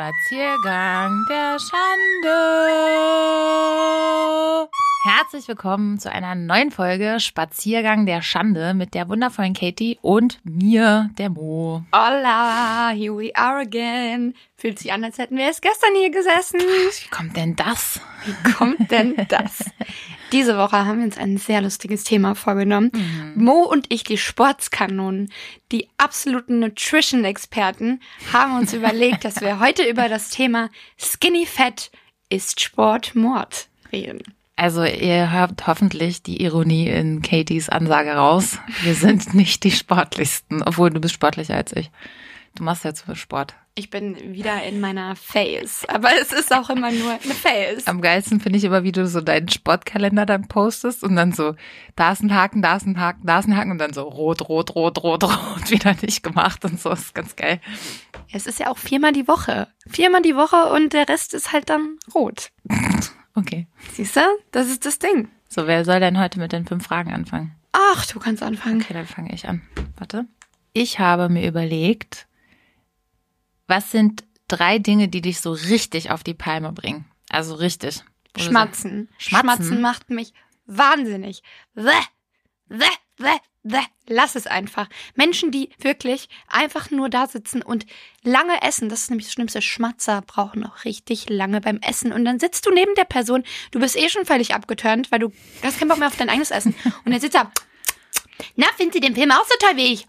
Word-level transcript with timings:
Spaziergang 0.00 1.26
der 1.28 1.58
Schande. 1.58 2.30
Herzlich 5.04 5.46
willkommen 5.46 5.98
zu 5.98 6.10
einer 6.10 6.34
neuen 6.34 6.70
Folge 6.70 7.20
Spaziergang 7.20 8.06
der 8.06 8.22
Schande 8.22 8.72
mit 8.72 8.94
der 8.94 9.10
wundervollen 9.10 9.52
Katie 9.52 9.98
und 10.00 10.40
mir, 10.42 11.10
der 11.18 11.28
Mo. 11.28 11.84
Hola, 11.94 12.92
here 12.94 13.14
we 13.14 13.30
are 13.36 13.60
again. 13.60 14.32
Fühlt 14.56 14.78
sich 14.78 14.90
an, 14.90 15.04
als 15.04 15.18
hätten 15.18 15.36
wir 15.36 15.44
erst 15.44 15.60
gestern 15.60 15.90
hier 15.94 16.10
gesessen. 16.10 16.60
Wie 16.60 17.10
kommt 17.10 17.36
denn 17.36 17.54
das? 17.56 18.00
Wie 18.24 18.52
kommt 18.52 18.90
denn 18.90 19.14
das? 19.28 19.66
Diese 20.32 20.56
Woche 20.56 20.84
haben 20.84 20.98
wir 20.98 21.04
uns 21.04 21.18
ein 21.18 21.38
sehr 21.38 21.60
lustiges 21.60 22.04
Thema 22.04 22.34
vorgenommen. 22.34 22.90
Mhm. 22.92 23.44
Mo 23.44 23.62
und 23.62 23.86
ich, 23.88 24.04
die 24.04 24.18
Sportskanonen, 24.18 25.30
die 25.72 25.88
absoluten 25.98 26.60
Nutrition-Experten, 26.60 28.00
haben 28.32 28.58
uns 28.58 28.72
überlegt, 28.74 29.24
dass 29.24 29.40
wir 29.40 29.60
heute 29.60 29.82
über 29.82 30.08
das 30.08 30.30
Thema 30.30 30.70
Skinny 30.98 31.46
Fat 31.46 31.90
ist 32.28 32.60
Sport 32.60 33.14
Mord 33.14 33.68
reden. 33.92 34.22
Also 34.56 34.84
ihr 34.84 35.32
hört 35.32 35.66
hoffentlich 35.66 36.22
die 36.22 36.42
Ironie 36.42 36.86
in 36.88 37.22
Katies 37.22 37.70
Ansage 37.70 38.12
raus. 38.12 38.58
Wir 38.82 38.94
sind 38.94 39.34
nicht 39.34 39.64
die 39.64 39.70
sportlichsten, 39.70 40.62
obwohl 40.62 40.90
du 40.90 41.00
bist 41.00 41.14
sportlicher 41.14 41.54
als 41.54 41.74
ich. 41.74 41.90
Du 42.56 42.64
machst 42.64 42.84
jetzt 42.84 43.02
für 43.02 43.16
Sport. 43.16 43.54
Ich 43.76 43.88
bin 43.88 44.34
wieder 44.34 44.62
in 44.64 44.80
meiner 44.80 45.14
Phase. 45.16 45.88
Aber 45.88 46.10
es 46.20 46.32
ist 46.32 46.52
auch 46.52 46.68
immer 46.70 46.90
nur 46.90 47.12
eine 47.12 47.34
Phase. 47.34 47.86
Am 47.86 48.00
geilsten 48.00 48.40
finde 48.40 48.58
ich 48.58 48.64
immer, 48.64 48.82
wie 48.82 48.92
du 48.92 49.06
so 49.06 49.20
deinen 49.20 49.48
Sportkalender 49.48 50.26
dann 50.26 50.48
postest 50.48 51.04
und 51.04 51.16
dann 51.16 51.32
so, 51.32 51.54
da 51.96 52.12
ist 52.12 52.22
ein 52.22 52.34
Haken, 52.34 52.62
da 52.62 52.76
ist 52.76 52.86
ein 52.86 53.00
Haken, 53.00 53.26
da 53.26 53.38
ist 53.38 53.46
ein 53.46 53.56
Haken 53.56 53.70
und 53.70 53.78
dann 53.78 53.92
so 53.92 54.02
rot, 54.02 54.48
rot, 54.48 54.74
rot, 54.74 55.02
rot, 55.02 55.22
rot, 55.24 55.70
wieder 55.70 55.94
nicht 56.02 56.22
gemacht 56.22 56.64
und 56.64 56.80
so. 56.80 56.90
Das 56.90 57.00
ist 57.00 57.14
ganz 57.14 57.36
geil. 57.36 57.60
Es 58.32 58.46
ist 58.46 58.58
ja 58.58 58.70
auch 58.70 58.78
viermal 58.78 59.12
die 59.12 59.28
Woche. 59.28 59.68
Viermal 59.88 60.22
die 60.22 60.36
Woche 60.36 60.72
und 60.74 60.92
der 60.92 61.08
Rest 61.08 61.32
ist 61.34 61.52
halt 61.52 61.70
dann 61.70 61.96
rot. 62.14 62.50
Okay. 63.36 63.68
Siehst 63.94 64.16
du? 64.16 64.20
Das 64.50 64.68
ist 64.68 64.84
das 64.84 64.98
Ding. 64.98 65.28
So, 65.48 65.68
wer 65.68 65.84
soll 65.84 66.00
denn 66.00 66.18
heute 66.18 66.40
mit 66.40 66.50
den 66.52 66.66
fünf 66.66 66.84
Fragen 66.84 67.12
anfangen? 67.12 67.54
Ach, 67.72 68.04
du 68.06 68.18
kannst 68.18 68.42
anfangen. 68.42 68.82
Okay, 68.82 68.92
dann 68.92 69.06
fange 69.06 69.32
ich 69.32 69.48
an. 69.48 69.62
Warte. 69.96 70.26
Ich 70.72 70.98
habe 70.98 71.28
mir 71.28 71.46
überlegt, 71.46 72.26
was 73.70 73.90
sind 73.90 74.24
drei 74.48 74.78
Dinge, 74.78 75.08
die 75.08 75.22
dich 75.22 75.40
so 75.40 75.52
richtig 75.52 76.10
auf 76.10 76.22
die 76.22 76.34
Palme 76.34 76.72
bringen? 76.72 77.06
Also 77.30 77.54
richtig. 77.54 78.02
Schmatzen. 78.36 79.08
Schmatzen. 79.16 79.42
Schmatzen 79.42 79.80
macht 79.80 80.10
mich 80.10 80.34
wahnsinnig. 80.66 81.42
Bäh, 81.74 81.84
bäh, 82.68 82.84
bäh, 83.16 83.38
bäh. 83.62 83.82
Lass 84.08 84.34
es 84.34 84.48
einfach. 84.48 84.88
Menschen, 85.14 85.52
die 85.52 85.70
wirklich 85.78 86.28
einfach 86.48 86.90
nur 86.90 87.08
da 87.08 87.28
sitzen 87.28 87.62
und 87.62 87.86
lange 88.24 88.60
essen, 88.62 88.88
das 88.88 89.02
ist 89.02 89.10
nämlich 89.10 89.26
das 89.26 89.34
Schlimmste. 89.34 89.62
Schmatzer 89.62 90.22
brauchen 90.22 90.66
auch 90.66 90.84
richtig 90.84 91.28
lange 91.28 91.60
beim 91.60 91.78
Essen. 91.78 92.12
Und 92.12 92.24
dann 92.24 92.40
sitzt 92.40 92.66
du 92.66 92.72
neben 92.72 92.94
der 92.96 93.04
Person, 93.04 93.44
du 93.70 93.78
bist 93.78 93.96
eh 93.96 94.08
schon 94.08 94.26
völlig 94.26 94.52
abgeturnt, 94.54 95.12
weil 95.12 95.20
du 95.20 95.32
hast 95.62 95.78
keinen 95.78 95.88
Bock 95.88 95.98
mehr 95.98 96.08
auf 96.08 96.16
dein 96.16 96.28
eigenes 96.28 96.50
Essen. 96.50 96.74
Und 97.04 97.12
dann 97.12 97.20
sitzt 97.20 97.36
er, 97.36 97.52
na, 98.56 98.66
finden 98.76 98.94
Sie 98.94 99.00
den 99.00 99.14
Film 99.14 99.30
auch 99.30 99.44
so 99.44 99.54
toll 99.60 99.76
wie 99.76 99.92
ich? 99.92 100.06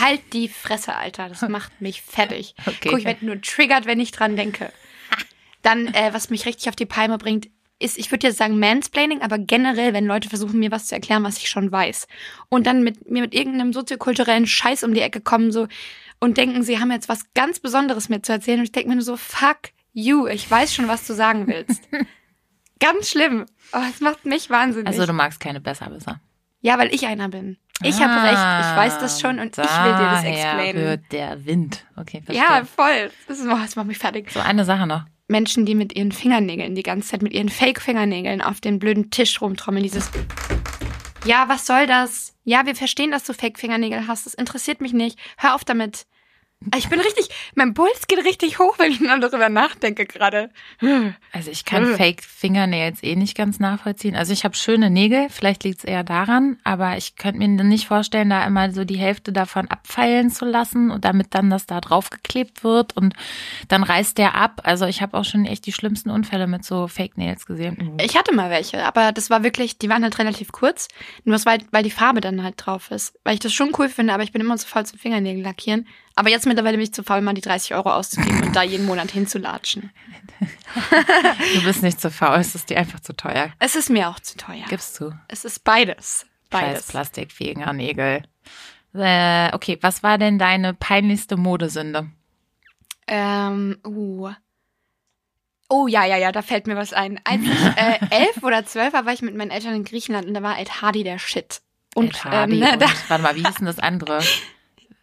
Halt 0.00 0.20
die 0.32 0.48
Fresse, 0.48 0.94
Alter. 0.94 1.28
Das 1.28 1.40
macht 1.48 1.80
mich 1.80 2.02
fertig. 2.02 2.54
Okay. 2.66 2.88
Guck, 2.90 2.98
ich 2.98 3.04
werde 3.04 3.26
nur 3.26 3.40
triggert, 3.40 3.86
wenn 3.86 4.00
ich 4.00 4.12
dran 4.12 4.36
denke. 4.36 4.72
Dann, 5.62 5.88
äh, 5.94 6.12
was 6.12 6.30
mich 6.30 6.46
richtig 6.46 6.68
auf 6.68 6.76
die 6.76 6.86
Palme 6.86 7.18
bringt, 7.18 7.48
ist, 7.80 7.98
ich 7.98 8.10
würde 8.10 8.26
jetzt 8.26 8.36
sagen 8.36 8.58
Mansplaining, 8.58 9.22
aber 9.22 9.38
generell, 9.38 9.94
wenn 9.94 10.06
Leute 10.06 10.28
versuchen, 10.28 10.58
mir 10.58 10.70
was 10.70 10.86
zu 10.86 10.94
erklären, 10.94 11.24
was 11.24 11.38
ich 11.38 11.48
schon 11.48 11.72
weiß. 11.72 12.06
Und 12.50 12.66
dann 12.66 12.82
mit 12.84 13.10
mir 13.10 13.22
mit 13.22 13.34
irgendeinem 13.34 13.72
soziokulturellen 13.72 14.46
Scheiß 14.46 14.84
um 14.84 14.92
die 14.92 15.00
Ecke 15.00 15.22
kommen 15.22 15.50
so 15.50 15.66
und 16.20 16.36
denken, 16.36 16.62
sie 16.62 16.78
haben 16.78 16.92
jetzt 16.92 17.08
was 17.08 17.32
ganz 17.32 17.58
Besonderes 17.58 18.10
mir 18.10 18.20
zu 18.20 18.32
erzählen. 18.32 18.58
Und 18.58 18.66
ich 18.66 18.72
denke 18.72 18.90
mir 18.90 18.96
nur 18.96 19.04
so, 19.04 19.16
fuck 19.16 19.70
you, 19.92 20.26
ich 20.26 20.48
weiß 20.48 20.74
schon, 20.74 20.88
was 20.88 21.06
du 21.06 21.14
sagen 21.14 21.46
willst. 21.46 21.80
ganz 22.80 23.10
schlimm. 23.10 23.46
Oh, 23.72 23.82
es 23.88 24.00
macht 24.00 24.26
mich 24.26 24.50
wahnsinnig. 24.50 24.86
Also 24.86 25.06
du 25.06 25.12
magst 25.12 25.40
keine 25.40 25.60
Besserwisser. 25.60 26.20
Ja, 26.60 26.78
weil 26.78 26.94
ich 26.94 27.06
einer 27.06 27.28
bin. 27.28 27.56
Ich 27.82 27.96
ah, 27.96 28.00
habe 28.00 28.26
recht, 28.26 28.70
ich 28.70 28.76
weiß 28.76 28.98
das 28.98 29.20
schon 29.20 29.38
und 29.38 29.56
ich 29.56 29.58
will 29.58 29.64
dir 29.64 30.10
das 30.10 30.24
explainen. 30.24 31.04
Der 31.10 31.46
Wind. 31.46 31.86
Okay, 31.96 32.20
verstehe. 32.20 32.46
Ja, 32.46 32.64
voll. 32.64 33.10
Das, 33.26 33.38
ist, 33.38 33.46
das 33.46 33.76
macht 33.76 33.86
mich 33.86 33.98
fertig. 33.98 34.30
So 34.30 34.40
eine 34.40 34.64
Sache 34.64 34.86
noch. 34.86 35.04
Menschen, 35.28 35.64
die 35.64 35.74
mit 35.74 35.96
ihren 35.96 36.12
Fingernägeln 36.12 36.74
die 36.74 36.82
ganze 36.82 37.08
Zeit 37.08 37.22
mit 37.22 37.32
ihren 37.32 37.48
Fake-Fingernägeln 37.48 38.42
auf 38.42 38.60
den 38.60 38.78
blöden 38.78 39.10
Tisch 39.10 39.40
rumtrommeln, 39.40 39.84
dieses 39.84 40.10
Ja, 41.24 41.48
was 41.48 41.66
soll 41.66 41.86
das? 41.86 42.34
Ja, 42.44 42.66
wir 42.66 42.74
verstehen, 42.74 43.12
dass 43.12 43.24
du 43.24 43.32
Fake-Fingernägel 43.32 44.06
hast. 44.06 44.26
Das 44.26 44.34
interessiert 44.34 44.80
mich 44.80 44.92
nicht. 44.92 45.18
Hör 45.38 45.54
auf 45.54 45.64
damit. 45.64 46.06
Ich 46.76 46.90
bin 46.90 47.00
richtig, 47.00 47.30
mein 47.54 47.72
Puls 47.72 48.06
geht 48.06 48.22
richtig 48.22 48.58
hoch, 48.58 48.78
wenn 48.78 48.92
ich 48.92 49.00
nur 49.00 49.18
darüber 49.18 49.48
nachdenke 49.48 50.04
gerade. 50.04 50.50
Also 51.32 51.50
ich 51.50 51.64
kann 51.64 51.96
Fake 51.96 52.22
Fingernails 52.22 53.02
eh 53.02 53.16
nicht 53.16 53.34
ganz 53.34 53.60
nachvollziehen. 53.60 54.14
Also 54.14 54.34
ich 54.34 54.44
habe 54.44 54.54
schöne 54.54 54.90
Nägel, 54.90 55.30
vielleicht 55.30 55.64
liegt 55.64 55.78
es 55.78 55.84
eher 55.84 56.04
daran, 56.04 56.58
aber 56.62 56.98
ich 56.98 57.16
könnte 57.16 57.38
mir 57.38 57.48
nicht 57.48 57.86
vorstellen, 57.86 58.28
da 58.28 58.44
immer 58.44 58.72
so 58.72 58.84
die 58.84 58.98
Hälfte 58.98 59.32
davon 59.32 59.68
abfeilen 59.68 60.28
zu 60.28 60.44
lassen 60.44 60.90
und 60.90 61.06
damit 61.06 61.34
dann 61.34 61.48
das 61.48 61.64
da 61.64 61.80
draufgeklebt 61.80 62.62
wird 62.62 62.94
und 62.94 63.14
dann 63.68 63.82
reißt 63.82 64.18
der 64.18 64.34
ab. 64.34 64.60
Also 64.64 64.84
ich 64.84 65.00
habe 65.00 65.16
auch 65.16 65.24
schon 65.24 65.46
echt 65.46 65.64
die 65.64 65.72
schlimmsten 65.72 66.10
Unfälle 66.10 66.46
mit 66.46 66.66
so 66.66 66.88
Fake 66.88 67.16
Nails 67.16 67.46
gesehen. 67.46 67.98
Ich 68.02 68.18
hatte 68.18 68.34
mal 68.34 68.50
welche, 68.50 68.84
aber 68.84 69.12
das 69.12 69.30
war 69.30 69.42
wirklich, 69.42 69.78
die 69.78 69.88
waren 69.88 70.02
halt 70.02 70.18
relativ 70.18 70.52
kurz, 70.52 70.88
nur 71.24 71.42
weil, 71.46 71.60
weil 71.70 71.84
die 71.84 71.90
Farbe 71.90 72.20
dann 72.20 72.42
halt 72.42 72.56
drauf 72.58 72.90
ist. 72.90 73.14
Weil 73.24 73.32
ich 73.32 73.40
das 73.40 73.54
schon 73.54 73.72
cool 73.78 73.88
finde, 73.88 74.12
aber 74.12 74.24
ich 74.24 74.32
bin 74.32 74.42
immer 74.42 74.58
so 74.58 74.66
voll 74.66 74.84
zum 74.84 74.98
Fingernägel 74.98 75.42
lackieren. 75.42 75.86
Aber 76.16 76.28
jetzt 76.28 76.46
mittlerweile 76.46 76.76
bin 76.76 76.84
ich 76.84 76.92
zu 76.92 77.02
faul, 77.02 77.20
mal 77.20 77.34
die 77.34 77.40
30 77.40 77.74
Euro 77.74 77.90
auszugeben 77.92 78.42
und 78.42 78.56
da 78.56 78.62
jeden 78.62 78.86
Monat 78.86 79.10
hinzulatschen. 79.10 79.90
du 81.54 81.64
bist 81.64 81.82
nicht 81.82 82.00
zu 82.00 82.10
faul, 82.10 82.38
es 82.38 82.54
ist 82.54 82.70
dir 82.70 82.78
einfach 82.78 83.00
zu 83.00 83.14
teuer. 83.14 83.50
Es 83.58 83.74
ist 83.74 83.90
mir 83.90 84.08
auch 84.08 84.20
zu 84.20 84.36
teuer. 84.36 84.64
Gibst 84.68 84.98
du? 85.00 85.12
Es 85.28 85.44
ist 85.44 85.64
beides. 85.64 86.26
Beides. 86.50 86.80
Scheiß 86.80 86.86
Plastikfingernägel. 86.88 88.24
Äh, 88.94 89.54
okay, 89.54 89.78
was 89.80 90.02
war 90.02 90.18
denn 90.18 90.38
deine 90.38 90.74
peinlichste 90.74 91.36
Modesünde? 91.36 92.10
Ähm, 93.06 93.78
uh. 93.86 94.30
Oh 95.68 95.86
ja, 95.86 96.04
ja, 96.04 96.16
ja, 96.16 96.32
da 96.32 96.42
fällt 96.42 96.66
mir 96.66 96.76
was 96.76 96.92
ein. 96.92 97.20
Als 97.24 97.42
ich 97.42 97.64
äh, 97.76 97.98
elf 98.10 98.42
oder 98.42 98.66
zwölf 98.66 98.92
war, 98.92 99.06
war 99.06 99.12
ich 99.12 99.22
mit 99.22 99.36
meinen 99.36 99.52
Eltern 99.52 99.74
in 99.74 99.84
Griechenland 99.84 100.26
und 100.26 100.34
da 100.34 100.42
war 100.42 100.58
Ed 100.58 100.82
Hardy 100.82 101.04
der 101.04 101.18
Shit. 101.18 101.62
Und, 101.94 102.08
Ed 102.08 102.24
Hardy 102.24 102.54
ähm, 102.54 102.58
ne, 102.58 102.72
und, 102.74 103.10
warte 103.10 103.22
mal, 103.22 103.36
wie 103.36 103.44
hieß 103.44 103.56
denn 103.56 103.66
das 103.66 103.78
andere? 103.78 104.20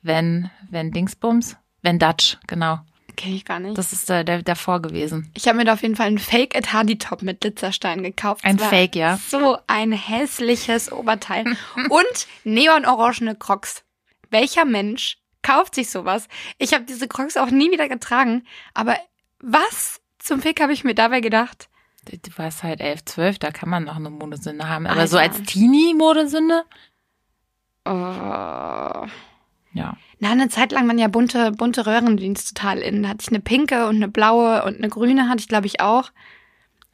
Wenn, 0.02 0.50
wenn 0.70 0.92
Dingsbums, 0.92 1.58
wenn 1.82 2.00
Dutch, 2.00 2.38
genau. 2.48 2.80
Kenne 3.18 3.36
ich 3.36 3.46
gar 3.46 3.60
nicht. 3.60 3.78
Das 3.78 3.94
ist 3.94 4.10
der, 4.10 4.24
der 4.24 4.44
davor 4.44 4.80
gewesen. 4.80 5.32
Ich 5.34 5.48
habe 5.48 5.58
mir 5.58 5.66
da 5.66 5.74
auf 5.74 5.82
jeden 5.82 5.96
Fall 5.96 6.06
einen 6.06 6.20
Fake 6.20 6.56
Ed 6.56 6.72
Hardy 6.72 7.00
Top 7.00 7.24
mit 7.24 7.42
Glitzerstein 7.42 8.04
gekauft. 8.04 8.46
Ein 8.46 8.60
Fake, 8.60 8.96
ja. 8.96 9.18
So 9.28 9.58
ein 9.66 9.92
hässliches 9.92 10.92
Oberteil. 10.92 11.46
Und 11.90 12.28
neonorangene 12.44 13.36
Crocs. 13.36 13.84
Welcher 14.30 14.66
Mensch 14.66 15.18
kauft 15.42 15.74
sich 15.74 15.90
sowas? 15.90 16.28
Ich 16.60 16.74
habe 16.74 16.86
diese 16.86 17.08
Crocs 17.08 17.38
auch 17.38 17.50
nie 17.50 17.72
wieder 17.72 17.90
getragen. 17.90 18.46
Aber 18.76 18.96
was 19.40 20.00
zum 20.20 20.42
Fick 20.42 20.62
habe 20.62 20.74
ich 20.74 20.84
mir 20.84 20.94
dabei 20.94 21.20
gedacht? 21.20 21.70
Du 22.06 22.38
warst 22.38 22.64
halt 22.64 22.82
elf, 22.82 23.04
zwölf, 23.06 23.40
da 23.40 23.52
kann 23.52 23.70
man 23.70 23.84
noch 23.86 23.96
eine 23.96 24.12
Modesünde 24.12 24.70
haben. 24.70 24.86
Aber 24.86 25.02
Alter. 25.02 25.08
so 25.08 25.18
als 25.18 25.42
Teenie-Modesünde? 25.44 26.64
Oh. 27.86 29.08
Ja. 29.78 29.98
Na, 30.20 30.32
eine 30.32 30.50
Zeit 30.50 30.72
lang 30.72 30.88
waren 30.88 30.98
ja 30.98 31.08
bunte, 31.08 31.52
bunte 31.52 31.86
Röhrendienst 31.86 32.56
total 32.56 32.80
in. 32.80 33.04
Da 33.04 33.10
hatte 33.10 33.22
ich 33.22 33.30
eine 33.30 33.40
pinke 33.40 33.88
und 33.88 33.98
eine 33.98 34.08
blaue 34.08 34.64
und 34.64 34.78
eine 34.78 34.90
grüne 34.90 35.30
hatte 35.30 35.40
ich, 35.40 35.48
glaube 35.48 35.68
ich, 35.68 35.80
auch. 35.80 36.12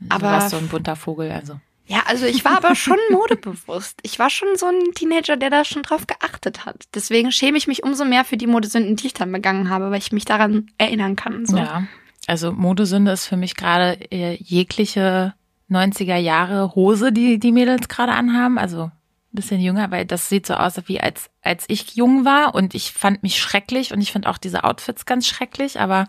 Aber 0.09 0.27
du 0.27 0.33
warst 0.33 0.49
so 0.49 0.57
ein 0.57 0.67
bunter 0.67 0.95
Vogel, 0.95 1.31
also. 1.31 1.59
Ja, 1.85 2.03
also 2.07 2.25
ich 2.25 2.43
war 2.45 2.57
aber 2.57 2.75
schon 2.75 2.97
modebewusst. 3.11 3.99
Ich 4.03 4.19
war 4.19 4.29
schon 4.29 4.49
so 4.55 4.65
ein 4.67 4.93
Teenager, 4.95 5.37
der 5.37 5.49
da 5.49 5.65
schon 5.65 5.83
drauf 5.83 6.07
geachtet 6.07 6.65
hat. 6.65 6.83
Deswegen 6.93 7.31
schäme 7.31 7.57
ich 7.57 7.67
mich 7.67 7.83
umso 7.83 8.05
mehr 8.05 8.25
für 8.25 8.37
die 8.37 8.47
Modesünden, 8.47 8.95
die 8.95 9.07
ich 9.07 9.13
dann 9.13 9.31
begangen 9.31 9.69
habe, 9.69 9.91
weil 9.91 9.99
ich 9.99 10.11
mich 10.11 10.25
daran 10.25 10.67
erinnern 10.77 11.15
kann. 11.15 11.45
So. 11.45 11.57
Ja, 11.57 11.83
also 12.27 12.51
Modesünde 12.51 13.11
ist 13.11 13.27
für 13.27 13.37
mich 13.37 13.55
gerade 13.55 13.99
äh, 14.11 14.35
jegliche 14.35 15.33
90er 15.69 16.17
Jahre 16.17 16.75
Hose, 16.75 17.11
die 17.11 17.39
die 17.39 17.51
Mädels 17.51 17.87
gerade 17.87 18.13
anhaben. 18.13 18.57
Also 18.57 18.91
bisschen 19.35 19.61
jünger, 19.61 19.91
weil 19.91 20.05
das 20.05 20.29
sieht 20.29 20.45
so 20.45 20.53
aus, 20.55 20.75
wie 20.87 20.99
als, 20.99 21.29
als 21.41 21.65
ich 21.67 21.95
jung 21.95 22.25
war 22.25 22.55
und 22.55 22.73
ich 22.73 22.91
fand 22.91 23.23
mich 23.23 23.39
schrecklich 23.39 23.93
und 23.93 24.01
ich 24.01 24.11
finde 24.11 24.29
auch 24.29 24.37
diese 24.37 24.63
Outfits 24.63 25.05
ganz 25.05 25.27
schrecklich, 25.27 25.79
aber 25.79 26.07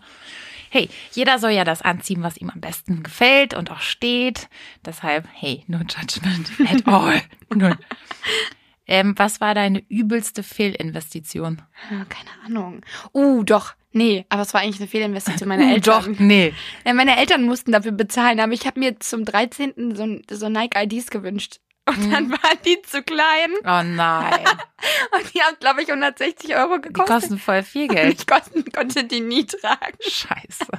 hey, 0.70 0.88
jeder 1.12 1.38
soll 1.38 1.52
ja 1.52 1.64
das 1.64 1.82
anziehen, 1.82 2.22
was 2.22 2.36
ihm 2.36 2.50
am 2.50 2.60
besten 2.60 3.02
gefällt 3.02 3.54
und 3.54 3.70
auch 3.70 3.80
steht. 3.80 4.48
Deshalb, 4.84 5.28
hey, 5.32 5.64
no 5.68 5.78
judgment 5.78 6.50
at 6.68 6.86
all. 6.86 7.22
Null. 7.54 7.78
Ähm, 8.86 9.14
was 9.16 9.40
war 9.40 9.54
deine 9.54 9.82
übelste 9.88 10.42
Fehlinvestition? 10.42 11.62
Keine 11.88 12.30
Ahnung. 12.44 12.82
Uh, 13.14 13.42
doch. 13.44 13.74
Nee, 13.92 14.26
aber 14.28 14.42
es 14.42 14.52
war 14.52 14.60
eigentlich 14.60 14.80
eine 14.80 14.88
Fehlinvestition 14.88 15.48
meiner 15.48 15.64
uh, 15.66 15.74
Eltern. 15.74 16.02
Doch, 16.02 16.20
nee. 16.20 16.52
Ja, 16.84 16.92
meine 16.92 17.16
Eltern 17.16 17.44
mussten 17.44 17.72
dafür 17.72 17.92
bezahlen, 17.92 18.40
aber 18.40 18.52
ich 18.52 18.66
habe 18.66 18.80
mir 18.80 18.98
zum 18.98 19.24
13. 19.24 19.94
so, 19.94 20.18
so 20.36 20.48
Nike 20.48 20.76
IDs 20.76 21.10
gewünscht. 21.10 21.60
Und 21.86 22.10
dann 22.10 22.30
waren 22.30 22.58
die 22.64 22.80
zu 22.82 23.02
klein. 23.02 23.50
Oh 23.60 23.82
nein. 23.84 24.40
Und 25.12 25.34
die 25.34 25.42
haben, 25.42 25.56
glaube 25.60 25.82
ich, 25.82 25.88
160 25.88 26.56
Euro 26.56 26.78
Die 26.78 26.82
gekostet. 26.88 27.14
kosten 27.14 27.38
voll 27.38 27.62
viel 27.62 27.88
Geld. 27.88 28.18
ich 28.20 28.26
konnte, 28.26 28.64
konnte 28.70 29.04
die 29.04 29.20
nie 29.20 29.44
tragen. 29.46 29.96
Scheiße. 30.00 30.66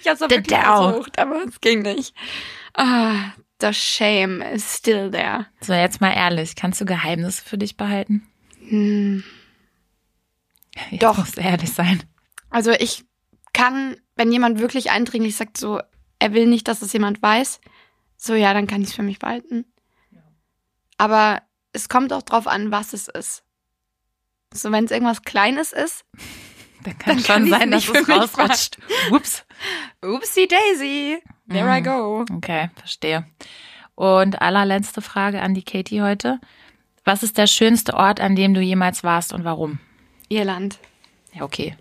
Ich 0.00 0.06
habe 0.06 0.16
es 0.16 0.20
wirklich 0.20 0.46
Dow. 0.60 0.90
versucht, 0.90 1.18
aber 1.18 1.42
es 1.44 1.58
ging 1.62 1.80
nicht. 1.80 2.14
Ah, 2.74 3.32
the 3.62 3.72
shame 3.72 4.42
is 4.42 4.76
still 4.76 5.10
there. 5.10 5.46
So, 5.62 5.72
jetzt 5.72 6.02
mal 6.02 6.12
ehrlich. 6.12 6.54
Kannst 6.54 6.82
du 6.82 6.84
Geheimnisse 6.84 7.42
für 7.42 7.56
dich 7.56 7.78
behalten? 7.78 8.28
Hm. 8.68 9.24
Jetzt 10.90 11.02
Doch. 11.02 11.16
musst 11.16 11.38
du 11.38 11.40
ehrlich 11.40 11.72
sein. 11.72 12.02
Also 12.50 12.72
ich 12.72 13.04
kann, 13.54 13.96
wenn 14.16 14.30
jemand 14.30 14.58
wirklich 14.58 14.90
eindringlich 14.90 15.36
sagt, 15.36 15.56
so, 15.56 15.80
er 16.18 16.34
will 16.34 16.46
nicht, 16.46 16.68
dass 16.68 16.82
es 16.82 16.92
jemand 16.92 17.22
weiß, 17.22 17.60
so 18.18 18.34
ja, 18.34 18.52
dann 18.52 18.66
kann 18.66 18.82
ich 18.82 18.88
es 18.88 18.94
für 18.94 19.02
mich 19.02 19.18
behalten. 19.18 19.64
Aber 20.98 21.42
es 21.72 21.88
kommt 21.88 22.12
auch 22.12 22.22
drauf 22.22 22.46
an, 22.46 22.70
was 22.70 22.92
es 22.92 23.08
ist. 23.08 23.42
So, 24.52 24.70
wenn 24.70 24.84
es 24.84 24.90
irgendwas 24.90 25.22
Kleines 25.22 25.72
ist, 25.72 26.04
Dann 26.84 26.98
kann 26.98 27.16
Dann 27.16 27.24
schon 27.24 27.24
kann 27.26 27.48
sein, 27.48 27.70
dass 27.70 27.88
es 27.88 28.08
rausrutscht. 28.08 28.76
Ups. 29.10 29.44
oopsie 30.04 30.46
daisy, 30.46 31.22
there 31.48 31.66
I 31.74 31.80
Mhm. 31.80 31.84
go. 31.84 32.24
Okay, 32.36 32.68
verstehe. 32.76 33.26
Und 33.94 34.42
allerletzte 34.42 35.00
Frage 35.00 35.40
an 35.40 35.54
die 35.54 35.62
Katie 35.62 36.02
heute. 36.02 36.40
Was 37.04 37.22
ist 37.22 37.38
der 37.38 37.46
schönste 37.46 37.94
Ort, 37.94 38.20
an 38.20 38.36
dem 38.36 38.52
du 38.54 38.60
jemals 38.60 39.02
warst 39.02 39.32
und 39.32 39.44
warum? 39.44 39.78
Irland. 40.28 40.78
Ja, 41.32 41.42
okay. 41.42 41.76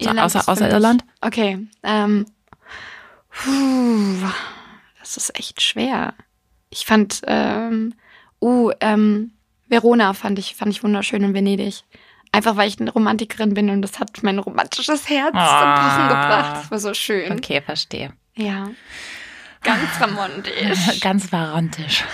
So, 0.00 0.08
Irland 0.08 0.20
außer 0.20 0.48
außer 0.48 0.70
Irland? 0.70 1.04
Okay. 1.20 1.68
Ähm, 1.84 2.26
puh, 3.30 4.28
das 4.98 5.16
ist 5.16 5.38
echt 5.38 5.60
schwer. 5.62 6.14
Ich 6.70 6.84
fand, 6.84 7.22
ähm, 7.26 7.94
uh, 8.40 8.70
ähm, 8.80 9.32
Verona 9.68 10.14
fand 10.14 10.38
ich, 10.38 10.54
fand 10.54 10.72
ich 10.72 10.82
wunderschön 10.82 11.22
in 11.22 11.34
Venedig. 11.34 11.82
Einfach 12.30 12.56
weil 12.56 12.68
ich 12.68 12.78
eine 12.80 12.90
Romantikerin 12.92 13.54
bin 13.54 13.70
und 13.70 13.80
das 13.82 13.98
hat 13.98 14.22
mein 14.22 14.38
romantisches 14.38 15.08
Herz 15.08 15.30
zum 15.32 15.32
Pochen 15.32 15.40
Ah. 15.40 16.08
gebracht. 16.08 16.56
Das 16.62 16.70
war 16.70 16.78
so 16.78 16.92
schön. 16.94 17.32
Okay, 17.32 17.62
verstehe. 17.62 18.12
Ja. 18.34 18.68
Ganz 19.62 20.00
romantisch. 20.00 21.00
Ganz 21.00 21.30
varantisch. 21.32 22.04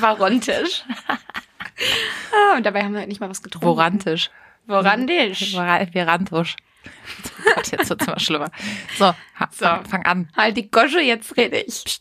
Varontisch. 0.00 0.84
ah, 1.08 2.56
und 2.56 2.64
dabei 2.64 2.82
haben 2.84 2.92
wir 2.92 3.00
halt 3.00 3.08
nicht 3.08 3.20
mal 3.20 3.28
was 3.28 3.42
getrunken. 3.42 3.66
Vorantisch. 3.66 4.30
Vorantisch. 4.66 5.54
Vora- 5.54 5.90
Verantisch. 5.90 6.56
Oh 6.86 7.52
Gott, 7.54 7.70
jetzt 7.72 7.90
wird's 7.90 8.06
immer 8.06 8.20
schlimmer. 8.20 8.50
So, 8.96 9.12
So. 9.50 9.64
Fang, 9.66 9.84
fang 9.86 10.06
an. 10.06 10.28
Halt 10.36 10.56
die 10.56 10.70
Gosche, 10.70 11.00
jetzt 11.00 11.36
rede 11.36 11.58
ich. 11.60 12.00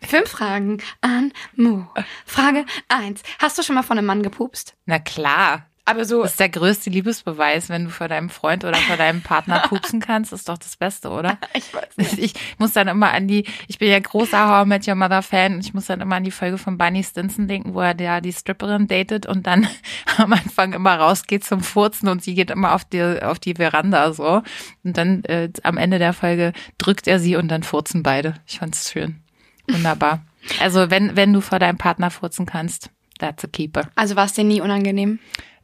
Fünf 0.00 0.30
Fragen 0.30 0.82
an 1.00 1.32
Mo. 1.54 1.86
Frage 2.24 2.64
eins: 2.88 3.22
Hast 3.38 3.58
du 3.58 3.62
schon 3.62 3.74
mal 3.74 3.82
von 3.82 3.98
einem 3.98 4.06
Mann 4.06 4.22
gepupst? 4.22 4.74
Na 4.86 4.98
klar. 4.98 5.66
Aber 5.88 6.04
so, 6.04 6.22
Das 6.22 6.32
ist 6.32 6.40
der 6.40 6.48
größte 6.48 6.90
Liebesbeweis, 6.90 7.68
wenn 7.68 7.84
du 7.84 7.90
vor 7.90 8.08
deinem 8.08 8.28
Freund 8.28 8.64
oder 8.64 8.74
vor 8.74 8.96
deinem 8.96 9.22
Partner 9.22 9.60
pupsen 9.68 10.00
kannst, 10.00 10.32
ist 10.32 10.48
doch 10.48 10.58
das 10.58 10.76
Beste, 10.76 11.10
oder? 11.10 11.38
ich 11.54 11.72
weiß 11.72 11.96
nicht. 11.96 12.18
Ich 12.18 12.34
muss 12.58 12.72
dann 12.72 12.88
immer 12.88 13.12
an 13.12 13.28
die, 13.28 13.46
ich 13.68 13.78
bin 13.78 13.88
ja 13.88 14.00
großer 14.00 14.48
How 14.48 14.66
I 14.66 14.68
Met 14.68 14.88
Your 14.88 14.96
Mother 14.96 15.22
Fan 15.22 15.54
und 15.54 15.60
ich 15.60 15.74
muss 15.74 15.86
dann 15.86 16.00
immer 16.00 16.16
an 16.16 16.24
die 16.24 16.32
Folge 16.32 16.58
von 16.58 16.76
Bunny 16.76 17.04
Stinson 17.04 17.46
denken, 17.46 17.72
wo 17.72 17.80
er 17.80 17.98
ja 18.00 18.20
die 18.20 18.32
Stripperin 18.32 18.88
datet 18.88 19.26
und 19.26 19.46
dann 19.46 19.68
am 20.16 20.32
Anfang 20.32 20.72
immer 20.72 20.96
rausgeht 20.96 21.44
zum 21.44 21.60
Furzen 21.60 22.08
und 22.08 22.20
sie 22.20 22.34
geht 22.34 22.50
immer 22.50 22.74
auf 22.74 22.84
die, 22.84 23.22
auf 23.22 23.38
die 23.38 23.54
Veranda 23.54 24.12
so. 24.12 24.42
Und 24.82 24.98
dann 24.98 25.22
äh, 25.24 25.50
am 25.62 25.78
Ende 25.78 26.00
der 26.00 26.14
Folge 26.14 26.52
drückt 26.78 27.06
er 27.06 27.20
sie 27.20 27.36
und 27.36 27.46
dann 27.46 27.62
furzen 27.62 28.02
beide. 28.02 28.34
Ich 28.44 28.58
fand's 28.58 28.90
schön. 28.90 29.22
Wunderbar. 29.68 30.24
Also 30.60 30.90
wenn, 30.90 31.16
wenn 31.16 31.32
du 31.32 31.40
vor 31.40 31.58
deinem 31.58 31.78
Partner 31.78 32.10
furzen 32.10 32.46
kannst, 32.46 32.90
that's 33.18 33.44
a 33.44 33.48
keeper. 33.48 33.90
Also 33.94 34.16
war 34.16 34.26
es 34.26 34.32
dir 34.32 34.44
nie 34.44 34.60
unangenehm? 34.60 35.18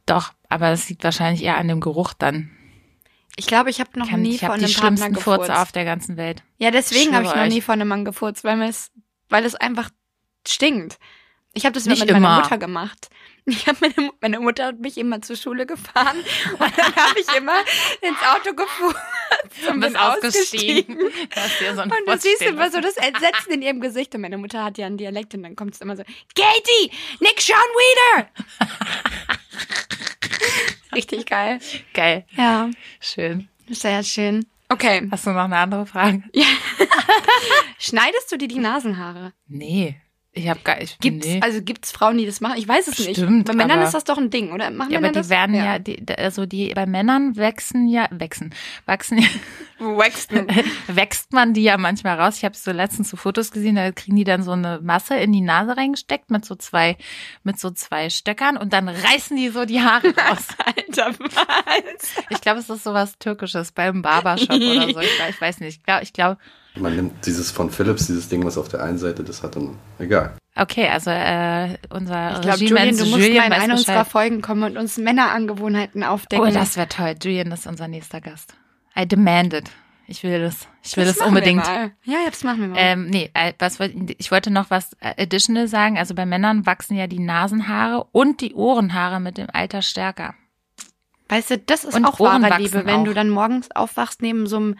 Doch, 0.05 0.33
aber 0.49 0.69
das 0.69 0.89
liegt 0.89 1.03
wahrscheinlich 1.03 1.43
eher 1.43 1.57
an 1.57 1.67
dem 1.67 1.79
Geruch 1.79 2.13
dann. 2.13 2.51
Ich 3.35 3.47
glaube, 3.47 3.69
ich 3.69 3.79
habe 3.79 3.97
noch 3.97 4.09
Kann, 4.09 4.21
nie 4.21 4.35
ich 4.35 4.41
von 4.41 4.49
habe 4.49 4.59
die 4.59 4.65
einem 4.65 4.73
Partner 4.73 4.87
schlimmsten 4.97 5.13
gefurzt. 5.13 5.45
Furze 5.47 5.61
auf 5.61 5.71
der 5.71 5.85
ganzen 5.85 6.17
Welt. 6.17 6.43
Ja, 6.57 6.69
deswegen 6.71 7.15
habe 7.15 7.25
ich 7.25 7.33
noch 7.33 7.47
nie 7.47 7.57
euch. 7.57 7.63
von 7.63 7.73
einem 7.73 7.87
Mann 7.87 8.05
gefurzt, 8.05 8.43
weil, 8.43 8.61
es, 8.61 8.91
weil 9.29 9.45
es 9.45 9.55
einfach 9.55 9.89
stinkt. 10.47 10.99
Ich 11.53 11.65
habe 11.65 11.73
das 11.73 11.85
immer 11.85 11.95
Nicht 11.95 12.05
mit 12.05 12.19
meiner. 12.19 12.41
Mutter 12.41 12.57
gemacht. 12.57 13.09
Ich 13.45 13.67
hab 13.67 13.81
meine, 13.81 14.11
meine 14.21 14.39
Mutter 14.39 14.67
hat 14.67 14.79
mich 14.79 14.97
immer 14.97 15.21
zur 15.21 15.35
Schule 15.35 15.65
gefahren 15.65 16.17
und 16.17 16.77
dann 16.77 16.95
habe 16.95 17.19
ich 17.19 17.35
immer 17.35 17.59
ins 18.01 18.17
Auto 18.21 18.53
gefurzt 18.55 18.97
und 19.69 19.79
bin 19.81 19.97
ausgestiegen. 19.97 20.97
Ja 21.35 21.75
so 21.75 21.81
Und 21.81 21.91
du 22.07 22.17
siehst 22.17 22.41
immer 22.41 22.71
so 22.71 22.79
das 22.79 22.95
Entsetzen 22.95 23.51
in 23.51 23.61
ihrem 23.61 23.81
Gesicht. 23.81 24.15
Und 24.15 24.21
meine 24.21 24.37
Mutter 24.37 24.63
hat 24.63 24.77
ja 24.77 24.85
einen 24.85 24.97
Dialekt 24.97 25.33
und 25.33 25.43
dann 25.43 25.55
kommt 25.57 25.73
es 25.73 25.81
immer 25.81 25.97
so, 25.97 26.03
Katie, 26.35 26.91
Nick 27.19 27.41
Sean 27.41 27.57
Weeder. 27.57 28.29
Richtig 30.95 31.25
geil. 31.25 31.59
Geil. 31.93 32.25
Ja, 32.37 32.69
Schön. 32.99 33.49
sehr 33.69 34.03
schön. 34.03 34.45
Okay, 34.69 35.07
Hast 35.11 35.25
du 35.27 35.31
noch 35.31 35.43
eine 35.43 35.57
andere 35.57 35.85
Frage? 35.85 36.23
schneidest 37.77 38.31
du 38.31 38.37
dir 38.37 38.47
die 38.47 38.59
Nasenhaare? 38.59 39.33
Nee. 39.47 39.99
Ich 40.35 40.49
habe 40.49 40.59
gar 40.63 40.81
ich, 40.81 40.97
Gibt's, 40.97 41.27
nee. 41.27 41.39
also 41.43 41.61
gibt's 41.61 41.91
Frauen, 41.91 42.17
die 42.17 42.25
das 42.25 42.41
machen? 42.41 42.55
Ich 42.57 42.67
weiß 42.67 42.87
es 42.87 42.97
nicht. 42.97 43.17
Stimmt, 43.17 43.45
Bei 43.45 43.53
Männern 43.53 43.77
aber- 43.77 43.85
ist 43.87 43.93
das 43.93 44.03
doch 44.03 44.17
ein 44.17 44.31
Ding, 44.31 44.51
oder? 44.51 44.71
Machen 44.71 44.91
ja, 44.91 44.97
aber 44.97 45.09
die 45.09 45.13
das? 45.13 45.29
werden 45.29 45.53
ja, 45.55 45.77
die, 45.77 46.03
also 46.17 46.47
die 46.47 46.73
bei 46.73 46.87
Männern 46.87 47.37
wachsen 47.37 47.87
ja 47.87 48.07
wachsen 48.09 48.51
wachsen 48.87 49.19
ja, 49.19 49.27
Wachsen. 49.85 50.47
wächst 50.87 51.33
man 51.33 51.53
die 51.53 51.63
ja 51.63 51.77
manchmal 51.77 52.19
raus. 52.19 52.37
Ich 52.37 52.45
habe 52.45 52.55
so 52.55 52.71
letztens 52.71 53.09
so 53.09 53.17
Fotos 53.17 53.51
gesehen, 53.51 53.75
da 53.75 53.91
kriegen 53.91 54.15
die 54.15 54.23
dann 54.23 54.43
so 54.43 54.51
eine 54.51 54.79
Masse 54.81 55.15
in 55.15 55.31
die 55.31 55.41
Nase 55.41 55.75
reingesteckt 55.77 56.31
mit 56.31 56.45
so 56.45 56.55
zwei 56.55 56.97
mit 57.43 57.59
so 57.59 57.71
zwei 57.71 58.09
Stöckern 58.09 58.57
und 58.57 58.73
dann 58.73 58.87
reißen 58.89 59.35
die 59.37 59.49
so 59.49 59.65
die 59.65 59.81
Haare 59.81 60.07
raus. 60.29 60.47
Alter, 60.65 61.13
was? 61.19 62.13
Ich 62.29 62.41
glaube, 62.41 62.59
es 62.59 62.69
ist 62.69 62.83
sowas 62.83 63.17
Türkisches 63.19 63.71
beim 63.71 64.01
Barbershop 64.01 64.49
oder 64.51 64.81
so. 64.83 64.87
Ich, 64.89 64.95
weiß- 64.97 65.29
ich 65.29 65.41
weiß 65.41 65.59
nicht. 65.59 65.77
Ich 65.79 65.83
glaube, 65.83 66.03
ich 66.03 66.13
glaube, 66.13 66.37
Man 66.75 66.95
nimmt 66.95 67.25
dieses 67.25 67.51
von 67.51 67.69
Philips, 67.69 68.07
dieses 68.07 68.29
Ding, 68.29 68.43
was 68.45 68.57
auf 68.57 68.69
der 68.69 68.83
einen 68.83 68.97
Seite 68.97 69.23
das 69.23 69.43
hat, 69.43 69.55
dann 69.55 69.77
egal. 69.99 70.33
okay, 70.55 70.87
also 70.87 71.09
äh, 71.11 71.77
unser 71.89 72.33
Ich 72.35 72.41
glaube, 72.41 72.59
Julian, 72.59 72.97
du 72.97 73.05
musst 73.05 73.17
Julian 73.23 73.49
mal 73.49 73.55
in 73.57 73.61
eine 73.63 73.73
unserer. 73.73 74.05
Folgen 74.05 74.41
kommen 74.41 74.63
und 74.63 74.77
uns 74.77 74.97
Männerangewohnheiten 74.97 76.03
aufdecken. 76.03 76.45
Oh, 76.47 76.51
das 76.51 76.75
wäre 76.77 76.87
toll. 76.87 77.15
Julian 77.21 77.51
ist 77.51 77.67
unser 77.67 77.87
nächster 77.87 78.21
Gast. 78.21 78.55
I 78.97 79.07
demand 79.07 79.53
it. 79.53 79.71
Ich 80.07 80.23
will 80.23 80.41
das. 80.41 80.67
Ich 80.83 80.97
will 80.97 81.05
das, 81.05 81.19
wir 81.19 81.27
unbedingt. 81.27 81.65
Ja, 81.65 81.91
ja, 82.03 82.29
das 82.29 82.43
machen 82.43 82.61
wir 82.61 82.67
mal. 82.67 82.77
Ähm, 82.77 83.07
nee, 83.07 83.31
äh, 83.33 83.53
was 83.57 83.79
ich 83.79 84.31
wollte 84.31 84.51
noch 84.51 84.69
was 84.69 84.95
additional 85.01 85.67
sagen. 85.67 85.97
Also 85.97 86.13
bei 86.13 86.25
Männern 86.25 86.65
wachsen 86.65 86.95
ja 86.95 87.07
die 87.07 87.19
Nasenhaare 87.19 88.05
und 88.11 88.41
die 88.41 88.53
Ohrenhaare 88.53 89.19
mit 89.19 89.37
dem 89.37 89.47
Alter 89.51 89.81
stärker. 89.81 90.35
Weißt 91.29 91.51
du, 91.51 91.57
das 91.57 91.85
ist 91.85 91.95
Und 91.95 92.05
auch 92.05 92.19
Ohren 92.19 92.43
wahre 92.43 92.61
Liebe, 92.61 92.85
wenn 92.85 93.01
auch. 93.01 93.03
du 93.05 93.13
dann 93.13 93.29
morgens 93.29 93.71
aufwachst 93.71 94.21
neben 94.21 94.45
so 94.45 94.57
einem, 94.57 94.77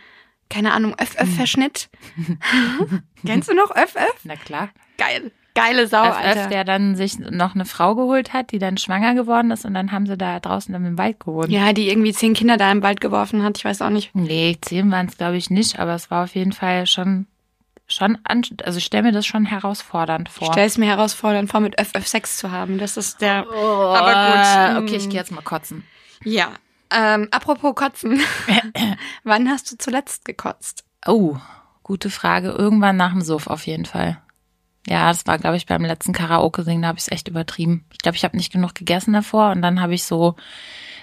keine 0.50 0.74
Ahnung, 0.74 0.94
Öff-Öff-Verschnitt. 1.00 1.90
Kennst 3.26 3.50
du 3.50 3.56
noch 3.56 3.72
Öff-Öff? 3.72 4.20
Na 4.24 4.36
klar. 4.36 4.70
Geil. 4.98 5.32
Geile 5.56 5.88
Sau, 5.88 6.04
Öff, 6.04 6.18
Alter. 6.18 6.48
Der 6.48 6.64
dann 6.64 6.96
sich 6.96 7.20
noch 7.20 7.54
eine 7.54 7.66
Frau 7.66 7.96
geholt 7.96 8.34
hat, 8.34 8.52
die 8.52 8.60
dann 8.60 8.78
schwanger 8.78 9.14
geworden 9.14 9.52
ist 9.52 9.66
und 9.66 9.74
dann 9.74 9.92
haben 9.92 10.08
sie 10.08 10.18
da 10.18 10.40
draußen 10.40 10.74
im 10.74 10.98
Wald 10.98 11.20
gewohnt. 11.20 11.50
Ja, 11.50 11.74
die 11.74 11.90
irgendwie 11.90 12.14
zehn 12.14 12.34
Kinder 12.34 12.58
da 12.58 12.72
im 12.72 12.82
Wald 12.82 13.02
geworfen 13.02 13.44
hat, 13.44 13.58
ich 13.58 13.66
weiß 13.66 13.82
auch 13.84 13.90
nicht. 13.92 14.16
Nee, 14.16 14.58
zehn 14.62 14.90
waren 14.92 15.08
es 15.08 15.18
glaube 15.18 15.38
ich 15.38 15.50
nicht, 15.50 15.80
aber 15.80 15.94
es 15.94 16.10
war 16.10 16.24
auf 16.24 16.34
jeden 16.36 16.54
Fall 16.54 16.88
schon, 16.88 17.28
schon, 17.88 18.18
an, 18.24 18.42
also 18.64 18.80
ich 18.80 18.86
stelle 18.86 19.04
mir 19.04 19.12
das 19.12 19.26
schon 19.28 19.46
herausfordernd 19.46 20.30
Ich 20.30 20.36
vor. 20.36 20.52
stell 20.54 20.66
es 20.66 20.78
mir 20.80 20.88
herausfordernd 20.88 21.52
vor, 21.52 21.60
mit 21.60 21.80
Öff-Öff 21.80 22.08
Sex 22.08 22.38
zu 22.38 22.52
haben. 22.52 22.80
Das 22.80 22.98
ist 22.98 23.22
der. 23.22 23.46
Oh, 23.48 23.94
Aber 23.96 24.74
gut. 24.80 24.84
Okay, 24.84 24.96
ich 24.98 25.10
gehe 25.10 25.20
jetzt 25.20 25.32
mal 25.32 25.42
kotzen. 25.42 25.84
Ja. 26.24 26.48
Ähm, 26.96 27.28
apropos 27.32 27.76
Kotzen. 27.76 28.22
Wann 29.24 29.50
hast 29.50 29.72
du 29.72 29.78
zuletzt 29.78 30.26
gekotzt? 30.26 30.84
Oh, 31.08 31.38
gute 31.82 32.10
Frage. 32.10 32.50
Irgendwann 32.50 32.98
nach 32.98 33.12
dem 33.12 33.22
Suff 33.22 33.48
auf 33.48 33.66
jeden 33.66 33.86
Fall. 33.86 34.18
Ja, 34.88 35.08
das 35.08 35.26
war, 35.26 35.38
glaube 35.38 35.58
ich, 35.58 35.66
beim 35.66 35.86
letzten 35.86 36.14
Karaoke-Singen, 36.14 36.82
da 36.82 36.90
habe 36.90 36.98
ich 36.98 37.06
es 37.06 37.12
echt 37.12 37.28
übertrieben. 37.28 37.86
Ich 37.94 38.00
glaube, 38.00 38.18
ich 38.18 38.24
habe 38.24 38.36
nicht 38.36 38.52
genug 38.52 38.76
gegessen 38.76 39.14
davor 39.14 39.52
und 39.52 39.62
dann 39.62 39.80
habe 39.80 39.94
ich 39.94 40.04
so, 40.04 40.36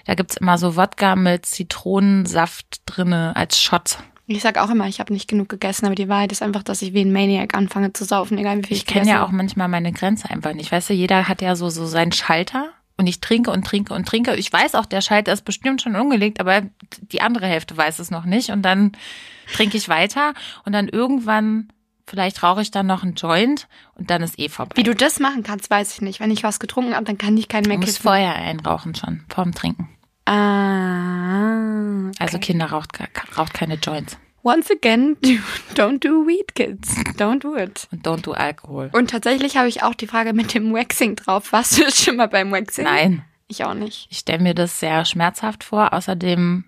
da 0.04 0.14
gibt's 0.14 0.36
immer 0.36 0.58
so 0.58 0.76
Wodka 0.76 1.16
mit 1.16 1.46
Zitronensaft 1.46 2.82
drinne 2.86 3.34
als 3.36 3.60
Shot. 3.60 3.98
Ich 4.26 4.42
sag 4.42 4.58
auch 4.58 4.70
immer, 4.70 4.86
ich 4.86 5.00
habe 5.00 5.12
nicht 5.12 5.28
genug 5.28 5.48
gegessen, 5.48 5.86
aber 5.86 5.96
die 5.96 6.08
Wahrheit 6.08 6.30
ist 6.30 6.42
einfach, 6.42 6.62
dass 6.62 6.82
ich 6.82 6.92
wie 6.92 7.00
ein 7.00 7.12
Maniac 7.12 7.54
anfange 7.54 7.92
zu 7.92 8.04
saufen, 8.04 8.38
egal 8.38 8.58
wie 8.58 8.62
viel 8.62 8.76
ich, 8.76 8.82
Ich 8.84 8.86
kenne 8.86 9.08
ja 9.08 9.24
auch 9.24 9.32
manchmal 9.32 9.66
meine 9.66 9.92
Grenze 9.92 10.30
einfach 10.30 10.52
nicht. 10.52 10.70
Weißt 10.70 10.90
du, 10.90 10.94
jeder 10.94 11.26
hat 11.26 11.42
ja 11.42 11.56
so, 11.56 11.68
so 11.68 11.84
seinen 11.86 12.12
Schalter 12.12 12.68
und 12.96 13.08
ich 13.08 13.20
trinke 13.20 13.50
und 13.50 13.66
trinke 13.66 13.92
und 13.92 14.06
trinke. 14.06 14.36
Ich 14.36 14.52
weiß 14.52 14.76
auch, 14.76 14.86
der 14.86 15.00
Schalter 15.00 15.32
ist 15.32 15.44
bestimmt 15.44 15.82
schon 15.82 15.96
umgelegt, 15.96 16.38
aber 16.38 16.62
die 17.00 17.22
andere 17.22 17.46
Hälfte 17.46 17.76
weiß 17.76 17.98
es 17.98 18.12
noch 18.12 18.24
nicht 18.24 18.50
und 18.50 18.62
dann 18.62 18.92
trinke 19.52 19.76
ich 19.76 19.88
weiter 19.88 20.34
und 20.64 20.74
dann 20.74 20.86
irgendwann, 20.86 21.72
vielleicht 22.10 22.42
rauche 22.42 22.60
ich 22.62 22.70
dann 22.70 22.86
noch 22.86 23.02
einen 23.02 23.14
Joint 23.14 23.68
und 23.94 24.10
dann 24.10 24.22
ist 24.22 24.38
eh 24.38 24.48
vorbei. 24.48 24.72
Wie 24.76 24.82
du 24.82 24.94
das 24.94 25.20
machen 25.20 25.42
kannst, 25.42 25.70
weiß 25.70 25.94
ich 25.94 26.00
nicht. 26.02 26.20
Wenn 26.20 26.30
ich 26.30 26.42
was 26.42 26.58
getrunken 26.58 26.94
habe, 26.94 27.04
dann 27.04 27.16
kann 27.18 27.36
ich 27.36 27.48
keinen 27.48 27.66
mehr 27.68 27.76
Du 27.76 27.82
musst 27.82 27.94
kiffen. 27.98 28.02
vorher 28.08 28.34
einrauchen 28.34 28.94
schon, 28.94 29.24
vorm 29.28 29.54
Trinken. 29.54 29.88
Ah. 30.26 32.10
Also 32.18 32.36
okay. 32.36 32.46
Kinder 32.52 32.66
raucht, 32.66 32.98
raucht 33.36 33.54
keine 33.54 33.74
Joints. 33.74 34.18
Once 34.42 34.70
again, 34.70 35.16
don't 35.74 36.00
do 36.00 36.26
weed, 36.26 36.54
kids. 36.54 36.94
Don't 37.18 37.40
do 37.40 37.56
it. 37.56 37.86
Und 37.92 38.06
don't 38.06 38.22
do 38.22 38.32
Alkohol. 38.32 38.88
Und 38.92 39.10
tatsächlich 39.10 39.56
habe 39.56 39.68
ich 39.68 39.82
auch 39.82 39.94
die 39.94 40.06
Frage 40.06 40.32
mit 40.32 40.54
dem 40.54 40.72
Waxing 40.72 41.16
drauf. 41.16 41.52
Warst 41.52 41.78
du 41.78 41.90
schon 41.92 42.16
mal 42.16 42.28
beim 42.28 42.50
Waxing? 42.50 42.84
Nein. 42.84 43.22
Ich 43.48 43.64
auch 43.64 43.74
nicht. 43.74 44.06
Ich 44.10 44.18
stelle 44.18 44.42
mir 44.42 44.54
das 44.54 44.78
sehr 44.80 45.04
schmerzhaft 45.04 45.64
vor. 45.64 45.92
Außerdem 45.92 46.64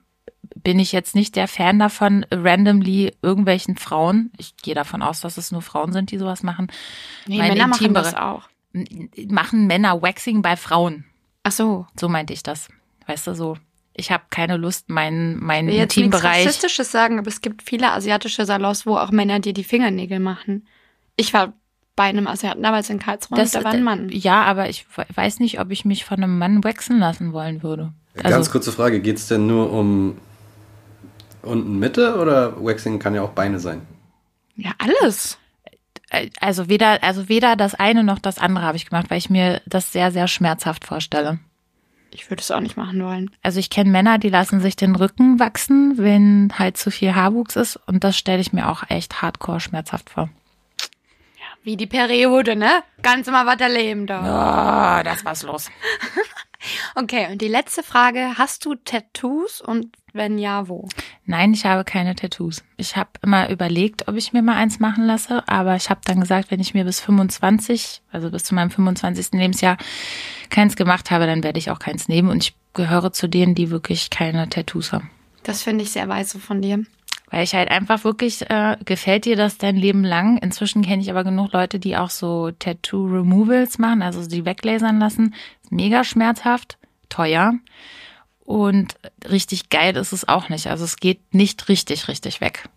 bin 0.55 0.79
ich 0.79 0.93
jetzt 0.93 1.15
nicht 1.15 1.37
der 1.37 1.49
Fan 1.49 1.79
davon, 1.79 2.27
randomly 2.31 3.15
irgendwelchen 3.23 3.77
Frauen, 3.77 4.31
ich 4.37 4.57
gehe 4.57 4.75
davon 4.75 5.03
aus, 5.03 5.21
dass 5.21 5.37
es 5.37 5.53
nur 5.53 5.63
Frauen 5.63 5.93
sind, 5.93 6.11
die 6.11 6.19
sowas 6.19 6.43
machen. 6.43 6.69
Nee, 7.27 7.39
Männer 7.39 7.67
machen 7.67 7.95
das 7.95 8.15
auch. 8.15 8.49
Machen 9.29 9.67
Männer 9.67 10.01
Waxing 10.01 10.43
bei 10.43 10.57
Frauen. 10.57 11.05
Ach 11.43 11.53
so. 11.53 11.87
So 11.99 12.09
meinte 12.09 12.33
ich 12.33 12.43
das. 12.43 12.69
Weißt 13.07 13.27
du, 13.27 13.35
so 13.35 13.57
ich 13.95 14.11
habe 14.11 14.25
keine 14.31 14.57
Lust, 14.57 14.89
meinen 14.89 15.43
meinen 15.43 15.69
ich 15.69 15.75
will 15.75 15.81
jetzt 15.81 15.97
Intimbereich. 15.97 16.45
Nichts 16.45 16.47
Rassistisches 16.47 16.93
sagen, 16.93 17.19
aber 17.19 17.29
es 17.29 17.41
gibt 17.41 17.63
viele 17.63 17.93
asiatische 17.93 18.47
Salons, 18.47 18.87
wo 18.87 18.97
auch 18.97 19.11
Männer 19.11 19.41
dir 19.41 19.53
die 19.53 19.65
Fingernägel 19.65 20.19
machen. 20.19 20.67
Ich 21.17 21.35
war 21.35 21.53
bei 21.95 22.05
einem 22.05 22.27
Asiaten 22.27 22.63
damals 22.63 22.89
in 22.89 22.99
Karlsruhe 22.99 23.37
das, 23.37 23.51
da 23.51 23.65
war 23.65 23.73
ein 23.73 23.83
Mann. 23.83 24.09
Ja, 24.09 24.45
aber 24.45 24.71
ich 24.71 24.87
weiß 25.15 25.41
nicht, 25.41 25.61
ob 25.61 25.71
ich 25.71 25.85
mich 25.85 26.05
von 26.05 26.23
einem 26.23 26.39
Mann 26.39 26.65
wechseln 26.65 26.99
lassen 26.99 27.33
wollen 27.33 27.63
würde. 27.63 27.93
Also, 28.17 28.31
Ganz 28.31 28.51
kurze 28.51 28.73
Frage, 28.73 29.01
geht 29.01 29.19
es 29.19 29.29
denn 29.29 29.47
nur 29.47 29.71
um 29.73 30.17
unten 31.43 31.79
Mitte 31.79 32.19
oder 32.19 32.63
Waxing 32.65 32.99
kann 32.99 33.15
ja 33.15 33.23
auch 33.23 33.31
Beine 33.31 33.59
sein? 33.59 33.83
Ja, 34.57 34.73
alles. 34.79 35.39
Also 36.41 36.69
weder, 36.69 37.03
also 37.03 37.29
weder 37.29 37.57
das 37.57 37.75
eine 37.75 38.05
noch 38.05 38.19
das 38.19 38.39
andere 38.39 38.65
habe 38.65 38.77
ich 38.77 38.89
gemacht, 38.89 39.11
weil 39.11 39.19
ich 39.19 39.31
mir 39.31 39.63
das 39.67 39.93
sehr, 39.93 40.13
sehr 40.13 40.29
schmerzhaft 40.29 40.85
vorstelle. 40.85 41.39
Ich 42.11 42.29
würde 42.31 42.43
es 42.43 42.51
auch 42.51 42.61
nicht 42.61 42.77
machen 42.77 43.03
wollen. 43.03 43.31
Also 43.43 43.59
ich 43.59 43.71
kenne 43.71 43.91
Männer, 43.91 44.19
die 44.19 44.29
lassen 44.29 44.61
sich 44.61 44.77
den 44.77 44.95
Rücken 44.95 45.41
wachsen, 45.41 45.97
wenn 45.97 46.53
halt 46.59 46.77
zu 46.77 46.91
viel 46.91 47.15
Haarwuchs 47.15 47.57
ist. 47.57 47.77
Und 47.87 48.05
das 48.05 48.19
stelle 48.19 48.41
ich 48.41 48.53
mir 48.53 48.69
auch 48.69 48.83
echt 48.91 49.23
hardcore 49.23 49.61
schmerzhaft 49.61 50.11
vor. 50.11 50.29
Ja, 51.39 51.47
wie 51.63 51.79
die 51.79 51.87
Periode, 51.87 52.55
ne? 52.55 52.83
Ganz 53.01 53.29
immer 53.29 53.47
was 53.47 53.61
erleben 53.61 54.07
da. 54.07 54.27
Ja, 54.27 55.03
das 55.03 55.25
war's 55.25 55.43
los. 55.43 55.71
okay, 56.95 57.31
und 57.31 57.41
die 57.43 57.49
letzte 57.49 57.83
Frage. 57.83 58.39
Hast 58.39 58.65
du 58.65 58.75
Tattoos 58.75 59.61
und 59.61 59.97
wenn 60.13 60.39
ja, 60.39 60.69
wo? 60.69 60.89
Nein, 61.25 61.55
ich 61.55 61.65
habe 61.65 61.85
keine 61.85 62.15
Tattoos. 62.15 62.63
Ich 62.77 62.97
habe 62.97 63.11
immer 63.23 63.49
überlegt, 63.51 64.09
ob 64.09 64.17
ich 64.17 64.33
mir 64.33 64.43
mal 64.43 64.57
eins 64.57 64.79
machen 64.79 65.07
lasse, 65.07 65.47
aber 65.49 65.77
ich 65.77 65.91
habe 65.91 66.01
dann 66.05 66.21
gesagt, 66.21 66.51
wenn 66.51 66.61
ich 66.61 66.75
mir 66.75 66.85
bis 66.85 67.01
25, 67.01 68.03
also 68.11 68.31
bis 68.31 68.45
zu 68.45 68.55
meinem 68.55 68.71
25. 68.71 69.33
Lebensjahr 69.33 69.79
keins 70.51 70.77
gemacht 70.77 71.11
habe, 71.11 71.27
dann 71.27 71.43
werde 71.43 71.59
ich 71.59 71.71
auch 71.71 71.79
keins 71.79 72.09
nehmen 72.09 72.29
und 72.29 72.45
ich 72.45 72.55
gehöre 72.75 73.13
zu 73.13 73.29
denen, 73.29 73.55
die 73.55 73.71
wirklich 73.71 74.11
keine 74.11 74.49
Tattoos 74.49 74.93
haben. 74.93 75.11
Das 75.43 75.63
finde 75.63 75.85
ich 75.85 75.91
sehr 75.91 76.09
weise 76.09 76.39
von 76.39 76.63
dir. 76.63 76.85
Weil 77.33 77.45
ich 77.45 77.55
halt 77.55 77.71
einfach 77.71 78.05
wirklich, 78.05 78.51
äh, 78.51 78.77
gefällt 78.85 79.25
dir 79.25 79.37
das 79.37 79.57
dein 79.57 79.75
Leben 79.75 80.05
lang? 80.05 80.37
Inzwischen 80.37 80.83
kenne 80.83 81.01
ich 81.01 81.11
aber 81.11 81.25
genug 81.25 81.53
Leute, 81.53 81.79
die 81.79 81.97
auch 81.97 82.11
so 82.11 82.51
Tattoo-Removals 82.51 83.79
machen, 83.79 84.03
also 84.03 84.29
die 84.29 84.45
weglasern 84.45 85.01
lassen. 85.01 85.35
Mega 85.71 86.05
schmerzhaft, 86.05 86.77
teuer. 87.09 87.55
Und 88.45 88.97
richtig 89.31 89.71
geil 89.71 89.97
ist 89.97 90.13
es 90.13 90.29
auch 90.29 90.51
nicht. 90.51 90.67
Also 90.67 90.85
es 90.85 90.99
geht 90.99 91.21
nicht 91.33 91.71
richtig, 91.71 92.07
richtig 92.07 92.43
weg. 92.43 92.69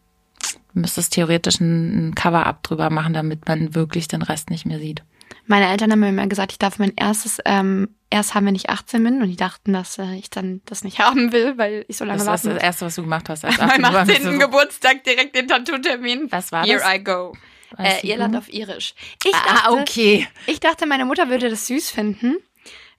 Du 0.74 0.80
müsstest 0.80 1.14
theoretisch 1.14 1.60
ein 1.60 2.16
Cover-up 2.16 2.64
drüber 2.64 2.90
machen, 2.90 3.14
damit 3.14 3.50
man 3.50 3.76
wirklich 3.76 4.08
den 4.08 4.22
Rest 4.22 4.50
nicht 4.52 4.66
mehr 4.66 4.80
sieht. 4.80 5.04
Meine 5.48 5.70
Eltern 5.70 5.92
haben 5.92 6.00
mir 6.00 6.10
immer 6.10 6.28
gesagt, 6.28 6.52
ich 6.52 6.60
darf 6.60 6.80
mein 6.80 6.94
erstes 6.96 7.40
ähm, 7.46 7.96
erst 8.10 8.34
haben, 8.34 8.46
wenn 8.48 8.56
ich 8.56 8.70
18 8.70 9.04
bin 9.04 9.22
und 9.22 9.30
die 9.30 9.36
dachten, 9.36 9.74
dass 9.74 9.98
äh, 9.98 10.16
ich 10.16 10.30
dann 10.30 10.62
das 10.66 10.84
nicht 10.84 11.00
haben 11.06 11.32
will, 11.32 11.58
weil 11.58 11.86
ich 11.88 11.98
so 11.98 12.06
lange 12.06 12.26
war. 12.26 12.34
Das 12.34 12.46
ist 12.46 12.56
das 12.56 12.64
Erste, 12.64 12.86
was 12.86 12.96
du 12.96 13.04
gemacht 13.04 13.30
hast. 13.30 13.46
Als 13.46 13.60
18 13.60 13.82
Meinem 13.82 13.96
18. 13.96 14.24
So 14.24 14.40
Geburtstag 14.40 15.04
direkt 15.04 15.36
den 15.36 15.48
Tattoo-Termin. 15.48 16.32
Was 16.32 16.52
war 16.52 16.66
Here 16.66 16.80
das? 16.80 16.88
Here 16.88 17.00
I 17.00 17.04
go. 17.04 17.34
Äh, 17.78 18.08
Irland 18.08 18.36
auf 18.36 18.52
Irisch. 18.52 18.94
Ich 19.24 19.36
ah, 19.36 19.54
dachte, 19.54 19.72
okay. 19.74 20.28
Ich 20.48 20.60
dachte, 20.60 20.86
meine 20.86 21.06
Mutter 21.06 21.30
würde 21.30 21.50
das 21.50 21.68
süß 21.68 21.90
finden. 21.90 22.38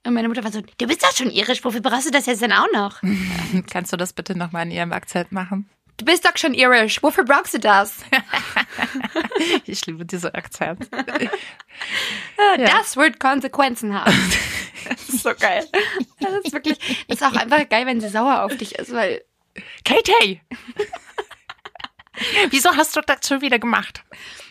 Und 0.05 0.15
meine 0.15 0.29
Mutter 0.29 0.45
war 0.45 0.53
so, 0.53 0.61
du 0.61 0.87
bist 0.87 1.03
doch 1.03 1.13
schon 1.17 1.31
irisch, 1.31 1.65
wofür 1.65 1.81
brauchst 1.81 2.07
du 2.07 2.11
das 2.13 2.27
jetzt 2.27 2.41
denn 2.41 2.53
auch 2.53 2.71
noch? 2.73 3.01
Kannst 3.71 3.93
du 3.93 3.97
das 3.97 4.13
bitte 4.13 4.39
nochmal 4.39 4.65
in 4.67 4.71
ihrem 4.71 4.93
Akzent 4.93 5.33
machen? 5.33 5.69
Du 5.97 6.05
bist 6.05 6.25
doch 6.25 6.37
schon 6.37 6.55
irisch, 6.55 7.03
wofür 7.03 7.25
brauchst 7.25 7.55
du 7.55 7.59
das? 7.59 8.05
ich 9.67 9.87
liebe 9.87 10.05
diese 10.05 10.35
Akzent. 10.35 10.89
das 12.57 12.95
ja. 12.95 13.03
wird 13.03 13.21
Konsequenzen 13.21 13.95
haben. 13.95 14.13
das 14.89 15.09
ist 15.09 15.23
so 15.23 15.35
geil. 15.35 15.67
Das 16.21 16.33
ist 16.45 16.53
wirklich, 16.53 16.79
das 17.09 17.21
ist 17.21 17.23
auch 17.23 17.35
einfach 17.35 17.69
geil, 17.69 17.87
wenn 17.87 18.01
sie 18.01 18.09
sauer 18.09 18.43
auf 18.43 18.57
dich 18.57 18.75
ist, 18.77 18.93
weil... 18.93 19.25
Katie! 19.85 20.43
Wieso 22.51 22.71
hast 22.77 22.97
du 22.97 23.01
das 23.01 23.27
schon 23.27 23.41
wieder 23.41 23.59
gemacht? 23.59 24.05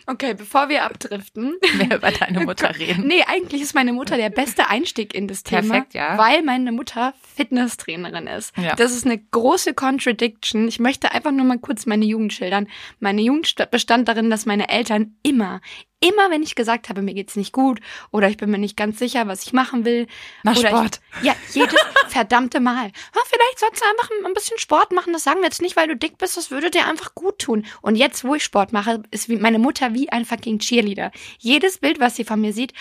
Okay, 0.07 0.33
bevor 0.35 0.69
wir 0.69 0.83
abdriften. 0.83 1.57
Wir 1.75 1.97
über 1.97 2.11
deine 2.11 2.41
Mutter 2.41 2.75
reden. 2.77 3.07
Nee, 3.07 3.23
eigentlich 3.27 3.61
ist 3.61 3.73
meine 3.73 3.91
Mutter 3.91 4.17
der 4.17 4.29
beste 4.29 4.67
Einstieg 4.67 5.15
in 5.15 5.27
das 5.27 5.43
Thema. 5.43 5.73
Perfekt, 5.73 5.93
ja. 5.93 6.17
Weil 6.17 6.43
meine 6.43 6.71
Mutter 6.71 7.13
Fitnesstrainerin 7.35 8.27
ist. 8.27 8.55
Ja. 8.57 8.75
Das 8.75 8.93
ist 8.93 9.05
eine 9.05 9.17
große 9.17 9.73
Contradiction. 9.73 10.67
Ich 10.67 10.79
möchte 10.79 11.11
einfach 11.11 11.31
nur 11.31 11.45
mal 11.45 11.59
kurz 11.59 11.85
meine 11.85 12.05
Jugend 12.05 12.33
schildern. 12.33 12.67
Meine 12.99 13.21
Jugend 13.21 13.55
bestand 13.71 14.07
darin, 14.07 14.29
dass 14.29 14.45
meine 14.45 14.69
Eltern 14.69 15.15
immer, 15.23 15.59
immer, 15.99 16.29
wenn 16.29 16.43
ich 16.43 16.55
gesagt 16.55 16.89
habe, 16.89 17.01
mir 17.01 17.13
geht's 17.13 17.35
nicht 17.35 17.51
gut 17.51 17.79
oder 18.11 18.29
ich 18.29 18.37
bin 18.37 18.51
mir 18.51 18.57
nicht 18.57 18.77
ganz 18.77 18.99
sicher, 18.99 19.27
was 19.27 19.45
ich 19.45 19.53
machen 19.53 19.85
will. 19.85 20.07
Mach 20.43 20.55
Sport. 20.55 20.99
Ich, 21.19 21.27
ja, 21.27 21.35
jedes 21.51 21.75
verdammte 22.09 22.59
Mal. 22.59 22.85
Ja, 22.85 23.21
vielleicht 23.25 23.59
sollst 23.59 23.81
du 23.81 23.85
einfach 23.89 24.09
ein 24.25 24.33
bisschen 24.33 24.59
Sport 24.59 24.91
machen. 24.91 25.13
Das 25.13 25.23
sagen 25.23 25.39
wir 25.39 25.45
jetzt 25.45 25.61
nicht, 25.61 25.75
weil 25.75 25.87
du 25.87 25.95
dick 25.95 26.17
bist. 26.17 26.37
Das 26.37 26.51
würde 26.51 26.69
dir 26.69 26.85
einfach 26.85 27.15
gut 27.15 27.39
tun. 27.39 27.65
Und 27.81 27.95
jetzt, 27.95 28.23
wo 28.23 28.35
ich 28.35 28.43
Sport 28.43 28.71
mache, 28.71 29.03
ist 29.11 29.29
wie 29.29 29.37
meine 29.37 29.59
Mutter 29.59 29.93
wie 29.95 30.11
ein 30.11 30.25
fucking 30.25 30.59
Cheerleader. 30.59 31.11
Jedes 31.39 31.79
Bild, 31.79 31.99
was 31.99 32.15
sie 32.15 32.23
von 32.23 32.39
mir 32.39 32.53
sieht, 32.53 32.73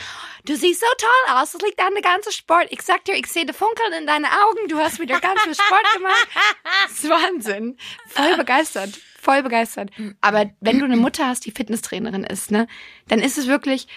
du 0.44 0.54
siehst 0.54 0.80
so 0.80 0.86
toll 0.98 1.36
aus. 1.36 1.52
Das 1.52 1.62
liegt 1.62 1.80
an 1.80 1.94
der 1.94 2.02
ganzen 2.02 2.32
Sport. 2.32 2.66
Ich 2.68 2.82
sag 2.82 3.04
dir, 3.06 3.14
ich 3.14 3.28
sehe 3.28 3.46
die 3.46 3.54
Funkeln 3.54 3.94
in 3.98 4.06
deinen 4.06 4.26
Augen. 4.26 4.68
Du 4.68 4.78
hast 4.78 5.00
wieder 5.00 5.18
ganz 5.20 5.40
viel 5.42 5.54
Sport 5.54 5.94
gemacht. 5.96 6.28
Das 6.82 6.92
ist 6.92 7.08
Wahnsinn. 7.08 7.78
Voll 8.08 8.36
begeistert 8.36 8.98
voll 9.24 9.42
begeistert. 9.42 9.90
Aber 10.20 10.50
wenn 10.60 10.78
du 10.78 10.84
eine 10.84 10.98
Mutter 10.98 11.26
hast, 11.26 11.46
die 11.46 11.50
Fitnesstrainerin 11.50 12.24
ist, 12.24 12.50
ne, 12.50 12.66
dann 13.08 13.20
ist 13.20 13.38
es 13.38 13.46
wirklich 13.46 13.88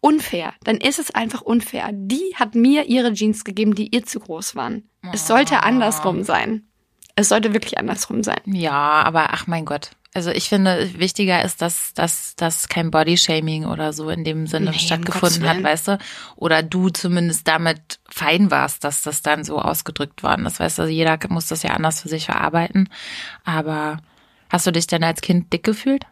unfair. 0.00 0.54
Dann 0.64 0.78
ist 0.78 0.98
es 0.98 1.14
einfach 1.14 1.42
unfair. 1.42 1.90
Die 1.92 2.34
hat 2.34 2.54
mir 2.54 2.86
ihre 2.86 3.12
Jeans 3.12 3.44
gegeben, 3.44 3.74
die 3.74 3.94
ihr 3.94 4.04
zu 4.04 4.18
groß 4.18 4.56
waren. 4.56 4.88
Es 5.12 5.26
sollte 5.26 5.62
andersrum 5.62 6.24
sein. 6.24 6.66
Es 7.14 7.28
sollte 7.28 7.52
wirklich 7.52 7.78
andersrum 7.78 8.22
sein. 8.22 8.40
Ja, 8.46 9.02
aber 9.02 9.32
ach 9.32 9.46
mein 9.46 9.64
Gott. 9.64 9.90
Also 10.14 10.30
ich 10.30 10.50
finde, 10.50 10.90
wichtiger 10.98 11.42
ist, 11.42 11.62
dass, 11.62 11.94
dass, 11.94 12.36
dass 12.36 12.68
kein 12.68 12.90
Bodyshaming 12.90 13.64
oder 13.64 13.94
so 13.94 14.10
in 14.10 14.24
dem 14.24 14.46
Sinne 14.46 14.72
Nee, 14.72 14.78
stattgefunden 14.78 15.48
hat, 15.48 15.62
weißt 15.62 15.88
du? 15.88 15.98
Oder 16.36 16.62
du 16.62 16.90
zumindest 16.90 17.48
damit 17.48 17.98
fein 18.10 18.50
warst, 18.50 18.84
dass 18.84 19.00
das 19.00 19.22
dann 19.22 19.42
so 19.42 19.58
ausgedrückt 19.58 20.22
worden 20.22 20.44
ist. 20.44 20.60
Weißt 20.60 20.76
du, 20.76 20.82
also 20.82 20.92
jeder 20.92 21.18
muss 21.30 21.46
das 21.46 21.62
ja 21.62 21.70
anders 21.70 22.02
für 22.02 22.10
sich 22.10 22.26
verarbeiten. 22.26 22.90
Aber 23.44 23.98
hast 24.50 24.66
du 24.66 24.70
dich 24.70 24.86
denn 24.86 25.02
als 25.02 25.22
Kind 25.22 25.50
dick 25.50 25.62
gefühlt? 25.64 26.04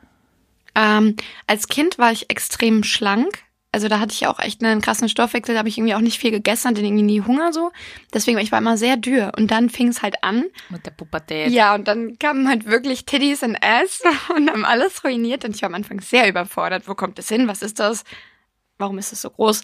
Ähm, 0.75 1.16
als 1.47 1.69
Kind 1.69 1.99
war 1.99 2.11
ich 2.11 2.30
extrem 2.30 2.85
schlank. 2.85 3.40
Also 3.72 3.86
da 3.86 4.00
hatte 4.00 4.12
ich 4.12 4.26
auch 4.26 4.40
echt 4.40 4.64
einen 4.64 4.80
krassen 4.80 5.08
Stoffwechsel, 5.08 5.54
da 5.54 5.60
habe 5.60 5.68
ich 5.68 5.78
irgendwie 5.78 5.94
auch 5.94 6.00
nicht 6.00 6.18
viel 6.18 6.32
gegessen, 6.32 6.68
hatte 6.68 6.80
irgendwie 6.80 7.04
nie 7.04 7.20
Hunger 7.20 7.52
so. 7.52 7.70
Deswegen, 8.12 8.38
ich 8.38 8.50
war 8.50 8.58
immer 8.58 8.76
sehr 8.76 8.96
dürr. 8.96 9.32
Und 9.36 9.52
dann 9.52 9.70
fing 9.70 9.88
es 9.88 10.02
halt 10.02 10.24
an. 10.24 10.46
Mit 10.70 10.86
der 10.86 10.90
Pubertät. 10.90 11.52
Ja, 11.52 11.76
und 11.76 11.86
dann 11.86 12.18
kamen 12.18 12.48
halt 12.48 12.66
wirklich 12.66 13.04
Titties 13.04 13.44
und 13.44 13.56
Ass 13.62 14.02
und 14.36 14.50
haben 14.50 14.64
alles 14.64 15.04
ruiniert. 15.04 15.44
Und 15.44 15.54
ich 15.54 15.62
war 15.62 15.68
am 15.68 15.74
Anfang 15.74 16.00
sehr 16.00 16.28
überfordert. 16.28 16.88
Wo 16.88 16.94
kommt 16.94 17.18
das 17.18 17.28
hin? 17.28 17.46
Was 17.46 17.62
ist 17.62 17.78
das? 17.78 18.02
Warum 18.78 18.98
ist 18.98 19.12
es 19.12 19.22
so 19.22 19.30
groß? 19.30 19.62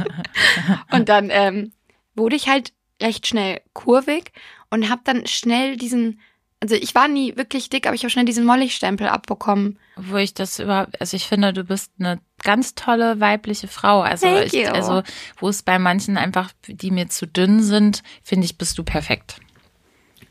und 0.92 1.08
dann 1.10 1.28
ähm, 1.30 1.72
wurde 2.14 2.36
ich 2.36 2.48
halt 2.48 2.72
recht 3.02 3.26
schnell 3.26 3.60
kurvig 3.74 4.32
und 4.70 4.88
habe 4.88 5.02
dann 5.04 5.26
schnell 5.26 5.76
diesen, 5.76 6.20
also 6.60 6.74
ich 6.74 6.94
war 6.94 7.08
nie 7.08 7.36
wirklich 7.36 7.70
dick, 7.70 7.86
aber 7.86 7.94
ich 7.94 8.02
habe 8.02 8.10
schnell 8.10 8.26
diesen 8.26 8.44
Mollig-Stempel 8.44 9.08
abbekommen. 9.08 9.78
Wo 9.96 10.16
ich 10.16 10.34
das 10.34 10.58
überhaupt, 10.58 11.00
also 11.00 11.16
ich 11.16 11.26
finde, 11.26 11.52
du 11.52 11.64
bist 11.64 11.90
eine 11.98 12.20
ganz 12.42 12.74
tolle 12.74 13.18
weibliche 13.20 13.66
Frau. 13.68 14.02
Also, 14.02 14.26
Thank 14.26 14.52
ich, 14.52 14.70
also 14.70 15.02
wo 15.38 15.48
es 15.48 15.62
bei 15.62 15.78
manchen 15.78 16.16
einfach, 16.16 16.50
die 16.66 16.90
mir 16.90 17.08
zu 17.08 17.26
dünn 17.26 17.62
sind, 17.62 18.02
finde 18.22 18.44
ich, 18.44 18.58
bist 18.58 18.76
du 18.78 18.84
perfekt. 18.84 19.36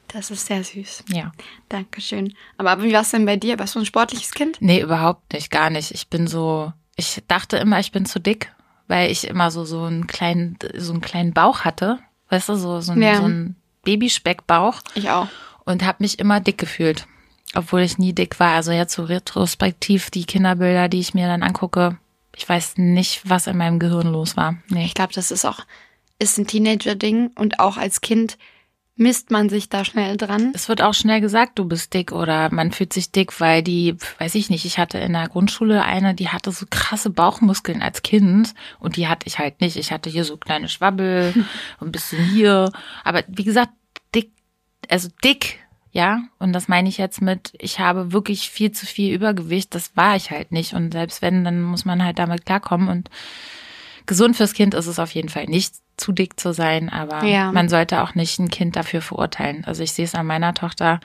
Das 0.07 0.31
ist 0.31 0.47
sehr 0.47 0.63
süß. 0.63 1.03
Ja. 1.09 1.31
Dankeschön. 1.69 2.33
Aber 2.57 2.81
wie 2.83 2.93
war 2.93 3.01
es 3.01 3.11
denn 3.11 3.25
bei 3.25 3.37
dir? 3.37 3.59
Warst 3.59 3.75
du 3.75 3.79
ein 3.79 3.85
sportliches 3.85 4.31
Kind? 4.31 4.57
Nee, 4.59 4.81
überhaupt 4.81 5.33
nicht, 5.33 5.51
gar 5.51 5.69
nicht. 5.69 5.91
Ich 5.91 6.07
bin 6.09 6.25
so, 6.27 6.73
ich 6.95 7.23
dachte 7.27 7.57
immer, 7.57 7.79
ich 7.79 7.91
bin 7.91 8.05
zu 8.05 8.19
dick, 8.19 8.51
weil 8.87 9.11
ich 9.11 9.27
immer 9.27 9.51
so, 9.51 9.65
so 9.65 9.83
einen 9.83 10.07
kleinen, 10.07 10.57
so 10.75 10.93
einen 10.93 11.01
kleinen 11.01 11.33
Bauch 11.33 11.61
hatte. 11.61 11.99
Weißt 12.29 12.49
du, 12.49 12.55
so, 12.55 12.81
so, 12.81 12.91
ein, 12.93 13.01
Ja. 13.01 13.17
so 13.17 13.23
einen 13.23 13.55
Babyspeckbauch 13.83 14.81
Ich 14.95 15.09
auch. 15.09 15.27
Und 15.69 15.85
habe 15.85 15.97
mich 16.01 16.19
immer 16.19 16.39
dick 16.39 16.57
gefühlt. 16.57 17.07
Obwohl 17.55 17.81
ich 17.81 17.97
nie 17.97 18.13
dick 18.13 18.39
war. 18.39 18.55
Also 18.55 18.71
jetzt 18.71 18.93
so 18.93 19.03
retrospektiv 19.03 20.11
die 20.11 20.25
Kinderbilder, 20.25 20.87
die 20.87 20.99
ich 20.99 21.13
mir 21.13 21.27
dann 21.27 21.43
angucke, 21.43 21.97
ich 22.35 22.47
weiß 22.47 22.77
nicht, 22.77 23.27
was 23.27 23.47
in 23.47 23.57
meinem 23.57 23.79
Gehirn 23.79 24.07
los 24.07 24.37
war. 24.37 24.55
Nee. 24.69 24.85
Ich 24.85 24.93
glaube, 24.93 25.13
das 25.13 25.31
ist 25.31 25.45
auch, 25.45 25.59
ist 26.19 26.37
ein 26.37 26.47
Teenager-Ding 26.47 27.31
und 27.35 27.59
auch 27.59 27.77
als 27.77 28.01
Kind 28.01 28.37
misst 28.95 29.31
man 29.31 29.49
sich 29.49 29.69
da 29.69 29.85
schnell 29.85 30.17
dran. 30.17 30.51
Es 30.53 30.67
wird 30.67 30.81
auch 30.81 30.93
schnell 30.93 31.21
gesagt, 31.21 31.57
du 31.57 31.65
bist 31.65 31.93
dick 31.93 32.11
oder 32.11 32.53
man 32.53 32.71
fühlt 32.71 32.91
sich 32.91 33.11
dick, 33.11 33.39
weil 33.39 33.63
die, 33.63 33.95
weiß 34.19 34.35
ich 34.35 34.49
nicht, 34.49 34.65
ich 34.65 34.77
hatte 34.77 34.97
in 34.97 35.13
der 35.13 35.29
Grundschule 35.29 35.83
eine, 35.83 36.13
die 36.13 36.27
hatte 36.27 36.51
so 36.51 36.65
krasse 36.69 37.09
Bauchmuskeln 37.09 37.81
als 37.81 38.01
Kind 38.01 38.53
und 38.79 38.97
die 38.97 39.07
hatte 39.07 39.27
ich 39.27 39.39
halt 39.39 39.61
nicht. 39.61 39.77
Ich 39.77 39.91
hatte 39.91 40.09
hier 40.09 40.25
so 40.25 40.35
kleine 40.35 40.67
Schwabbel 40.67 41.33
und 41.79 41.87
ein 41.87 41.91
bisschen 41.91 42.23
hier. 42.25 42.71
Aber 43.05 43.23
wie 43.27 43.45
gesagt, 43.45 43.71
also 44.87 45.09
dick, 45.23 45.59
ja, 45.91 46.21
und 46.37 46.53
das 46.53 46.67
meine 46.67 46.87
ich 46.87 46.97
jetzt 46.97 47.21
mit, 47.21 47.53
ich 47.57 47.79
habe 47.79 48.11
wirklich 48.11 48.49
viel 48.49 48.71
zu 48.71 48.85
viel 48.85 49.13
Übergewicht, 49.13 49.73
das 49.73 49.95
war 49.95 50.15
ich 50.15 50.31
halt 50.31 50.51
nicht. 50.51 50.73
Und 50.73 50.93
selbst 50.93 51.21
wenn, 51.21 51.43
dann 51.43 51.61
muss 51.61 51.85
man 51.85 52.03
halt 52.03 52.19
damit 52.19 52.45
klarkommen 52.45 52.89
und 52.89 53.09
gesund 54.05 54.35
fürs 54.35 54.53
Kind 54.53 54.73
ist 54.73 54.87
es 54.87 54.99
auf 54.99 55.11
jeden 55.11 55.29
Fall 55.29 55.45
nicht 55.45 55.75
zu 55.97 56.11
dick 56.11 56.39
zu 56.39 56.53
sein, 56.53 56.89
aber 56.89 57.23
ja. 57.25 57.51
man 57.51 57.69
sollte 57.69 58.01
auch 58.01 58.15
nicht 58.15 58.39
ein 58.39 58.49
Kind 58.49 58.75
dafür 58.75 59.01
verurteilen. 59.01 59.65
Also 59.65 59.83
ich 59.83 59.91
sehe 59.91 60.05
es 60.05 60.15
an 60.15 60.25
meiner 60.25 60.53
Tochter, 60.53 60.99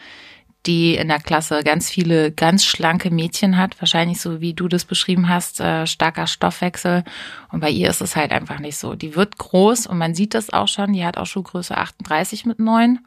die 0.67 0.97
in 0.97 1.09
der 1.09 1.21
Klasse 1.21 1.63
ganz 1.63 1.91
viele 1.91 2.33
ganz 2.33 2.65
schlanke 2.65 3.11
Mädchen 3.11 3.59
hat, 3.59 3.81
wahrscheinlich 3.81 4.21
so 4.21 4.41
wie 4.41 4.55
du 4.55 4.69
das 4.69 4.85
beschrieben 4.85 5.29
hast, 5.29 5.61
äh, 5.61 5.87
starker 5.87 6.27
Stoffwechsel. 6.27 7.05
Und 7.53 7.61
bei 7.61 7.71
ihr 7.71 7.91
ist 7.91 8.01
es 8.01 8.17
halt 8.17 8.33
einfach 8.33 8.61
nicht 8.61 8.79
so. 8.79 8.95
Die 8.95 9.15
wird 9.15 9.37
groß 9.37 9.87
und 9.87 9.99
man 9.99 10.15
sieht 10.15 10.33
das 10.35 10.51
auch 10.51 10.69
schon. 10.69 10.93
Die 10.93 11.05
hat 11.05 11.19
auch 11.19 11.27
Schuhgröße 11.27 11.77
38 11.77 12.47
mit 12.47 12.59
neun. 12.59 13.01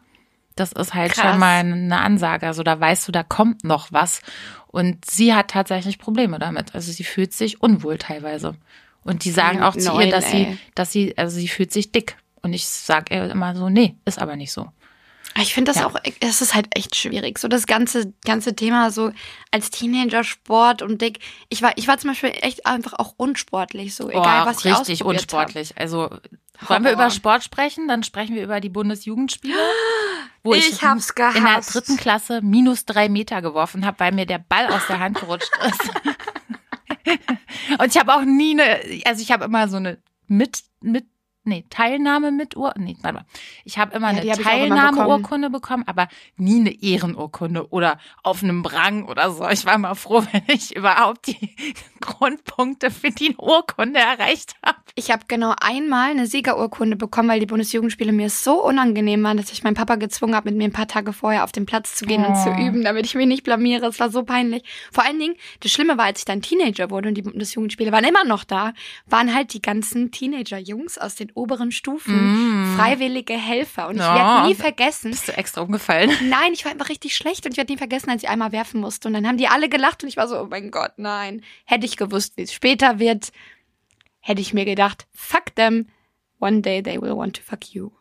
Das 0.60 0.72
ist 0.72 0.94
halt 0.94 1.14
Krass. 1.14 1.32
schon 1.32 1.40
mal 1.40 1.60
eine 1.60 2.00
Ansage. 2.00 2.48
Also 2.48 2.64
da 2.64 2.80
weißt 2.80 3.08
du, 3.08 3.12
da 3.12 3.24
kommt 3.24 3.64
noch 3.64 3.92
was. 3.92 4.22
Und 4.68 5.10
sie 5.10 5.34
hat 5.34 5.50
tatsächlich 5.50 6.00
Probleme 6.00 6.40
damit. 6.40 6.76
Also 6.76 6.92
sie 6.92 7.04
fühlt 7.04 7.34
sich 7.34 7.62
unwohl 7.62 7.98
teilweise. 7.98 8.56
Und 9.04 9.24
die 9.24 9.32
sagen 9.32 9.64
auch 9.64 9.76
zu 9.76 10.00
ihr, 10.00 10.12
dass 10.12 10.30
sie, 10.30 10.58
dass 10.76 10.92
sie, 10.92 11.18
also 11.18 11.38
sie 11.38 11.48
fühlt 11.48 11.72
sich 11.72 11.92
dick. 11.92 12.18
Und 12.42 12.54
ich 12.54 12.68
sage 12.68 13.16
ihr 13.16 13.32
immer 13.32 13.56
so, 13.56 13.70
nee, 13.70 13.96
ist 14.06 14.20
aber 14.20 14.36
nicht 14.36 14.52
so. 14.52 14.68
Ich 15.42 15.54
finde 15.54 15.72
das 15.72 15.82
ja. 15.82 15.88
auch, 15.88 15.96
es 16.20 16.42
ist 16.42 16.56
halt 16.56 16.68
echt 16.76 16.96
schwierig. 16.96 17.38
So 17.38 17.48
das 17.48 17.68
ganze, 17.68 18.14
ganze 18.26 18.56
Thema 18.56 18.92
so 18.92 19.12
als 19.52 19.70
Teenager 19.70 20.24
Sport 20.24 20.82
und 20.82 21.02
dick. 21.02 21.20
Ich 21.50 21.62
war, 21.62 21.74
ich 21.76 21.88
war 21.88 21.98
zum 21.98 22.12
Beispiel 22.12 22.32
echt 22.42 22.66
einfach 22.66 22.94
auch 22.94 23.14
unsportlich, 23.18 23.94
so 23.94 24.10
egal 24.10 24.46
was 24.46 24.66
ich 24.66 24.78
Richtig 24.78 25.06
unsportlich. 25.06 25.72
Hab. 25.72 25.82
Also 25.82 26.10
wollen 26.68 26.84
wir 26.84 26.92
über 26.92 27.10
Sport 27.10 27.44
sprechen? 27.44 27.88
Dann 27.88 28.04
sprechen 28.04 28.36
wir 28.36 28.44
über 28.44 28.60
die 28.60 28.70
Bundesjugendspiele. 28.70 29.56
Wo 30.44 30.54
ich, 30.54 30.70
ich 30.70 30.84
hab's 30.84 31.14
gehasst. 31.14 31.38
in 31.38 31.44
der 31.44 31.62
dritten 31.62 31.98
Klasse 31.98 32.42
minus 32.42 32.86
drei 32.86 33.10
Meter 33.10 33.42
geworfen 33.42 33.86
habe, 33.86 34.00
weil 34.00 34.12
mir 34.12 34.26
der 34.26 34.40
Ball 34.40 34.68
aus 34.68 34.88
der 34.88 35.00
Hand 35.00 35.20
gerutscht 35.20 35.52
ist. 35.68 35.92
Und 37.80 37.88
ich 37.88 37.98
habe 38.00 38.14
auch 38.14 38.24
nie 38.24 38.52
eine, 38.52 38.80
also 39.06 39.22
ich 39.22 39.32
habe 39.32 39.46
immer 39.46 39.68
so 39.68 39.78
eine 39.78 39.98
mit, 40.28 40.64
mit 40.82 41.06
nee, 41.48 41.66
Teilnahme 41.70 42.32
mit 42.32 42.56
Ur, 42.56 42.74
nee, 42.78 42.96
warte 43.02 43.20
mal. 43.20 43.26
Ich 43.64 43.78
habe 43.78 43.96
immer 43.96 44.12
ja, 44.12 44.34
eine 44.34 44.44
Teilnahmeurkunde 44.44 45.50
bekommen, 45.50 45.84
aber 45.88 46.08
nie 46.36 46.60
eine 46.60 46.82
Ehrenurkunde 46.82 47.70
oder 47.72 48.00
auf 48.24 48.44
einem 48.44 48.66
Rang 48.66 49.06
oder 49.06 49.32
so. 49.32 49.48
Ich 49.50 49.66
war 49.66 49.76
immer 49.76 49.96
froh, 49.96 50.24
wenn 50.32 50.44
ich 50.48 50.76
überhaupt 50.76 51.28
die 51.28 51.56
Grundpunkte 52.00 52.92
für 52.92 53.12
die 53.12 53.36
Urkunde 53.38 54.00
erreicht 54.00 54.56
habe. 54.66 54.77
Ich 54.96 55.12
habe 55.12 55.24
genau 55.27 55.54
einmal 55.60 56.12
eine 56.12 56.25
Siegerurkunde 56.25 56.96
bekommen, 56.96 57.30
weil 57.30 57.39
die 57.39 57.46
Bundesjugendspiele 57.46 58.12
mir 58.12 58.30
so 58.30 58.63
unangenehm 58.63 59.24
waren, 59.24 59.38
dass 59.38 59.51
ich 59.51 59.63
meinen 59.63 59.75
Papa 59.75 59.96
gezwungen 59.96 60.36
habe, 60.36 60.50
mit 60.50 60.58
mir 60.58 60.66
ein 60.66 60.72
paar 60.72 60.88
Tage 60.88 61.13
vorher 61.13 61.44
auf 61.44 61.51
den 61.51 61.66
Platz 61.66 61.96
zu 61.96 62.06
gehen 62.06 62.24
oh. 62.25 62.30
und 62.30 62.36
zu 62.36 62.50
oh. 62.50 62.60
üben, 62.60 62.84
damit 62.84 63.06
ich 63.06 63.16
mich 63.16 63.27
nicht 63.27 63.44
blamiere. 63.44 63.88
Es 63.88 64.00
war 64.00 64.10
so 64.10 64.24
peinlich. 64.24 64.63
Vor 64.92 65.06
allen 65.06 65.20
Dingen, 65.20 65.36
das 65.60 65.72
Schlimme 65.72 65.98
war, 65.98 66.06
als 66.06 66.20
ich 66.20 66.25
dann 66.25 66.42
Teenager 66.42 66.89
wurde 66.89 67.10
und 67.10 67.16
die 67.16 67.22
Bundesjugendspiele 67.22 67.92
waren 67.92 68.06
immer 68.06 68.24
noch 68.25 68.44
da, 68.44 68.74
waren 69.06 69.34
halt 69.34 69.54
die 69.54 69.62
ganzen 69.62 70.12
Teenager-Jungs 70.12 70.98
aus 70.98 71.16
den 71.16 71.32
oberen 71.34 71.72
Stufen, 71.72 72.74
mm. 72.74 72.77
freiwillige 72.77 73.34
Helfer. 73.34 73.88
Und 73.88 73.96
ich 73.96 74.01
ja. 74.01 74.16
werde 74.16 74.48
nie 74.48 74.56
vergessen. 74.56 75.12
Bist 75.12 75.27
du 75.27 75.38
extra 75.38 75.62
umgefallen? 75.62 76.12
Nein, 76.30 76.54
ich 76.54 76.66
war 76.66 76.72
einfach 76.72 76.89
richtig 76.89 77.16
schlecht 77.16 77.46
und 77.46 77.51
ich 77.51 77.58
werde 77.58 77.72
nie 77.72 77.77
vergessen, 77.77 78.10
als 78.10 78.24
ich 78.24 78.30
einmal 78.30 78.51
werfen 78.51 78.82
musste. 78.82 79.08
Und 79.08 79.13
dann 79.13 79.27
haben 79.27 79.38
die 79.38 79.48
alle 79.48 79.70
gelacht 79.70 80.04
und 80.04 80.10
ich 80.10 80.18
war 80.18 80.27
so, 80.27 80.39
oh 80.39 80.48
mein 80.50 80.72
Gott, 80.72 80.94
nein. 80.98 81.42
Hätte 81.66 81.86
ich 81.88 81.98
gewusst, 81.98 82.38
wie 82.38 82.44
es 82.44 82.53
später 82.53 83.00
wird, 83.00 83.32
hätte 84.20 84.41
ich 84.41 84.53
mir 84.53 84.65
gedacht, 84.65 85.08
fuck 85.13 85.56
them, 85.56 85.88
one 86.39 86.62
day 86.62 86.84
they 86.84 87.01
will 87.01 87.15
want 87.15 87.36
to 87.38 87.41
fuck 87.44 87.74
you. 87.74 87.91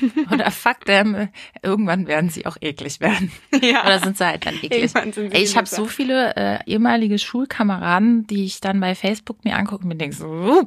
Oder 0.32 0.50
fuck 0.50 0.84
them, 0.86 1.28
irgendwann 1.62 2.08
werden 2.08 2.30
sie 2.30 2.46
auch 2.46 2.56
eklig 2.60 3.00
werden. 3.00 3.30
Ja. 3.62 3.84
Oder 3.84 4.00
sind 4.00 4.18
sie 4.18 4.26
halt 4.26 4.46
dann 4.46 4.54
eklig. 4.54 4.94
Ey, 4.94 5.42
ich 5.42 5.56
habe 5.56 5.66
so 5.66 5.86
viele 5.86 6.36
äh, 6.36 6.58
ehemalige 6.66 7.18
Schulkameraden, 7.18 8.26
die 8.26 8.44
ich 8.44 8.60
dann 8.60 8.80
bei 8.80 8.94
Facebook 8.94 9.44
mir 9.44 9.56
angucke 9.56 9.82
und 9.82 9.88
mir 9.88 9.96
denke 9.96 10.16
so, 10.16 10.66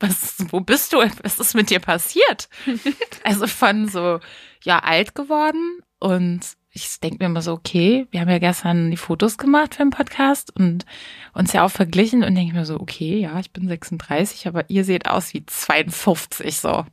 was, 0.00 0.36
wo 0.50 0.60
bist 0.60 0.92
du? 0.92 0.98
Was 1.22 1.38
ist 1.38 1.54
mit 1.54 1.70
dir 1.70 1.80
passiert? 1.80 2.48
also 3.24 3.46
von 3.46 3.88
so, 3.88 4.20
ja, 4.62 4.78
alt 4.78 5.14
geworden 5.14 5.80
und 5.98 6.40
ich 6.74 7.00
denke 7.00 7.18
mir 7.20 7.26
immer 7.26 7.42
so, 7.42 7.52
okay, 7.52 8.06
wir 8.10 8.20
haben 8.20 8.30
ja 8.30 8.38
gestern 8.38 8.90
die 8.90 8.96
Fotos 8.96 9.36
gemacht 9.36 9.74
für 9.74 9.82
den 9.82 9.90
Podcast 9.90 10.56
und 10.56 10.86
uns 11.34 11.52
ja 11.52 11.64
auch 11.64 11.70
verglichen 11.70 12.24
und 12.24 12.34
denke 12.34 12.54
mir 12.54 12.64
so, 12.64 12.80
okay, 12.80 13.20
ja, 13.20 13.38
ich 13.38 13.52
bin 13.52 13.68
36, 13.68 14.46
aber 14.46 14.68
ihr 14.68 14.84
seht 14.84 15.06
aus 15.06 15.34
wie 15.34 15.44
52 15.44 16.56
so. 16.56 16.86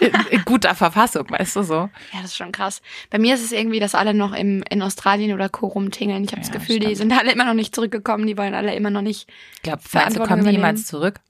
In, 0.00 0.12
in, 0.30 0.44
guter 0.44 0.74
Verfassung, 0.74 1.30
weißt 1.30 1.56
du 1.56 1.62
so. 1.62 1.74
Ja, 1.74 1.90
das 2.20 2.26
ist 2.26 2.36
schon 2.36 2.52
krass. 2.52 2.82
Bei 3.08 3.18
mir 3.18 3.34
ist 3.34 3.42
es 3.42 3.52
irgendwie, 3.52 3.80
dass 3.80 3.94
alle 3.94 4.12
noch 4.12 4.34
im, 4.34 4.62
in 4.68 4.82
Australien 4.82 5.32
oder 5.32 5.48
Co. 5.48 5.68
rumtingeln. 5.68 6.24
Ich 6.24 6.32
habe 6.32 6.42
ja, 6.42 6.46
das 6.46 6.52
Gefühl, 6.52 6.76
stimmt. 6.76 6.90
die 6.90 6.94
sind 6.94 7.12
alle 7.18 7.32
immer 7.32 7.46
noch 7.46 7.54
nicht 7.54 7.74
zurückgekommen, 7.74 8.26
die 8.26 8.36
wollen 8.36 8.52
alle 8.52 8.74
immer 8.74 8.90
noch 8.90 9.00
nicht. 9.00 9.30
Ich 9.56 9.62
glaube, 9.62 9.82
kommen 10.26 10.44
die 10.44 10.50
jemals 10.50 10.86
zurück? 10.86 11.20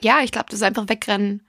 Ja, 0.00 0.20
ich 0.22 0.32
glaube, 0.32 0.46
das 0.48 0.60
ist 0.60 0.62
einfach 0.62 0.88
wegrennen 0.88 1.42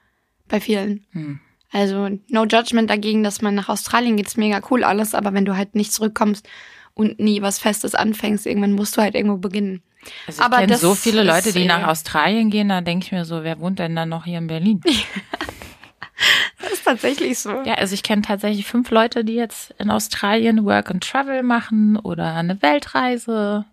bei 0.50 0.60
vielen. 0.60 1.06
Hm. 1.12 1.40
Also 1.72 2.10
no 2.30 2.46
judgment 2.46 2.90
dagegen, 2.90 3.24
dass 3.24 3.42
man 3.42 3.56
nach 3.56 3.70
Australien 3.70 4.18
geht, 4.18 4.28
ist 4.28 4.38
mega 4.38 4.62
cool 4.72 4.84
alles, 4.84 5.14
aber 5.14 5.34
wenn 5.34 5.46
du 5.46 5.58
halt 5.58 5.76
nicht 5.76 5.92
zurückkommst 5.92 6.48
und 6.94 7.20
nie 7.20 7.42
was 7.42 7.60
Festes 7.60 7.94
anfängst, 7.94 8.46
irgendwann 8.46 8.74
musst 8.74 8.98
du 8.98 9.02
halt 9.02 9.16
irgendwo 9.16 9.38
beginnen. 9.38 9.82
Also 10.26 10.44
ich 10.44 10.50
kenne 10.50 10.78
so 10.78 10.96
viele 10.96 11.24
Leute, 11.24 11.52
die 11.52 11.66
nach 11.66 11.88
Australien 11.88 12.50
gehen, 12.50 12.70
da 12.70 12.82
denke 12.82 13.06
ich 13.06 13.12
mir 13.12 13.26
so, 13.26 13.44
wer 13.44 13.60
wohnt 13.60 13.80
denn 13.80 13.96
dann 13.96 14.10
noch 14.10 14.26
hier 14.26 14.38
in 14.38 14.48
Berlin? 14.48 14.82
das 16.62 16.72
ist 16.72 16.86
tatsächlich 16.86 17.40
so. 17.40 17.52
Ja, 17.64 17.76
also 17.76 17.94
ich 17.94 18.04
kenne 18.04 18.22
tatsächlich 18.22 18.66
fünf 18.66 18.90
Leute, 18.90 19.26
die 19.26 19.36
jetzt 19.36 19.74
in 19.78 19.90
Australien 19.90 20.66
Work 20.66 20.92
and 20.92 21.04
Travel 21.04 21.44
machen 21.44 21.98
oder 21.98 22.34
eine 22.36 22.62
Weltreise. 22.62 23.66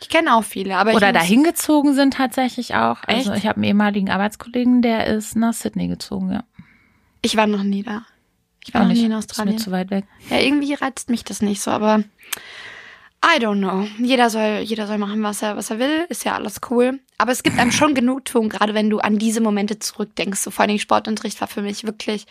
Ich 0.00 0.08
kenne 0.08 0.34
auch 0.34 0.42
viele, 0.42 0.76
aber 0.76 0.94
oder 0.94 1.12
dahin 1.12 1.44
gezogen 1.44 1.94
sind 1.94 2.14
tatsächlich 2.14 2.74
auch. 2.74 3.04
Also 3.04 3.06
Echt? 3.06 3.28
Also 3.28 3.32
ich 3.34 3.46
habe 3.46 3.56
einen 3.56 3.64
ehemaligen 3.64 4.10
Arbeitskollegen, 4.10 4.82
der 4.82 5.06
ist 5.06 5.36
nach 5.36 5.52
Sydney 5.52 5.86
gezogen, 5.86 6.32
ja. 6.32 6.44
Ich 7.22 7.36
war 7.36 7.46
noch 7.46 7.62
nie 7.62 7.82
da. 7.82 8.04
Ich 8.64 8.74
war 8.74 8.84
noch 8.84 8.92
nie 8.92 9.04
in 9.04 9.12
Australien. 9.12 9.56
Ist 9.56 9.60
mir 9.60 9.64
zu 9.64 9.72
weit 9.72 9.90
weg. 9.90 10.04
Ja, 10.30 10.38
irgendwie 10.38 10.74
reizt 10.74 11.10
mich 11.10 11.24
das 11.24 11.42
nicht 11.42 11.60
so, 11.60 11.70
aber 11.70 12.04
I 13.24 13.38
don't 13.38 13.58
know. 13.58 13.86
Jeder 14.04 14.30
soll, 14.30 14.60
jeder 14.64 14.86
soll 14.86 14.98
machen, 14.98 15.22
was 15.22 15.42
er, 15.42 15.56
was 15.56 15.70
er 15.70 15.78
will. 15.78 16.06
Ist 16.08 16.24
ja 16.24 16.34
alles 16.34 16.60
cool. 16.70 17.00
Aber 17.18 17.32
es 17.32 17.42
gibt 17.42 17.58
einem 17.58 17.72
schon 17.72 17.94
Genugtuung, 17.94 18.48
gerade 18.48 18.74
wenn 18.74 18.90
du 18.90 18.98
an 18.98 19.18
diese 19.18 19.40
Momente 19.40 19.78
zurückdenkst. 19.78 20.40
So 20.40 20.50
vor 20.50 20.64
allem 20.64 20.78
Sportunterricht 20.78 21.40
war 21.40 21.48
für 21.48 21.62
mich 21.62 21.84
wirklich, 21.84 22.26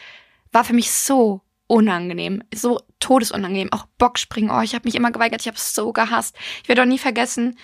war 0.52 0.64
für 0.64 0.74
mich 0.74 0.92
so 0.92 1.42
unangenehm, 1.68 2.44
so 2.54 2.82
todesunangenehm. 3.00 3.72
Auch 3.72 3.86
Bockspringen, 3.98 4.52
oh, 4.52 4.62
ich 4.62 4.76
habe 4.76 4.86
mich 4.86 4.96
immer 4.96 5.12
geweigert, 5.12 5.42
ich 5.42 5.48
habe 5.48 5.58
es 5.58 5.74
so 5.74 5.94
gehasst. 5.94 6.36
Ich 6.62 6.68
werde 6.68 6.82
auch 6.82 6.88
nie 6.88 7.00
vergessen, 7.00 7.58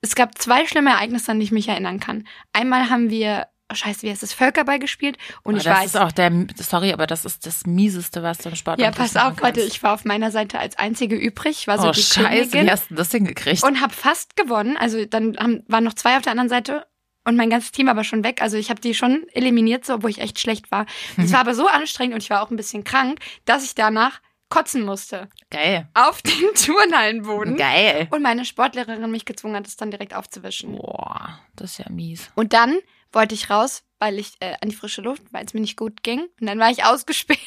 es 0.00 0.14
gab 0.14 0.38
zwei 0.38 0.66
schlimme 0.66 0.90
Ereignisse, 0.90 1.30
an 1.30 1.38
die 1.38 1.44
ich 1.44 1.52
mich 1.52 1.68
erinnern 1.68 2.00
kann. 2.00 2.26
Einmal 2.54 2.88
haben 2.88 3.10
wir 3.10 3.46
oh 3.70 3.74
scheiße, 3.74 4.02
wie 4.02 4.10
heißt 4.10 4.22
das, 4.22 4.32
Völkerball 4.32 4.78
gespielt. 4.78 5.16
Und 5.42 5.54
aber 5.54 5.58
ich 5.58 5.64
das 5.64 5.78
weiß. 5.78 5.86
ist 5.86 5.96
auch 5.96 6.12
der, 6.12 6.46
sorry, 6.56 6.92
aber 6.92 7.06
das 7.06 7.24
ist 7.24 7.46
das 7.46 7.66
mieseste, 7.66 8.22
was 8.22 8.38
du 8.38 8.48
im 8.48 8.56
Sport 8.56 8.80
Ja, 8.80 8.90
pass 8.90 9.16
auf, 9.16 9.40
warte, 9.40 9.60
ich 9.60 9.82
war 9.82 9.94
auf 9.94 10.04
meiner 10.04 10.30
Seite 10.30 10.58
als 10.58 10.78
einzige 10.78 11.16
übrig. 11.16 11.58
Ich 11.60 11.66
war 11.66 11.78
so 11.78 11.88
oh, 11.88 11.92
die 11.92 12.02
scheiße, 12.02 12.28
Königin 12.28 12.66
wie 12.66 12.70
hast 12.70 12.90
du 12.90 12.94
das 12.94 13.10
hingekriegt? 13.10 13.62
Und 13.62 13.80
hab 13.80 13.92
fast 13.92 14.36
gewonnen. 14.36 14.76
Also 14.76 15.04
dann 15.04 15.36
haben, 15.38 15.62
waren 15.68 15.84
noch 15.84 15.94
zwei 15.94 16.16
auf 16.16 16.22
der 16.22 16.32
anderen 16.32 16.48
Seite 16.48 16.86
und 17.24 17.36
mein 17.36 17.50
ganzes 17.50 17.72
Team 17.72 17.88
aber 17.88 18.04
schon 18.04 18.24
weg. 18.24 18.42
Also 18.42 18.56
ich 18.56 18.70
habe 18.70 18.80
die 18.80 18.94
schon 18.94 19.26
eliminiert, 19.32 19.84
so, 19.84 19.94
obwohl 19.94 20.10
ich 20.10 20.20
echt 20.20 20.40
schlecht 20.40 20.70
war. 20.70 20.86
Es 21.16 21.28
mhm. 21.28 21.32
war 21.32 21.40
aber 21.40 21.54
so 21.54 21.66
anstrengend 21.66 22.14
und 22.14 22.22
ich 22.22 22.30
war 22.30 22.42
auch 22.42 22.50
ein 22.50 22.56
bisschen 22.56 22.84
krank, 22.84 23.20
dass 23.44 23.64
ich 23.64 23.74
danach 23.74 24.20
kotzen 24.50 24.82
musste. 24.82 25.28
Geil. 25.50 25.88
Auf 25.94 26.20
den 26.22 26.54
Turnhallenboden. 26.54 27.56
Geil. 27.56 28.08
Und 28.10 28.22
meine 28.22 28.44
Sportlehrerin 28.44 29.10
mich 29.10 29.24
gezwungen 29.24 29.56
hat, 29.56 29.66
es 29.66 29.76
dann 29.76 29.90
direkt 29.90 30.14
aufzuwischen. 30.14 30.76
Boah, 30.76 31.38
das 31.56 31.72
ist 31.72 31.78
ja 31.78 31.86
mies. 31.88 32.30
Und 32.34 32.52
dann 32.52 32.78
wollte 33.12 33.34
ich 33.34 33.50
raus, 33.50 33.82
weil 33.98 34.18
ich 34.18 34.32
äh, 34.40 34.54
an 34.60 34.68
die 34.68 34.74
frische 34.74 35.02
Luft, 35.02 35.22
weil 35.30 35.44
es 35.44 35.54
mir 35.54 35.60
nicht 35.60 35.76
gut 35.76 36.02
ging. 36.02 36.28
Und 36.40 36.46
dann 36.46 36.58
war 36.58 36.70
ich 36.70 36.84
ausgesperrt 36.84 37.38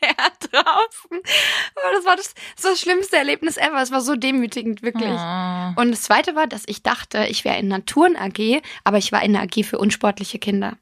draußen. 0.00 1.20
Aber 1.74 1.92
das 1.92 2.04
war 2.04 2.16
das, 2.16 2.34
das, 2.56 2.64
war 2.64 2.70
das 2.72 2.80
schlimmste 2.80 3.16
Erlebnis 3.16 3.56
ever. 3.56 3.80
Es 3.82 3.90
war 3.90 4.00
so 4.00 4.16
demütigend, 4.16 4.82
wirklich. 4.82 5.10
Oh. 5.10 5.80
Und 5.80 5.90
das 5.90 6.02
zweite 6.02 6.34
war, 6.34 6.46
dass 6.46 6.64
ich 6.66 6.82
dachte, 6.82 7.26
ich 7.28 7.44
wäre 7.44 7.58
in 7.58 7.68
Naturen 7.68 8.16
AG, 8.16 8.62
aber 8.84 8.98
ich 8.98 9.12
war 9.12 9.22
in 9.22 9.32
der 9.32 9.42
AG 9.42 9.64
für 9.64 9.78
unsportliche 9.78 10.38
Kinder. 10.38 10.76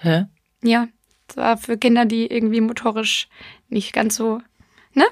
Hä? 0.00 0.26
Ja. 0.62 0.88
Es 1.28 1.36
war 1.36 1.56
für 1.56 1.78
Kinder, 1.78 2.04
die 2.04 2.26
irgendwie 2.26 2.60
motorisch 2.60 3.28
nicht 3.68 3.92
ganz 3.92 4.16
so, 4.16 4.42
ne? 4.92 5.06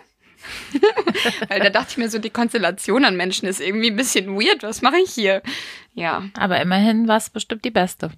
Weil 1.48 1.60
da 1.60 1.70
dachte 1.70 1.92
ich 1.92 1.96
mir 1.96 2.10
so, 2.10 2.18
die 2.18 2.30
Konstellation 2.30 3.04
an 3.04 3.16
Menschen 3.16 3.48
ist 3.48 3.60
irgendwie 3.60 3.90
ein 3.90 3.96
bisschen 3.96 4.34
weird. 4.34 4.62
Was 4.62 4.82
mache 4.82 4.98
ich 4.98 5.10
hier? 5.10 5.42
Ja. 5.94 6.24
Aber 6.38 6.60
immerhin 6.60 7.08
war 7.08 7.16
es 7.18 7.30
bestimmt 7.30 7.64
die 7.64 7.70
beste. 7.70 8.10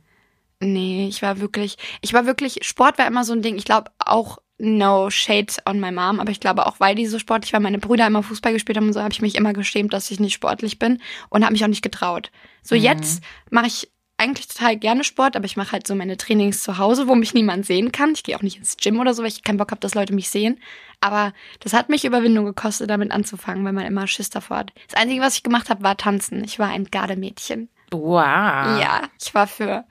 Nee, 0.60 1.08
ich 1.08 1.22
war 1.22 1.40
wirklich, 1.40 1.76
ich 2.00 2.12
war 2.14 2.26
wirklich, 2.26 2.60
Sport 2.62 2.98
war 2.98 3.06
immer 3.06 3.24
so 3.24 3.32
ein 3.32 3.42
Ding. 3.42 3.56
Ich 3.56 3.64
glaube 3.64 3.90
auch 3.98 4.38
no 4.56 5.10
shade 5.10 5.52
on 5.66 5.80
my 5.80 5.90
mom, 5.90 6.20
aber 6.20 6.30
ich 6.30 6.38
glaube 6.38 6.64
auch, 6.66 6.78
weil 6.78 6.94
die 6.94 7.06
so 7.06 7.18
sportlich 7.18 7.52
war, 7.52 7.60
meine 7.60 7.78
Brüder 7.78 8.06
immer 8.06 8.22
Fußball 8.22 8.52
gespielt 8.52 8.78
haben 8.78 8.86
und 8.86 8.92
so, 8.92 9.02
habe 9.02 9.12
ich 9.12 9.20
mich 9.20 9.34
immer 9.34 9.52
geschämt, 9.52 9.92
dass 9.92 10.10
ich 10.10 10.20
nicht 10.20 10.32
sportlich 10.34 10.78
bin 10.78 11.02
und 11.28 11.42
habe 11.42 11.52
mich 11.52 11.64
auch 11.64 11.68
nicht 11.68 11.82
getraut. 11.82 12.30
So 12.62 12.76
Mhm. 12.76 12.82
jetzt 12.82 13.22
mache 13.50 13.66
ich 13.66 13.90
eigentlich 14.16 14.46
total 14.48 14.76
gerne 14.76 15.02
Sport, 15.04 15.34
aber 15.36 15.44
ich 15.44 15.56
mache 15.56 15.72
halt 15.72 15.86
so 15.86 15.94
meine 15.94 16.16
Trainings 16.16 16.62
zu 16.62 16.78
Hause, 16.78 17.08
wo 17.08 17.14
mich 17.14 17.34
niemand 17.34 17.66
sehen 17.66 17.90
kann. 17.92 18.12
Ich 18.14 18.22
gehe 18.22 18.36
auch 18.36 18.42
nicht 18.42 18.58
ins 18.58 18.76
Gym 18.76 19.00
oder 19.00 19.12
so, 19.12 19.22
weil 19.22 19.28
ich 19.28 19.42
keinen 19.42 19.56
Bock 19.58 19.70
habe, 19.72 19.80
dass 19.80 19.94
Leute 19.94 20.14
mich 20.14 20.30
sehen. 20.30 20.60
Aber 21.00 21.32
das 21.60 21.72
hat 21.72 21.88
mich 21.88 22.04
Überwindung 22.04 22.44
gekostet, 22.44 22.88
damit 22.90 23.10
anzufangen, 23.10 23.64
weil 23.64 23.72
man 23.72 23.86
immer 23.86 24.06
Schiss 24.06 24.30
davor 24.30 24.58
hat. 24.58 24.72
Das 24.88 25.00
Einzige, 25.00 25.20
was 25.20 25.36
ich 25.36 25.42
gemacht 25.42 25.68
habe, 25.68 25.82
war 25.82 25.96
tanzen. 25.96 26.44
Ich 26.44 26.58
war 26.58 26.68
ein 26.68 26.84
Gardemädchen. 26.84 27.68
Wow. 27.90 28.20
Ja, 28.22 29.02
ich 29.20 29.34
war 29.34 29.46
für 29.46 29.84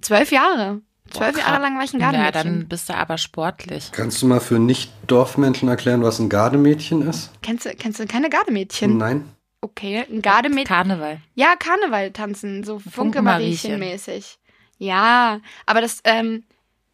zwölf 0.00 0.32
Jahre. 0.32 0.80
Zwölf 1.10 1.34
Boah, 1.34 1.40
Jahre 1.40 1.60
lang 1.62 1.76
war 1.76 1.84
ich 1.84 1.92
ein 1.92 2.00
Ja, 2.00 2.10
Gardemädchen. 2.10 2.60
dann 2.60 2.68
bist 2.68 2.88
du 2.88 2.94
aber 2.94 3.18
sportlich. 3.18 3.90
Kannst 3.92 4.22
du 4.22 4.26
mal 4.26 4.40
für 4.40 4.58
Nicht-Dorfmenschen 4.58 5.68
erklären, 5.68 6.02
was 6.02 6.18
ein 6.18 6.30
Gardemädchen 6.30 7.06
ist? 7.06 7.30
kennst, 7.42 7.66
du, 7.66 7.74
kennst 7.74 8.00
du 8.00 8.06
keine 8.06 8.30
Gardemädchen? 8.30 8.96
Nein. 8.96 9.28
Okay, 9.64 10.04
ein 10.10 10.20
Gardemädchen. 10.20 10.66
Karneval. 10.66 11.20
Ja, 11.34 11.56
Karneval 11.56 12.10
tanzen, 12.12 12.64
so 12.64 12.78
Funke-Mariechen. 12.78 13.70
Funke-Mariechen-mäßig. 13.72 14.36
Ja, 14.76 15.40
aber 15.64 15.80
das, 15.80 16.00
ähm, 16.04 16.44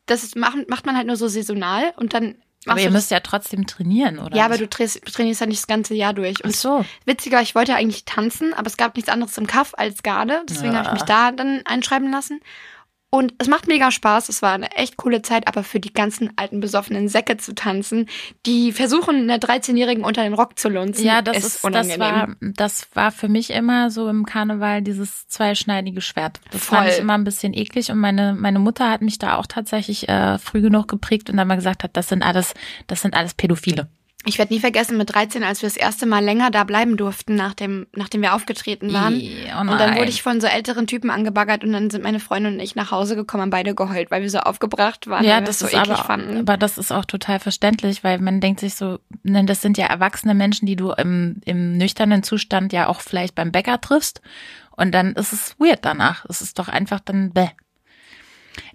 das 0.06 0.22
ist, 0.22 0.36
macht, 0.36 0.68
macht 0.68 0.86
man 0.86 0.96
halt 0.96 1.06
nur 1.08 1.16
so 1.16 1.26
saisonal 1.26 1.92
und 1.96 2.14
dann 2.14 2.36
Aber 2.66 2.78
ihr 2.80 2.90
müsst 2.92 3.10
ja 3.10 3.18
trotzdem 3.20 3.66
trainieren, 3.66 4.18
oder? 4.20 4.36
Ja, 4.36 4.44
aber 4.44 4.56
du 4.58 4.68
trainierst, 4.68 5.04
trainierst 5.12 5.40
ja 5.40 5.46
nicht 5.48 5.60
das 5.60 5.66
ganze 5.66 5.94
Jahr 5.94 6.12
durch. 6.14 6.36
Ach 6.40 6.44
Und 6.44 6.54
so. 6.54 6.84
witziger, 7.06 7.42
ich 7.42 7.54
wollte 7.56 7.74
eigentlich 7.74 8.04
tanzen, 8.04 8.54
aber 8.54 8.68
es 8.68 8.76
gab 8.76 8.94
nichts 8.94 9.10
anderes 9.10 9.36
im 9.38 9.46
Kaff 9.48 9.72
als 9.76 10.02
Garde. 10.04 10.42
Deswegen 10.48 10.74
Ja. 10.74 10.78
habe 10.80 10.88
ich 10.88 10.92
mich 10.94 11.02
da 11.02 11.32
dann 11.32 11.62
einschreiben 11.64 12.10
lassen. 12.12 12.40
Und 13.12 13.34
es 13.38 13.48
macht 13.48 13.66
mega 13.66 13.90
Spaß. 13.90 14.28
Es 14.28 14.40
war 14.40 14.52
eine 14.52 14.70
echt 14.76 14.96
coole 14.96 15.20
Zeit, 15.20 15.48
aber 15.48 15.64
für 15.64 15.80
die 15.80 15.92
ganzen 15.92 16.30
alten 16.36 16.60
besoffenen 16.60 17.08
Säcke 17.08 17.36
zu 17.36 17.56
tanzen, 17.56 18.08
die 18.46 18.70
versuchen, 18.70 19.16
einer 19.16 19.38
13-Jährigen 19.38 20.04
unter 20.04 20.22
den 20.22 20.32
Rock 20.32 20.58
zu 20.60 20.68
lunzen, 20.68 21.04
Ja, 21.04 21.20
das 21.20 21.38
ist, 21.38 21.44
das 21.56 21.64
unangenehm. 21.64 21.98
war, 21.98 22.28
das 22.40 22.86
war 22.94 23.10
für 23.10 23.28
mich 23.28 23.50
immer 23.50 23.90
so 23.90 24.08
im 24.08 24.24
Karneval 24.24 24.82
dieses 24.82 25.26
zweischneidige 25.26 26.00
Schwert. 26.00 26.40
Das 26.52 26.64
fand 26.64 26.82
Voll. 26.82 26.92
ich 26.92 27.00
immer 27.00 27.14
ein 27.14 27.24
bisschen 27.24 27.52
eklig 27.52 27.90
und 27.90 27.98
meine, 27.98 28.34
meine 28.34 28.60
Mutter 28.60 28.88
hat 28.88 29.02
mich 29.02 29.18
da 29.18 29.38
auch 29.38 29.46
tatsächlich 29.46 30.08
äh, 30.08 30.38
früh 30.38 30.60
genug 30.60 30.86
geprägt 30.86 31.30
und 31.30 31.36
dann 31.36 31.48
mal 31.48 31.56
gesagt 31.56 31.82
hat, 31.82 31.96
das 31.96 32.08
sind 32.08 32.22
alles, 32.22 32.54
das 32.86 33.02
sind 33.02 33.14
alles 33.14 33.34
Pädophile. 33.34 33.88
Ich 34.26 34.36
werde 34.36 34.52
nie 34.52 34.60
vergessen, 34.60 34.98
mit 34.98 35.14
13, 35.14 35.42
als 35.42 35.62
wir 35.62 35.68
das 35.68 35.78
erste 35.78 36.04
Mal 36.04 36.22
länger 36.22 36.50
da 36.50 36.64
bleiben 36.64 36.98
durften, 36.98 37.36
nachdem, 37.36 37.86
nachdem 37.96 38.20
wir 38.20 38.34
aufgetreten 38.34 38.92
waren. 38.92 39.14
Ih, 39.14 39.46
oh 39.56 39.60
und 39.60 39.78
dann 39.78 39.96
wurde 39.96 40.10
ich 40.10 40.22
von 40.22 40.42
so 40.42 40.46
älteren 40.46 40.86
Typen 40.86 41.08
angebaggert 41.08 41.64
und 41.64 41.72
dann 41.72 41.88
sind 41.88 42.04
meine 42.04 42.20
Freunde 42.20 42.50
und 42.50 42.60
ich 42.60 42.74
nach 42.74 42.90
Hause 42.90 43.16
gekommen, 43.16 43.42
haben 43.42 43.50
beide 43.50 43.74
geheult, 43.74 44.10
weil 44.10 44.20
wir 44.20 44.28
so 44.28 44.40
aufgebracht 44.40 45.06
waren, 45.06 45.24
ja, 45.24 45.36
weil 45.36 45.40
wir 45.40 45.46
das 45.46 45.60
so 45.60 45.66
ist 45.66 45.72
eklig 45.72 45.94
aber, 45.94 46.04
fanden. 46.04 46.36
aber 46.36 46.58
das 46.58 46.76
ist 46.76 46.92
auch 46.92 47.06
total 47.06 47.40
verständlich, 47.40 48.04
weil 48.04 48.18
man 48.18 48.40
denkt 48.40 48.60
sich 48.60 48.74
so, 48.74 48.98
ne, 49.22 49.44
das 49.46 49.62
sind 49.62 49.78
ja 49.78 49.86
erwachsene 49.86 50.34
Menschen, 50.34 50.66
die 50.66 50.76
du 50.76 50.92
im, 50.92 51.40
im 51.46 51.78
nüchternen 51.78 52.22
Zustand 52.22 52.74
ja 52.74 52.88
auch 52.88 53.00
vielleicht 53.00 53.34
beim 53.34 53.52
Bäcker 53.52 53.80
triffst 53.80 54.20
und 54.72 54.92
dann 54.92 55.14
ist 55.14 55.32
es 55.32 55.56
weird 55.58 55.80
danach. 55.82 56.26
Es 56.28 56.42
ist 56.42 56.58
doch 56.58 56.68
einfach 56.68 57.00
dann 57.00 57.32
bäh. 57.32 57.48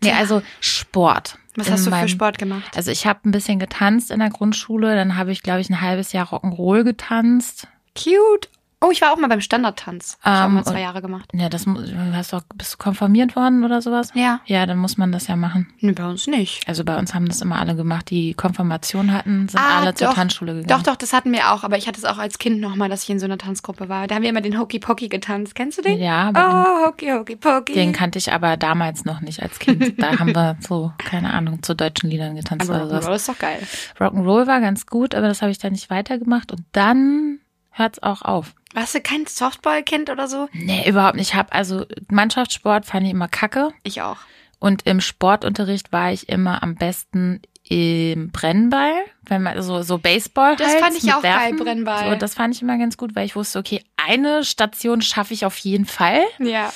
Nee, 0.01 0.11
also 0.11 0.41
Sport. 0.59 1.37
Was 1.55 1.69
hast 1.71 1.81
du 1.81 1.85
für 1.85 1.89
meinem- 1.91 2.07
Sport 2.07 2.37
gemacht? 2.37 2.71
Also 2.75 2.91
ich 2.91 3.05
habe 3.07 3.19
ein 3.25 3.31
bisschen 3.31 3.59
getanzt 3.59 4.11
in 4.11 4.19
der 4.19 4.29
Grundschule, 4.29 4.95
dann 4.95 5.15
habe 5.17 5.31
ich, 5.31 5.41
glaube 5.43 5.61
ich, 5.61 5.69
ein 5.69 5.81
halbes 5.81 6.11
Jahr 6.11 6.27
Rock'n'Roll 6.27 6.83
getanzt. 6.83 7.67
Cute. 7.97 8.49
Oh, 8.81 8.91
ich 8.91 9.01
war 9.01 9.11
auch 9.13 9.17
mal 9.17 9.27
beim 9.27 9.41
Standardtanz. 9.41 10.17
Ich 10.19 10.25
habe 10.25 10.47
Ähm, 10.47 10.53
mal 10.55 10.63
zwei 10.65 10.81
Jahre 10.81 11.01
gemacht. 11.01 11.29
Ja, 11.33 11.49
das 11.49 11.65
hast 12.13 12.33
du 12.33 12.37
auch, 12.37 12.41
bist 12.55 12.73
du 12.73 12.77
konfirmiert 12.77 13.35
worden 13.35 13.63
oder 13.63 13.81
sowas? 13.81 14.09
Ja. 14.13 14.41
Ja, 14.45 14.65
dann 14.65 14.77
muss 14.77 14.97
man 14.97 15.11
das 15.11 15.27
ja 15.27 15.35
machen. 15.35 15.73
Nee, 15.79 15.93
bei 15.93 16.05
uns 16.07 16.27
nicht. 16.27 16.67
Also 16.67 16.83
bei 16.83 16.97
uns 16.97 17.13
haben 17.15 17.27
das 17.27 17.41
immer 17.41 17.57
alle 17.59 17.75
gemacht, 17.75 18.09
die 18.09 18.33
Konfirmation 18.33 19.11
hatten, 19.13 19.47
sind 19.47 19.59
Ah, 19.59 19.79
alle 19.79 19.95
zur 19.95 20.09
doch. 20.09 20.13
Tanzschule 20.15 20.53
gegangen. 20.55 20.67
Doch, 20.67 20.83
doch, 20.91 20.97
das 20.97 21.13
hatten 21.13 21.31
wir 21.31 21.51
auch, 21.51 21.63
aber 21.63 21.77
ich 21.77 21.87
hatte 21.87 21.97
es 21.97 22.05
auch 22.05 22.17
als 22.17 22.37
Kind 22.37 22.59
nochmal, 22.59 22.89
dass 22.89 23.03
ich 23.03 23.09
in 23.09 23.19
so 23.19 23.25
einer 23.25 23.37
Tanzgruppe 23.37 23.89
war. 23.89 24.07
Da 24.07 24.15
haben 24.15 24.21
wir 24.23 24.29
immer 24.29 24.41
den 24.41 24.59
Hokey 24.59 24.79
Pokey 24.79 25.07
getanzt. 25.07 25.55
Kennst 25.55 25.77
du 25.77 25.81
den? 25.81 25.97
Ja, 25.99 26.29
aber 26.33 26.65
Oh, 26.83 26.87
Hokey 26.87 27.07
Hokey 27.11 27.37
Pokey. 27.37 27.73
den 27.73 27.93
kannte 27.93 28.19
ich 28.19 28.31
aber 28.33 28.57
damals 28.57 29.05
noch 29.05 29.21
nicht 29.21 29.41
als 29.41 29.57
Kind. 29.59 29.93
Da 29.97 30.19
haben 30.19 30.35
wir 30.35 30.57
so, 30.59 30.91
keine 30.97 31.33
Ahnung, 31.33 31.63
zu 31.63 31.73
deutschen 31.75 32.09
Liedern 32.09 32.35
getanzt 32.35 32.69
aber 32.69 32.85
oder. 32.85 32.99
Rock'n'Roll 32.99 33.15
ist 33.15 33.29
doch 33.29 33.39
geil. 33.39 33.59
Rock'n'Roll 33.99 34.45
war 34.47 34.59
ganz 34.61 34.85
gut, 34.85 35.15
aber 35.15 35.27
das 35.27 35.41
habe 35.41 35.51
ich 35.51 35.57
dann 35.57 35.71
nicht 35.71 35.89
weitergemacht 35.89 36.51
und 36.51 36.61
dann 36.73 37.39
hört's 37.71 38.01
auch 38.03 38.21
auf. 38.21 38.53
Warst 38.75 38.93
du 38.93 38.99
kein 38.99 39.25
Softball-Kind 39.25 40.09
oder 40.09 40.27
so? 40.27 40.49
Nee, 40.51 40.87
überhaupt 40.87 41.15
nicht. 41.15 41.29
Ich 41.29 41.35
habe 41.35 41.53
also 41.53 41.85
Mannschaftssport 42.11 42.85
fand 42.85 43.05
ich 43.05 43.11
immer 43.13 43.29
kacke. 43.29 43.69
Ich 43.83 44.01
auch. 44.01 44.17
Und 44.59 44.85
im 44.85 44.99
Sportunterricht 44.99 45.93
war 45.93 46.11
ich 46.11 46.27
immer 46.27 46.61
am 46.61 46.75
besten 46.75 47.41
im 47.63 48.31
Brennball, 48.31 48.93
wenn 49.23 49.41
man 49.41 49.61
so 49.63 49.81
so 49.81 49.97
Baseball 49.97 50.55
Das 50.57 50.73
halt 50.73 50.79
fand 50.79 50.97
ich 50.97 51.13
auch 51.13 51.21
geil, 51.21 51.51
Werfen. 51.51 51.57
Brennball. 51.57 52.11
So, 52.11 52.15
das 52.15 52.35
fand 52.35 52.53
ich 52.53 52.61
immer 52.61 52.77
ganz 52.77 52.97
gut, 52.97 53.15
weil 53.15 53.25
ich 53.25 53.35
wusste, 53.37 53.59
okay, 53.59 53.81
eine 53.95 54.43
Station 54.43 55.01
schaffe 55.01 55.33
ich 55.33 55.45
auf 55.45 55.57
jeden 55.57 55.85
Fall. 55.85 56.21
Ja. 56.39 56.71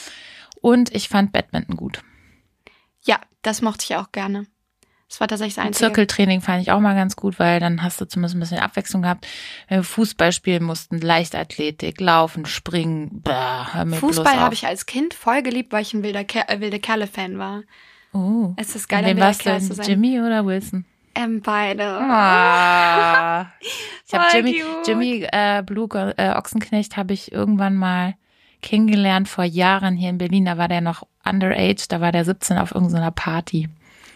Und 0.61 0.95
ich 0.95 1.09
fand 1.09 1.33
Badminton 1.33 1.75
gut. 1.75 2.01
Ja, 3.03 3.19
das 3.41 3.61
mochte 3.61 3.85
ich 3.87 3.95
auch 3.97 4.11
gerne. 4.13 4.47
Das 5.09 5.19
war 5.19 5.27
tatsächlich 5.27 5.55
das 5.55 5.65
Einzige. 5.65 5.87
Zirkeltraining 5.87 6.41
fand 6.41 6.61
ich 6.61 6.71
auch 6.71 6.79
mal 6.79 6.93
ganz 6.93 7.15
gut, 7.15 7.39
weil 7.39 7.59
dann 7.59 7.81
hast 7.81 7.99
du 7.99 8.05
zumindest 8.05 8.35
ein 8.35 8.39
bisschen 8.41 8.59
Abwechslung 8.59 9.01
gehabt. 9.01 9.27
Wenn 9.67 9.79
wir 9.79 9.83
Fußball 9.83 10.31
spielen 10.31 10.63
mussten, 10.63 10.99
Leichtathletik, 10.99 11.99
Laufen, 11.99 12.45
Springen, 12.45 13.21
bah, 13.23 13.73
hör 13.73 13.85
mir 13.85 13.95
Fußball 13.95 14.39
habe 14.39 14.53
ich 14.53 14.67
als 14.67 14.85
Kind 14.85 15.15
voll 15.15 15.41
geliebt, 15.41 15.73
weil 15.73 15.81
ich 15.81 15.95
ein 15.95 16.03
wilder 16.03 16.23
Ker 16.23 16.47
äh, 16.47 16.59
wilde 16.59 16.79
Kerle-Fan 16.79 17.39
war. 17.39 17.63
Oh. 18.13 18.53
Es 18.57 18.75
ist 18.75 18.87
geil, 18.87 19.03
ein 19.03 19.15
wilder 19.15 19.21
warst 19.21 19.39
du 19.39 19.43
Kerl 19.45 19.61
zu 19.61 19.73
sein. 19.73 19.87
Jimmy 19.87 20.21
oder 20.21 20.45
Wilson? 20.45 20.85
Ähm, 21.15 21.41
beide. 21.41 21.85
Ah. 21.85 23.51
Ich 24.05 24.13
habe 24.13 24.25
Jimmy, 24.31 24.59
cute. 24.59 24.87
Jimmy 24.87 25.27
äh, 25.31 25.63
Blue 25.65 25.89
äh, 26.17 26.33
Ochsenknecht 26.35 26.97
habe 26.97 27.13
ich 27.13 27.31
irgendwann 27.31 27.75
mal 27.75 28.13
kennengelernt 28.61 29.27
vor 29.27 29.43
Jahren 29.43 29.95
hier 29.95 30.11
in 30.11 30.19
Berlin. 30.19 30.45
Da 30.45 30.59
war 30.59 30.67
der 30.67 30.81
noch 30.81 31.07
underage, 31.25 31.87
da 31.89 31.99
war 31.99 32.11
der 32.11 32.25
17 32.25 32.59
auf 32.59 32.75
irgendeiner 32.75 33.11
Party. 33.11 33.69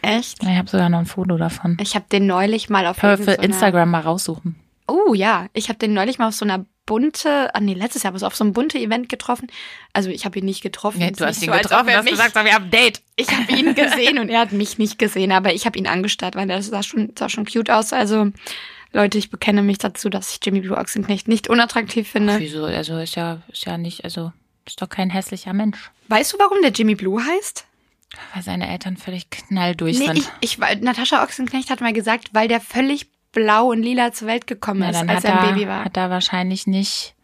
Echt? 0.03 0.43
Ich 0.43 0.49
habe 0.49 0.69
sogar 0.69 0.89
noch 0.89 0.99
ein 0.99 1.05
Foto 1.05 1.37
davon. 1.37 1.77
Ich 1.81 1.95
habe 1.95 2.05
den 2.11 2.27
neulich 2.27 2.69
mal 2.69 2.85
auf 2.85 2.97
Können 2.99 3.17
wir 3.25 3.33
für 3.35 3.41
Instagram 3.41 3.89
mal 3.91 4.01
raussuchen. 4.01 4.55
Oh 4.87 5.13
ja, 5.13 5.47
ich 5.53 5.69
habe 5.69 5.79
den 5.79 5.93
neulich 5.93 6.19
mal 6.19 6.27
auf 6.27 6.35
so 6.35 6.45
einer 6.45 6.65
bunte, 6.85 7.55
ah 7.55 7.61
nee, 7.61 7.73
letztes 7.73 8.03
Jahr 8.03 8.11
aber 8.11 8.19
so 8.19 8.25
auf 8.27 8.35
so 8.35 8.43
einem 8.43 8.51
bunte 8.51 8.77
Event 8.77 9.07
getroffen. 9.07 9.47
Also 9.93 10.09
ich 10.09 10.25
habe 10.25 10.37
ihn 10.39 10.45
nicht 10.45 10.61
getroffen. 10.61 10.99
Nee, 10.99 11.11
du 11.11 11.25
hast 11.25 11.41
ihn 11.41 11.51
so, 11.51 11.57
getroffen, 11.57 11.89
hast 11.95 12.03
mich- 12.03 12.11
gesagt, 12.11 12.35
wir 12.35 12.53
haben 12.53 12.65
ein 12.65 12.71
Date. 12.71 13.01
Ich 13.15 13.29
habe 13.31 13.49
ihn 13.53 13.73
gesehen 13.75 14.19
und 14.19 14.27
er 14.29 14.41
hat 14.41 14.51
mich 14.51 14.77
nicht 14.77 14.99
gesehen, 14.99 15.31
aber 15.31 15.53
ich 15.53 15.65
habe 15.65 15.79
ihn 15.79 15.87
angestarrt, 15.87 16.35
weil 16.35 16.47
das 16.47 16.67
sah 16.67 16.83
schon, 16.83 17.13
sah 17.17 17.29
schon 17.29 17.45
cute 17.45 17.69
aus. 17.69 17.93
Also 17.93 18.31
Leute, 18.91 19.17
ich 19.17 19.29
bekenne 19.31 19.61
mich 19.63 19.77
dazu, 19.77 20.09
dass 20.09 20.33
ich 20.33 20.39
Jimmy 20.43 20.59
Blue 20.59 20.77
Ochsenknecht 20.77 21.29
nicht 21.29 21.47
unattraktiv 21.49 22.09
finde. 22.09 22.39
Wieso? 22.39 22.65
Also 22.65 22.97
ist 22.99 23.15
ja, 23.15 23.41
ist 23.51 23.65
ja 23.65 23.77
nicht, 23.77 24.03
also 24.03 24.33
ist 24.67 24.81
doch 24.81 24.89
kein 24.89 25.09
hässlicher 25.09 25.53
Mensch. 25.53 25.89
Weißt 26.09 26.33
du, 26.33 26.37
warum 26.39 26.61
der 26.61 26.71
Jimmy 26.71 26.95
Blue 26.95 27.23
heißt? 27.25 27.65
Weil 28.33 28.43
seine 28.43 28.69
Eltern 28.69 28.97
völlig 28.97 29.29
knalldurch 29.29 29.99
Nee, 29.99 30.05
sind. 30.07 30.17
ich, 30.17 30.27
ich, 30.41 30.59
weil- 30.59 30.77
Natascha 30.77 31.23
Ochsenknecht 31.23 31.69
hat 31.69 31.81
mal 31.81 31.93
gesagt, 31.93 32.29
weil 32.33 32.47
der 32.47 32.61
völlig 32.61 33.07
blau 33.31 33.71
und 33.71 33.81
lila 33.81 34.11
zur 34.11 34.27
Welt 34.27 34.45
gekommen 34.47 34.81
Na, 34.81 34.89
ist, 34.91 35.09
als 35.09 35.23
er 35.23 35.41
ein 35.41 35.49
Baby 35.55 35.67
war. 35.67 35.85
hat 35.85 35.97
er 35.97 36.09
wahrscheinlich 36.09 36.67
nicht 36.67 37.15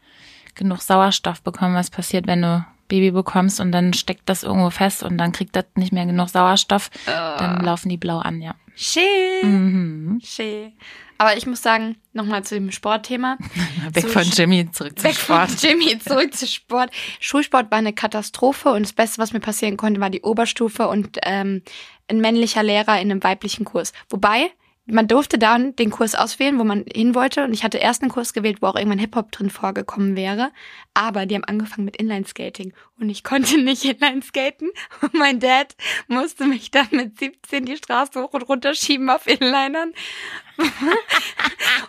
genug 0.55 0.81
Sauerstoff 0.81 1.41
bekommen, 1.41 1.75
was 1.75 1.89
passiert, 1.91 2.25
wenn 2.27 2.41
du 2.41 2.65
Baby 2.87 3.11
bekommst 3.11 3.59
und 3.59 3.71
dann 3.71 3.93
steckt 3.93 4.27
das 4.27 4.41
irgendwo 4.43 4.71
fest 4.71 5.03
und 5.03 5.17
dann 5.19 5.31
kriegt 5.31 5.55
das 5.55 5.65
nicht 5.75 5.93
mehr 5.93 6.07
genug 6.07 6.29
Sauerstoff, 6.29 6.89
Ah. 7.05 7.37
dann 7.37 7.63
laufen 7.63 7.89
die 7.89 7.97
blau 7.97 8.17
an, 8.17 8.41
ja. 8.41 8.55
Schön. 8.75 9.03
Mhm. 9.43 10.21
Schön. 10.23 10.73
Aber 11.19 11.35
ich 11.35 11.45
muss 11.45 11.61
sagen, 11.61 11.97
nochmal 12.13 12.45
zu 12.45 12.55
dem 12.55 12.71
Sportthema. 12.71 13.37
Weg 13.91 14.05
So 14.05 14.09
von 14.09 14.23
Jimmy, 14.23 14.71
zurück 14.71 14.97
zum 14.97 15.09
Weg 15.09 15.17
von 15.17 15.49
Sport. 15.49 15.61
Jimmy, 15.61 15.99
zurück 15.99 16.33
zu 16.33 16.47
Sport. 16.47 16.91
Schulsport 17.19 17.69
war 17.69 17.77
eine 17.77 17.91
Katastrophe 17.91 18.69
und 18.69 18.83
das 18.83 18.93
Beste, 18.93 19.17
was 19.17 19.33
mir 19.33 19.41
passieren 19.41 19.75
konnte, 19.75 19.99
war 19.99 20.09
die 20.09 20.21
Oberstufe 20.21 20.87
und 20.87 21.17
ähm, 21.23 21.61
ein 22.07 22.21
männlicher 22.21 22.63
Lehrer 22.63 23.01
in 23.01 23.11
einem 23.11 23.21
weiblichen 23.21 23.65
Kurs. 23.65 23.91
Wobei, 24.09 24.49
man 24.91 25.07
durfte 25.07 25.37
dann 25.37 25.75
den 25.75 25.89
Kurs 25.89 26.15
auswählen, 26.15 26.59
wo 26.59 26.63
man 26.63 26.85
hin 26.91 27.15
wollte. 27.15 27.43
Und 27.43 27.53
ich 27.53 27.63
hatte 27.63 27.77
erst 27.77 28.01
einen 28.01 28.11
Kurs 28.11 28.33
gewählt, 28.33 28.61
wo 28.61 28.67
auch 28.67 28.75
irgendwann 28.75 28.99
Hip-Hop 28.99 29.31
drin 29.31 29.49
vorgekommen 29.49 30.15
wäre. 30.15 30.51
Aber 30.93 31.25
die 31.25 31.35
haben 31.35 31.43
angefangen 31.43 31.85
mit 31.85 31.97
Inline-Skating. 31.97 32.73
Und 32.99 33.09
ich 33.09 33.23
konnte 33.23 33.57
nicht 33.61 33.85
Inline-skaten. 33.85 34.69
Und 35.01 35.13
mein 35.13 35.39
Dad 35.39 35.75
musste 36.07 36.45
mich 36.45 36.71
dann 36.71 36.87
mit 36.91 37.19
17 37.19 37.65
die 37.65 37.77
Straße 37.77 38.21
hoch 38.21 38.33
und 38.33 38.43
runter 38.43 38.73
schieben 38.73 39.09
auf 39.09 39.27
Inlinern. 39.27 39.93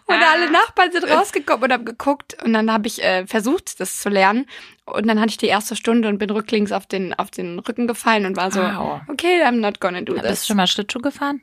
Und 0.07 0.23
alle 0.23 0.51
Nachbarn 0.51 0.93
sind 0.93 1.09
rausgekommen 1.11 1.65
und 1.65 1.73
haben 1.73 1.85
geguckt. 1.85 2.37
Und 2.45 2.53
dann 2.53 2.71
habe 2.73 2.87
ich 2.87 3.03
äh, 3.03 3.27
versucht, 3.27 3.81
das 3.81 4.01
zu 4.01 4.09
lernen. 4.09 4.47
Und 4.85 5.07
dann 5.07 5.21
hatte 5.21 5.31
ich 5.31 5.39
die 5.39 5.47
erste 5.47 5.77
Stunde 5.77 6.09
und 6.09 6.19
bin 6.19 6.31
rücklings 6.31 6.73
auf 6.73 6.87
den, 6.87 7.15
auf 7.15 7.31
den 7.31 7.59
Rücken 7.59 7.87
gefallen 7.87 8.27
und 8.27 8.37
war 8.37 8.51
so, 8.51 8.61
Au. 8.61 9.01
okay, 9.09 9.43
I'm 9.43 9.61
not 9.61 9.81
gonna 9.81 10.01
do 10.03 10.13
Bist 10.15 10.25
du 10.25 10.29
this. 10.31 10.47
schon 10.47 10.57
mal 10.57 10.67
Schlittschuh 10.67 11.01
gefahren? 11.01 11.41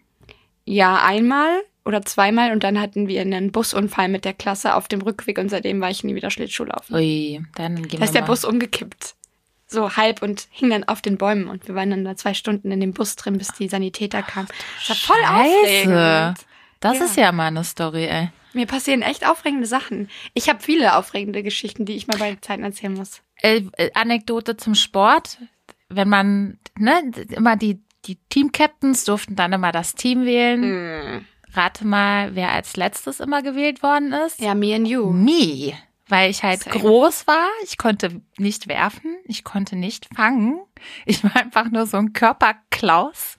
Ja, 0.70 1.02
einmal 1.04 1.62
oder 1.86 2.02
zweimal 2.04 2.52
und 2.52 2.64
dann 2.64 2.80
hatten 2.82 3.08
wir 3.08 3.22
einen 3.22 3.54
Busunfall 3.54 4.10
mit 4.10 4.26
der 4.26 4.34
Klasse 4.34 4.76
auf 4.76 4.90
dem 4.90 5.02
Rückweg 5.02 5.38
und 5.38 5.48
seitdem 5.50 5.80
war 5.80 5.90
ich 5.90 6.04
nie 6.04 6.14
wieder 6.16 6.30
Schlittschuh 6.30 6.66
laufen. 6.66 6.94
Ui, 6.94 7.42
dann 7.56 7.88
gehen 7.88 8.00
Da 8.02 8.06
ist 8.06 8.14
der. 8.14 8.24
Bus 8.24 8.44
umgekippt. 8.44 9.16
so 9.70 9.96
halb 9.96 10.22
und 10.22 10.48
hing 10.52 10.70
dann 10.70 10.84
auf 10.84 11.02
den 11.02 11.18
Bäumen 11.18 11.48
und 11.48 11.68
wir 11.68 11.76
waren 11.76 11.90
dann 11.90 12.04
da 12.06 12.16
zwei 12.18 12.34
Stunden 12.34 12.72
in 12.72 12.80
dem 12.82 12.92
Bus 12.94 13.16
drin, 13.16 13.38
bis 13.38 13.48
die 13.54 13.68
Sanitäter 13.70 14.22
kamen. 14.24 14.48
Das 14.80 14.90
war 14.90 14.96
voll 15.16 15.24
Scheiße. 15.24 15.62
aufregend. 15.62 16.38
Das 16.82 17.00
Ja. 17.00 17.06
ist 17.06 17.18
ja 17.18 17.32
mal 17.32 17.48
eine 17.48 17.64
Story, 17.64 18.06
ey. 18.06 18.30
Mir 18.54 18.66
passieren 18.66 19.02
echt 19.02 19.26
aufregende 19.28 19.68
Sachen. 19.68 20.10
Ich 20.34 20.50
habe 20.50 20.60
viele 20.62 20.96
aufregende 20.98 21.44
Geschichten, 21.44 21.86
die 21.86 21.96
ich 21.96 22.08
mal 22.08 22.18
bei 22.18 22.38
Zeiten 22.42 22.64
erzählen 22.64 22.94
muss. 22.94 23.22
Äh, 23.42 23.64
äh, 23.78 23.92
Anekdote 23.94 24.58
zum 24.58 24.74
Sport. 24.76 25.38
Wenn 25.90 26.10
man, 26.10 26.60
ne, 26.78 27.12
immer 27.32 27.56
die, 27.56 27.80
die 28.08 28.16
Team-Captains 28.30 29.06
durften 29.06 29.36
dann 29.36 29.54
immer 29.54 29.72
das 29.72 29.96
Team 29.96 30.26
wählen. 30.26 31.26
Rate 31.54 31.86
mal, 31.86 32.36
wer 32.36 32.52
als 32.52 32.76
letztes 32.76 33.20
immer 33.20 33.42
gewählt 33.42 33.84
worden 33.84 34.14
ist. 34.14 34.40
Ja, 34.40 34.54
me 34.54 34.76
and 34.76 34.88
you. 34.88 35.12
Nie. 35.12 35.76
Weil 36.08 36.30
ich 36.30 36.44
halt 36.44 36.64
Same. 36.64 36.80
groß 36.80 37.28
war. 37.28 37.48
Ich 37.64 37.78
konnte 37.78 38.22
nicht 38.38 38.68
werfen. 38.68 39.18
Ich 39.26 39.44
konnte 39.44 39.76
nicht 39.76 40.08
fangen. 40.16 40.60
Ich 41.06 41.24
war 41.24 41.36
einfach 41.36 41.70
nur 41.70 41.86
so 41.86 41.98
ein 41.98 42.14
Körperklaus. 42.14 43.38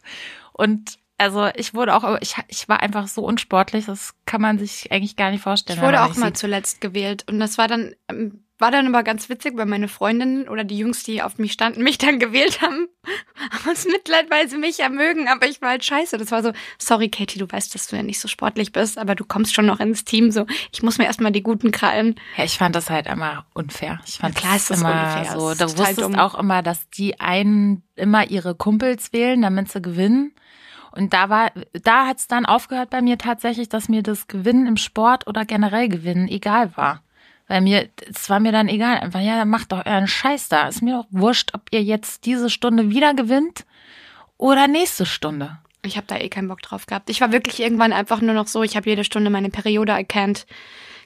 Und 0.52 0.98
also 1.16 1.48
ich 1.56 1.74
wurde 1.74 1.94
auch, 1.94 2.18
ich, 2.20 2.36
ich 2.48 2.68
war 2.68 2.80
einfach 2.80 3.08
so 3.08 3.22
unsportlich, 3.22 3.86
das 3.86 4.14
kann 4.24 4.40
man 4.40 4.58
sich 4.58 4.92
eigentlich 4.92 5.16
gar 5.16 5.30
nicht 5.30 5.42
vorstellen. 5.42 5.78
Ich 5.78 5.84
wurde 5.84 6.02
auch 6.02 6.14
mal 6.16 6.32
zuletzt 6.32 6.80
gewählt 6.80 7.24
und 7.28 7.40
das 7.40 7.58
war 7.58 7.66
dann 7.66 7.94
ähm, 8.08 8.44
war 8.58 8.70
dann 8.70 8.86
aber 8.88 9.02
ganz 9.02 9.28
witzig, 9.28 9.56
weil 9.56 9.66
meine 9.66 9.88
Freundinnen 9.88 10.48
oder 10.48 10.64
die 10.64 10.78
Jungs, 10.78 11.02
die 11.04 11.22
auf 11.22 11.38
mich 11.38 11.52
standen, 11.52 11.82
mich 11.82 11.98
dann 11.98 12.18
gewählt 12.18 12.60
haben, 12.60 12.88
haben 13.50 13.70
uns 13.70 13.86
Mitleid, 13.86 14.30
weil 14.30 14.48
sie 14.48 14.58
mich 14.58 14.78
ja 14.78 14.88
mögen, 14.88 15.28
aber 15.28 15.46
ich 15.46 15.60
war 15.62 15.70
halt 15.70 15.84
scheiße. 15.84 16.18
Das 16.18 16.30
war 16.30 16.42
so, 16.42 16.52
sorry 16.78 17.08
Katie, 17.08 17.38
du 17.38 17.46
weißt, 17.50 17.74
dass 17.74 17.86
du 17.86 17.96
ja 17.96 18.02
nicht 18.02 18.20
so 18.20 18.28
sportlich 18.28 18.72
bist, 18.72 18.98
aber 18.98 19.14
du 19.14 19.24
kommst 19.24 19.54
schon 19.54 19.66
noch 19.66 19.80
ins 19.80 20.04
Team, 20.04 20.30
so, 20.30 20.46
ich 20.72 20.82
muss 20.82 20.98
mir 20.98 21.04
erstmal 21.04 21.32
die 21.32 21.42
guten 21.42 21.70
krallen. 21.70 22.16
Ja, 22.36 22.44
ich 22.44 22.58
fand 22.58 22.74
das 22.74 22.90
halt 22.90 23.06
immer 23.06 23.46
unfair. 23.54 24.00
Ich 24.06 24.18
fand 24.18 24.34
Ja, 24.34 24.40
klar 24.40 24.56
ist 24.56 24.70
das 24.70 24.80
immer 24.80 24.90
unfair. 24.90 25.32
so. 25.38 25.50
Es 25.50 25.58
Du 25.58 25.64
ist 25.66 25.78
wusstest 25.78 26.02
dumm. 26.02 26.14
auch 26.16 26.34
immer, 26.38 26.62
dass 26.62 26.88
die 26.90 27.20
einen 27.20 27.82
immer 27.96 28.28
ihre 28.30 28.54
Kumpels 28.54 29.12
wählen, 29.12 29.40
damit 29.42 29.70
sie 29.70 29.80
gewinnen. 29.82 30.32
Und 30.90 31.12
da 31.12 31.28
war, 31.28 31.52
da 31.84 32.06
hat's 32.06 32.26
dann 32.28 32.46
aufgehört 32.46 32.90
bei 32.90 33.02
mir 33.02 33.18
tatsächlich, 33.18 33.68
dass 33.68 33.88
mir 33.88 34.02
das 34.02 34.26
Gewinnen 34.26 34.66
im 34.66 34.76
Sport 34.76 35.26
oder 35.26 35.44
generell 35.44 35.88
Gewinnen 35.88 36.28
egal 36.28 36.76
war. 36.76 37.02
Weil 37.48 37.62
mir, 37.62 37.88
es 38.08 38.28
war 38.28 38.40
mir 38.40 38.52
dann 38.52 38.68
egal. 38.68 38.98
Einfach, 38.98 39.20
ja, 39.20 39.44
macht 39.44 39.72
doch 39.72 39.84
euren 39.84 40.06
Scheiß 40.06 40.48
da. 40.48 40.68
Ist 40.68 40.82
mir 40.82 40.98
doch 40.98 41.06
wurscht, 41.10 41.54
ob 41.54 41.62
ihr 41.70 41.82
jetzt 41.82 42.26
diese 42.26 42.50
Stunde 42.50 42.90
wieder 42.90 43.14
gewinnt 43.14 43.64
oder 44.36 44.68
nächste 44.68 45.06
Stunde. 45.06 45.58
Ich 45.82 45.96
habe 45.96 46.06
da 46.06 46.16
eh 46.18 46.28
keinen 46.28 46.48
Bock 46.48 46.60
drauf 46.60 46.86
gehabt. 46.86 47.08
Ich 47.08 47.20
war 47.20 47.32
wirklich 47.32 47.60
irgendwann 47.60 47.92
einfach 47.92 48.20
nur 48.20 48.34
noch 48.34 48.46
so, 48.46 48.62
ich 48.62 48.76
habe 48.76 48.88
jede 48.88 49.04
Stunde 49.04 49.30
meine 49.30 49.48
Periode, 49.48 49.92
I 49.92 50.04
can't, 50.04 50.44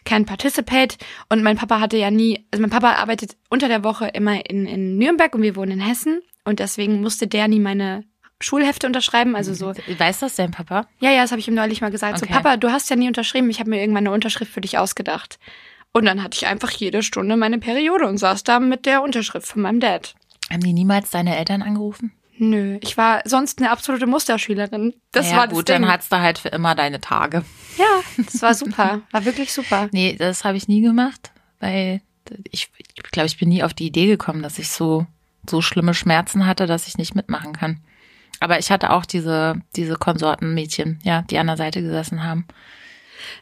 can't 0.07 0.26
participate. 0.26 0.96
Und 1.28 1.42
mein 1.42 1.57
Papa 1.57 1.78
hatte 1.78 1.96
ja 1.96 2.11
nie, 2.11 2.44
also 2.50 2.61
mein 2.61 2.70
Papa 2.70 2.94
arbeitet 2.94 3.37
unter 3.48 3.68
der 3.68 3.85
Woche 3.85 4.09
immer 4.09 4.48
in, 4.50 4.66
in 4.66 4.98
Nürnberg 4.98 5.35
und 5.35 5.42
wir 5.42 5.57
wohnen 5.57 5.72
in 5.72 5.81
Hessen. 5.81 6.22
Und 6.44 6.59
deswegen 6.59 7.00
musste 7.00 7.28
der 7.28 7.46
nie 7.46 7.61
meine 7.61 8.05
Schulhefte 8.40 8.87
unterschreiben. 8.87 9.37
Also 9.37 9.55
so, 9.55 9.72
Weiß 9.98 10.20
das 10.20 10.35
dein 10.35 10.50
Papa? 10.50 10.87
ja, 10.98 11.11
ja, 11.11 11.22
das 11.22 11.31
habe 11.31 11.40
ich 11.40 11.46
ihm 11.46 11.55
neulich 11.55 11.81
mal 11.81 11.90
gesagt. 11.90 12.16
Okay. 12.16 12.26
So, 12.26 12.35
Papa, 12.35 12.57
du 12.57 12.72
hast 12.72 12.90
ja 12.90 12.96
nie 12.96 13.07
unterschrieben, 13.07 13.50
ich 13.50 13.61
habe 13.61 13.70
mir 13.70 13.81
irgendwann 13.81 14.07
eine 14.07 14.14
Unterschrift 14.14 14.52
für 14.52 14.61
dich 14.61 14.78
ausgedacht. 14.78 15.38
Und 15.92 16.07
dann 16.07 16.22
hatte 16.22 16.37
ich 16.37 16.46
einfach 16.46 16.70
jede 16.70 17.02
Stunde 17.02 17.37
meine 17.37 17.59
Periode 17.59 18.07
und 18.07 18.18
saß 18.18 18.44
da 18.44 18.61
mit 18.61 18.87
der 18.87 19.02
Unterschrift 19.02 19.46
von 19.46 19.62
meinem 19.62 19.81
Dad. 19.81 20.14
Haben 20.50 20.62
die 20.62 20.72
niemals 20.72 21.11
deine 21.11 21.37
Eltern 21.37 21.62
angerufen? 21.62 22.12
Nö, 22.38 22.78
ich 22.83 22.96
war 22.96 23.22
sonst 23.24 23.59
eine 23.59 23.70
absolute 23.70 24.07
Musterschülerin. 24.07 24.94
Das 25.12 25.31
ja, 25.31 25.37
war 25.37 25.46
das 25.46 25.55
gut, 25.55 25.68
Ding. 25.68 25.83
dann 25.83 25.90
hat's 25.90 26.09
da 26.09 26.20
halt 26.20 26.38
für 26.38 26.48
immer 26.48 26.74
deine 26.74 27.00
Tage. 27.00 27.44
Ja, 27.76 28.00
das 28.24 28.40
war 28.42 28.55
super. 28.55 29.02
War 29.11 29.24
wirklich 29.24 29.52
super. 29.52 29.88
Nee, 29.92 30.16
das 30.18 30.44
habe 30.44 30.57
ich 30.57 30.66
nie 30.66 30.81
gemacht, 30.81 31.31
weil 31.61 32.00
ich, 32.50 32.70
ich 32.78 33.11
glaube, 33.11 33.26
ich 33.26 33.38
bin 33.38 33.50
nie 33.50 33.62
auf 33.62 33.74
die 33.74 33.87
Idee 33.87 34.07
gekommen, 34.07 34.42
dass 34.42 34.59
ich 34.59 34.70
so, 34.70 35.07
so 35.48 35.61
schlimme 35.61 35.94
Schmerzen 35.94 36.46
hatte, 36.46 36.66
dass 36.66 36.88
ich 36.88 36.96
nicht 36.96 37.14
mitmachen 37.14 37.52
kann. 37.52 37.81
Aber 38.40 38.59
ich 38.59 38.72
hatte 38.72 38.90
auch 38.90 39.07
diese, 39.07 39.61
diese 39.76 39.94
Konsortenmädchen, 39.94 40.98
ja, 41.05 41.22
die 41.22 41.38
an 41.38 41.46
der 41.46 41.57
Seite 41.57 41.81
gesessen 41.81 42.24
haben. 42.24 42.46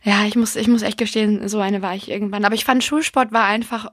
Ja, 0.02 0.24
ich 0.26 0.36
muss, 0.36 0.56
ich 0.56 0.68
muss 0.68 0.82
echt 0.82 0.98
gestehen, 0.98 1.48
so 1.48 1.60
eine 1.60 1.82
war 1.82 1.94
ich 1.94 2.10
irgendwann. 2.10 2.44
Aber 2.44 2.54
ich 2.54 2.64
fand 2.64 2.82
Schulsport 2.84 3.32
war 3.32 3.44
einfach 3.44 3.90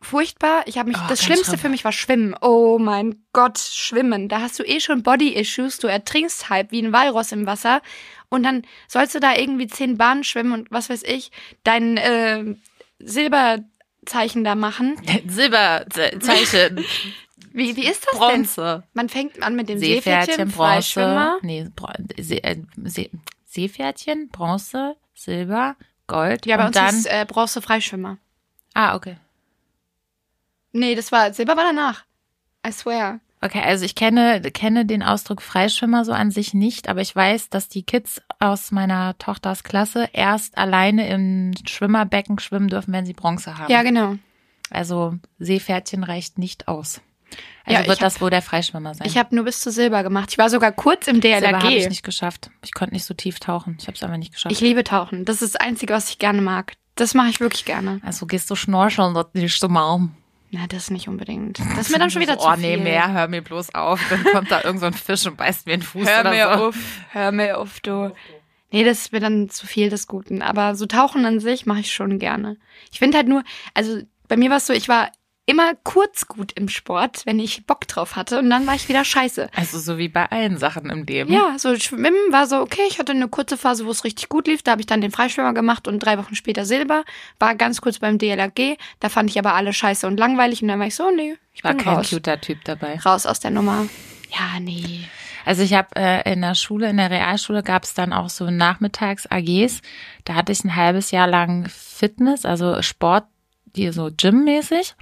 furchtbar. 0.00 0.62
Ich 0.66 0.78
habe 0.78 0.88
mich, 0.90 0.98
Oh, 0.98 1.06
das 1.08 1.22
Schlimmste 1.22 1.46
schlimm. 1.48 1.58
für 1.60 1.68
mich 1.70 1.84
war 1.84 1.92
Schwimmen. 1.92 2.34
Oh 2.40 2.78
mein 2.78 3.24
Gott, 3.32 3.58
Schwimmen. 3.58 4.28
Da 4.28 4.40
hast 4.40 4.58
du 4.58 4.62
eh 4.62 4.78
schon 4.80 5.02
Body-Issues. 5.02 5.78
Du 5.78 5.86
ertrinkst 5.88 6.50
halb 6.50 6.70
wie 6.70 6.80
ein 6.82 6.92
Walross 6.92 7.32
im 7.32 7.46
Wasser. 7.46 7.82
Und 8.28 8.42
dann 8.44 8.62
sollst 8.86 9.14
du 9.14 9.20
da 9.20 9.34
irgendwie 9.36 9.66
zehn 9.66 9.96
Bahnen 9.96 10.22
schwimmen 10.22 10.52
und 10.52 10.70
was 10.70 10.90
weiß 10.90 11.02
ich, 11.04 11.30
dein 11.64 11.96
äh, 11.96 12.44
Silberzeichen 12.98 14.44
da 14.44 14.54
machen. 14.54 14.96
Silberzeichen, 15.26 16.84
Wie, 17.52 17.74
wie 17.76 17.86
ist 17.86 18.04
das 18.06 18.12
denn? 18.20 18.28
Bronze, 18.42 18.84
Man 18.92 19.08
fängt 19.08 19.42
an 19.42 19.56
mit 19.56 19.68
dem 19.68 19.78
Seepferdchen, 19.78 20.48
Seepferdchen, 20.48 20.52
Bronze, 20.52 21.38
nee, 21.42 21.66
Bro 21.74 21.88
See, 22.18 22.38
äh, 22.38 22.56
See, 22.84 23.10
Seepferdchen, 23.46 24.28
Bronze, 24.28 24.96
Silber, 25.18 25.76
Gold 26.06 26.46
Ja, 26.46 26.56
bei 26.56 26.62
und 26.62 26.68
uns 26.68 26.76
dann, 26.76 26.94
ist 26.94 27.06
äh, 27.06 27.24
Bronze 27.26 27.60
Freischwimmer. 27.60 28.18
ah, 28.74 28.94
okay. 28.94 29.16
Nee, 30.72 30.94
das 30.94 31.10
war, 31.12 31.32
Silber 31.32 31.56
war 31.56 31.64
danach. 31.64 32.04
I 32.66 32.72
swear. 32.72 33.20
Okay, 33.40 33.60
also 33.62 33.84
ich 33.84 33.94
kenne, 33.94 34.40
kenne 34.42 34.84
den 34.84 35.02
Ausdruck 35.02 35.42
Freischwimmer 35.42 36.04
so 36.04 36.12
an 36.12 36.30
sich 36.30 36.54
nicht, 36.54 36.88
aber 36.88 37.00
ich 37.00 37.14
weiß, 37.14 37.50
dass 37.50 37.68
die 37.68 37.84
Kids 37.84 38.20
aus 38.40 38.72
meiner 38.72 39.16
Tochters 39.18 39.62
Klasse 39.62 40.08
erst 40.12 40.58
alleine 40.58 41.08
im 41.08 41.52
Schwimmerbecken 41.66 42.38
schwimmen 42.40 42.68
dürfen, 42.68 42.92
wenn 42.92 43.06
sie 43.06 43.12
Bronze 43.12 43.56
haben. 43.58 43.70
Ja, 43.70 43.82
genau. 43.82 44.16
Also 44.70 45.14
Seepferdchen 45.38 46.02
reicht 46.04 46.36
nicht 46.38 46.66
aus. 46.68 47.00
Also 47.64 47.80
Ja, 47.82 47.86
wird 47.86 47.98
hab- 48.00 48.06
das 48.06 48.20
wohl 48.20 48.30
der 48.30 48.40
Freischwimmer 48.42 48.94
sein. 48.94 49.06
Ich 49.06 49.18
habe 49.18 49.34
nur 49.34 49.44
bis 49.44 49.60
zu 49.60 49.70
Silber 49.70 50.02
gemacht. 50.02 50.30
Ich 50.32 50.38
war 50.38 50.48
sogar 50.48 50.72
kurz 50.72 51.06
im 51.06 51.20
Silber 51.20 51.46
habe 51.48 51.66
ich 51.68 51.74
DLRG. 51.74 51.88
nicht 51.88 52.02
geschafft. 52.02 52.50
Ich 52.64 52.72
konnte 52.72 52.94
nicht 52.94 53.04
so 53.04 53.14
tief 53.14 53.40
tauchen. 53.40 53.76
Ich 53.80 53.86
habe 53.86 53.96
es 53.96 54.02
einfach 54.02 54.16
nicht 54.16 54.32
geschafft. 54.32 54.52
Ich 54.52 54.60
liebe 54.60 54.84
Tauchen. 54.84 55.24
Das 55.24 55.42
ist 55.42 55.54
das 55.54 55.60
Einzige, 55.60 55.92
was 55.92 56.08
ich 56.10 56.18
gerne 56.18 56.40
mag. 56.40 56.74
Das 56.94 57.14
mache 57.14 57.28
ich 57.28 57.40
wirklich 57.40 57.64
gerne. 57.64 58.00
also 58.04 58.26
gehst 58.26 58.50
du 58.50 58.56
schnorcheln, 58.56 59.14
dort 59.14 59.34
nicht 59.34 59.58
so 59.60 59.68
mal. 59.68 60.08
Na, 60.50 60.66
das 60.66 60.90
nicht 60.90 61.08
unbedingt. 61.08 61.58
Das 61.76 61.86
ist 61.86 61.90
mir 61.90 61.98
dann 61.98 62.10
schon 62.10 62.22
wieder 62.22 62.34
so, 62.34 62.40
zu 62.44 62.48
Oh 62.48 62.56
nee, 62.56 62.74
viel. 62.74 62.82
mehr, 62.82 63.12
hör 63.12 63.28
mir 63.28 63.42
bloß 63.42 63.74
auf. 63.74 64.00
Dann 64.08 64.24
kommt 64.24 64.50
da 64.50 64.62
irgend 64.64 64.80
so 64.80 64.86
ein 64.86 64.94
Fisch 64.94 65.26
und 65.26 65.36
beißt 65.36 65.66
mir 65.66 65.76
den 65.76 65.82
Fuß 65.82 66.08
Hör 66.08 66.20
oder 66.20 66.30
mir 66.30 66.44
so. 66.56 66.64
auf. 66.68 66.76
Hör 67.10 67.32
mir 67.32 67.58
auf, 67.58 67.80
du. 67.80 68.12
Nee, 68.70 68.82
das 68.84 68.98
ist 69.00 69.12
mir 69.12 69.20
dann 69.20 69.48
zu 69.50 69.66
viel 69.66 69.90
des 69.90 70.06
Guten. 70.06 70.40
Aber 70.42 70.74
so 70.74 70.86
Tauchen 70.86 71.24
an 71.26 71.38
sich 71.38 71.66
mache 71.66 71.80
ich 71.80 71.92
schon 71.92 72.18
gerne. 72.18 72.56
Ich 72.90 72.98
finde 72.98 73.18
halt 73.18 73.28
nur, 73.28 73.42
also 73.74 74.00
bei 74.26 74.36
mir 74.38 74.48
war 74.50 74.56
es 74.56 74.66
so, 74.66 74.72
ich 74.72 74.88
war 74.88 75.10
immer 75.48 75.72
kurz 75.82 76.26
gut 76.26 76.52
im 76.52 76.68
Sport, 76.68 77.22
wenn 77.24 77.40
ich 77.40 77.66
Bock 77.66 77.88
drauf 77.88 78.16
hatte 78.16 78.38
und 78.38 78.50
dann 78.50 78.66
war 78.66 78.74
ich 78.74 78.88
wieder 78.90 79.02
scheiße. 79.02 79.48
Also 79.56 79.78
so 79.78 79.96
wie 79.96 80.08
bei 80.08 80.30
allen 80.30 80.58
Sachen 80.58 80.90
im 80.90 81.04
Leben. 81.04 81.32
Ja, 81.32 81.54
so 81.58 81.74
Schwimmen 81.76 82.12
war 82.30 82.46
so, 82.46 82.60
okay, 82.60 82.82
ich 82.88 82.98
hatte 82.98 83.12
eine 83.12 83.28
kurze 83.28 83.56
Phase, 83.56 83.86
wo 83.86 83.90
es 83.90 84.04
richtig 84.04 84.28
gut 84.28 84.46
lief. 84.46 84.62
Da 84.62 84.72
habe 84.72 84.82
ich 84.82 84.86
dann 84.86 85.00
den 85.00 85.10
Freischwimmer 85.10 85.54
gemacht 85.54 85.88
und 85.88 86.00
drei 86.00 86.18
Wochen 86.18 86.34
später 86.34 86.66
Silber. 86.66 87.04
War 87.38 87.54
ganz 87.54 87.80
kurz 87.80 87.98
beim 87.98 88.18
DLRG. 88.18 88.76
Da 89.00 89.08
fand 89.08 89.30
ich 89.30 89.38
aber 89.38 89.54
alle 89.54 89.72
scheiße 89.72 90.06
und 90.06 90.18
langweilig. 90.18 90.60
Und 90.60 90.68
dann 90.68 90.78
war 90.80 90.86
ich 90.86 90.94
so, 90.94 91.10
nee, 91.10 91.36
ich 91.54 91.64
War 91.64 91.72
bin 91.72 91.82
kein 91.82 91.96
raus. 91.96 92.10
cuter 92.10 92.38
Typ 92.40 92.62
dabei. 92.64 92.98
Raus 92.98 93.24
aus 93.24 93.40
der 93.40 93.50
Nummer. 93.50 93.86
Ja, 94.30 94.60
nee. 94.60 95.00
Also 95.46 95.62
ich 95.62 95.72
habe 95.72 95.88
äh, 95.96 96.30
in 96.30 96.42
der 96.42 96.54
Schule, 96.54 96.90
in 96.90 96.98
der 96.98 97.10
Realschule 97.10 97.62
gab 97.62 97.84
es 97.84 97.94
dann 97.94 98.12
auch 98.12 98.28
so 98.28 98.50
Nachmittags-AGs. 98.50 99.80
Da 100.24 100.34
hatte 100.34 100.52
ich 100.52 100.62
ein 100.62 100.76
halbes 100.76 101.10
Jahr 101.10 101.26
lang 101.26 101.66
Fitness, 101.70 102.44
also 102.44 102.82
Sport, 102.82 103.24
die 103.78 103.92
so 103.92 104.10
Gym-mäßig. 104.14 104.94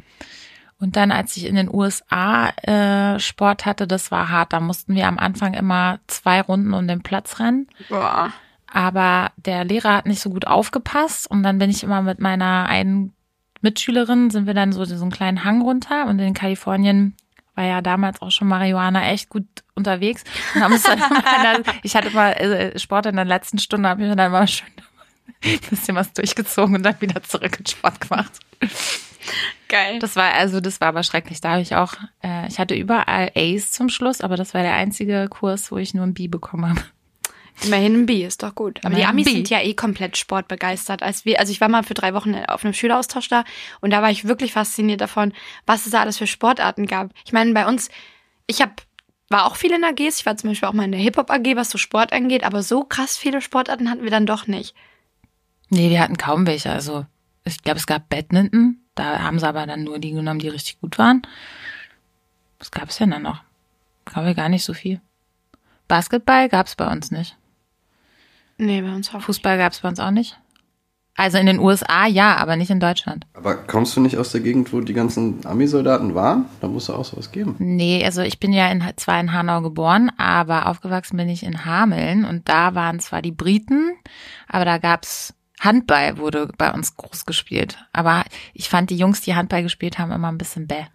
Und 0.78 0.96
dann, 0.96 1.10
als 1.10 1.36
ich 1.36 1.46
in 1.46 1.54
den 1.54 1.72
USA 1.72 2.50
äh, 2.62 3.18
Sport 3.18 3.64
hatte, 3.64 3.86
das 3.86 4.10
war 4.10 4.28
hart. 4.28 4.52
Da 4.52 4.60
mussten 4.60 4.94
wir 4.94 5.08
am 5.08 5.18
Anfang 5.18 5.54
immer 5.54 6.00
zwei 6.06 6.40
Runden 6.42 6.74
um 6.74 6.86
den 6.86 7.02
Platz 7.02 7.40
rennen. 7.40 7.66
Boah. 7.88 8.30
Aber 8.70 9.30
der 9.36 9.64
Lehrer 9.64 9.96
hat 9.96 10.06
nicht 10.06 10.20
so 10.20 10.28
gut 10.28 10.46
aufgepasst. 10.46 11.30
Und 11.30 11.42
dann 11.42 11.58
bin 11.58 11.70
ich 11.70 11.82
immer 11.82 12.02
mit 12.02 12.20
meiner 12.20 12.66
einen 12.66 13.14
Mitschülerin, 13.62 14.30
sind 14.30 14.46
wir 14.46 14.52
dann 14.52 14.72
so, 14.72 14.84
so 14.84 15.00
einen 15.00 15.10
kleinen 15.10 15.44
Hang 15.44 15.62
runter. 15.62 16.06
Und 16.06 16.18
in 16.18 16.34
Kalifornien 16.34 17.16
war 17.54 17.64
ja 17.64 17.80
damals 17.80 18.20
auch 18.20 18.30
schon 18.30 18.48
Marihuana 18.48 19.08
echt 19.08 19.30
gut 19.30 19.46
unterwegs. 19.74 20.24
Und 20.54 20.62
haben 20.62 20.74
uns 20.74 20.82
dann 20.82 20.98
immer 20.98 21.64
ich 21.82 21.96
hatte 21.96 22.10
mal 22.10 22.32
äh, 22.32 22.78
Sport 22.78 23.06
in 23.06 23.16
der 23.16 23.24
letzten 23.24 23.58
Stunde, 23.58 23.88
habe 23.88 24.02
ich 24.02 24.08
mir 24.08 24.16
dann 24.16 24.30
mal 24.30 24.46
schön 24.46 24.68
ein 25.44 25.58
bisschen 25.70 25.96
was 25.96 26.12
durchgezogen 26.12 26.76
und 26.76 26.82
dann 26.82 27.00
wieder 27.00 27.22
zurück 27.22 27.58
in 27.58 27.66
Sport 27.66 28.02
gemacht. 28.02 28.40
Geil. 29.68 29.98
Das 29.98 30.14
war, 30.14 30.32
also 30.34 30.60
das 30.60 30.80
war 30.80 30.88
aber 30.88 31.02
schrecklich. 31.02 31.40
Da 31.40 31.52
habe 31.52 31.62
ich 31.62 31.74
auch, 31.74 31.94
äh, 32.22 32.46
ich 32.48 32.58
hatte 32.58 32.74
überall 32.74 33.32
A's 33.34 33.72
zum 33.72 33.88
Schluss, 33.88 34.20
aber 34.20 34.36
das 34.36 34.54
war 34.54 34.62
der 34.62 34.74
einzige 34.74 35.26
Kurs, 35.28 35.72
wo 35.72 35.78
ich 35.78 35.94
nur 35.94 36.04
ein 36.04 36.14
B 36.14 36.28
bekommen 36.28 36.68
habe. 36.68 36.82
Immerhin 37.64 38.02
ein 38.02 38.06
B, 38.06 38.24
ist 38.24 38.42
doch 38.42 38.54
gut. 38.54 38.80
Aber 38.84 38.94
die 38.94 39.00
Immerhin 39.00 39.06
ein 39.06 39.10
Amis 39.10 39.24
B. 39.24 39.32
sind 39.32 39.50
ja 39.50 39.60
eh 39.62 39.74
komplett 39.74 40.16
sportbegeistert. 40.16 41.02
Als 41.02 41.24
wir, 41.24 41.40
also 41.40 41.50
ich 41.50 41.60
war 41.60 41.68
mal 41.68 41.82
für 41.82 41.94
drei 41.94 42.14
Wochen 42.14 42.36
auf 42.46 42.64
einem 42.64 42.74
Schüleraustausch 42.74 43.28
da 43.28 43.44
und 43.80 43.90
da 43.90 44.02
war 44.02 44.10
ich 44.10 44.26
wirklich 44.26 44.52
fasziniert 44.52 45.00
davon, 45.00 45.32
was 45.64 45.86
es 45.86 45.92
da 45.92 46.00
alles 46.00 46.18
für 46.18 46.26
Sportarten 46.26 46.86
gab. 46.86 47.10
Ich 47.24 47.32
meine, 47.32 47.52
bei 47.52 47.66
uns, 47.66 47.88
ich 48.46 48.60
habe 48.60 48.74
war 49.28 49.46
auch 49.46 49.56
viel 49.56 49.72
in 49.72 49.84
AGs. 49.84 50.20
Ich 50.20 50.26
war 50.26 50.36
zum 50.36 50.50
Beispiel 50.50 50.68
auch 50.68 50.72
mal 50.72 50.84
in 50.84 50.92
der 50.92 51.00
Hip-Hop 51.00 51.30
AG, 51.30 51.56
was 51.56 51.70
so 51.70 51.78
Sport 51.78 52.12
angeht, 52.12 52.44
aber 52.44 52.62
so 52.62 52.84
krass 52.84 53.16
viele 53.16 53.40
Sportarten 53.40 53.90
hatten 53.90 54.04
wir 54.04 54.10
dann 54.10 54.26
doch 54.26 54.46
nicht. 54.46 54.74
Nee, 55.68 55.90
wir 55.90 56.00
hatten 56.00 56.16
kaum 56.16 56.46
welche. 56.46 56.70
Also 56.70 57.06
ich 57.46 57.62
glaube, 57.62 57.78
es 57.78 57.86
gab 57.86 58.08
Badminton. 58.08 58.78
Da 58.94 59.20
haben 59.20 59.38
sie 59.38 59.48
aber 59.48 59.66
dann 59.66 59.84
nur 59.84 59.98
die 59.98 60.12
genommen, 60.12 60.40
die 60.40 60.48
richtig 60.48 60.80
gut 60.80 60.98
waren. 60.98 61.22
Was 62.58 62.70
gab 62.70 62.88
es 62.88 62.96
denn 62.96 63.10
dann 63.10 63.22
noch? 63.22 63.42
Glaube 64.04 64.30
ich 64.30 64.36
gar 64.36 64.48
nicht 64.48 64.64
so 64.64 64.72
viel. 64.72 65.00
Basketball 65.88 66.48
gab 66.48 66.66
es 66.66 66.76
bei 66.76 66.90
uns 66.90 67.10
nicht. 67.10 67.36
Nee, 68.58 68.80
bei 68.80 68.94
uns 68.94 69.14
auch. 69.14 69.20
Fußball 69.20 69.58
gab 69.58 69.72
es 69.72 69.80
bei 69.80 69.88
uns 69.88 70.00
auch 70.00 70.10
nicht. 70.10 70.38
Also 71.18 71.38
in 71.38 71.46
den 71.46 71.58
USA 71.58 72.06
ja, 72.06 72.36
aber 72.36 72.56
nicht 72.56 72.70
in 72.70 72.80
Deutschland. 72.80 73.26
Aber 73.32 73.54
kommst 73.54 73.96
du 73.96 74.00
nicht 74.00 74.18
aus 74.18 74.32
der 74.32 74.42
Gegend, 74.42 74.72
wo 74.72 74.80
die 74.80 74.92
ganzen 74.92 75.44
Army-Soldaten 75.46 76.14
waren? 76.14 76.44
Da 76.60 76.68
muss 76.68 76.84
es 76.84 76.90
auch 76.90 77.06
sowas 77.06 77.32
geben. 77.32 77.56
Nee, 77.58 78.04
also 78.04 78.20
ich 78.20 78.38
bin 78.38 78.52
ja 78.52 78.68
in, 78.70 78.84
zwar 78.96 79.18
in 79.18 79.32
Hanau 79.32 79.62
geboren, 79.62 80.10
aber 80.18 80.66
aufgewachsen 80.66 81.16
bin 81.16 81.30
ich 81.30 81.42
in 81.42 81.64
Hameln 81.64 82.26
und 82.26 82.48
da 82.50 82.74
waren 82.74 83.00
zwar 83.00 83.22
die 83.22 83.32
Briten, 83.32 83.92
aber 84.46 84.66
da 84.66 84.76
gab's 84.76 85.34
Handball 85.60 86.18
wurde 86.18 86.48
bei 86.58 86.72
uns 86.72 86.96
groß 86.96 87.26
gespielt. 87.26 87.78
Aber 87.92 88.24
ich 88.52 88.68
fand 88.68 88.90
die 88.90 88.98
Jungs, 88.98 89.20
die 89.20 89.34
Handball 89.34 89.62
gespielt 89.62 89.98
haben, 89.98 90.12
immer 90.12 90.30
ein 90.30 90.38
bisschen 90.38 90.66
bäh. 90.66 90.86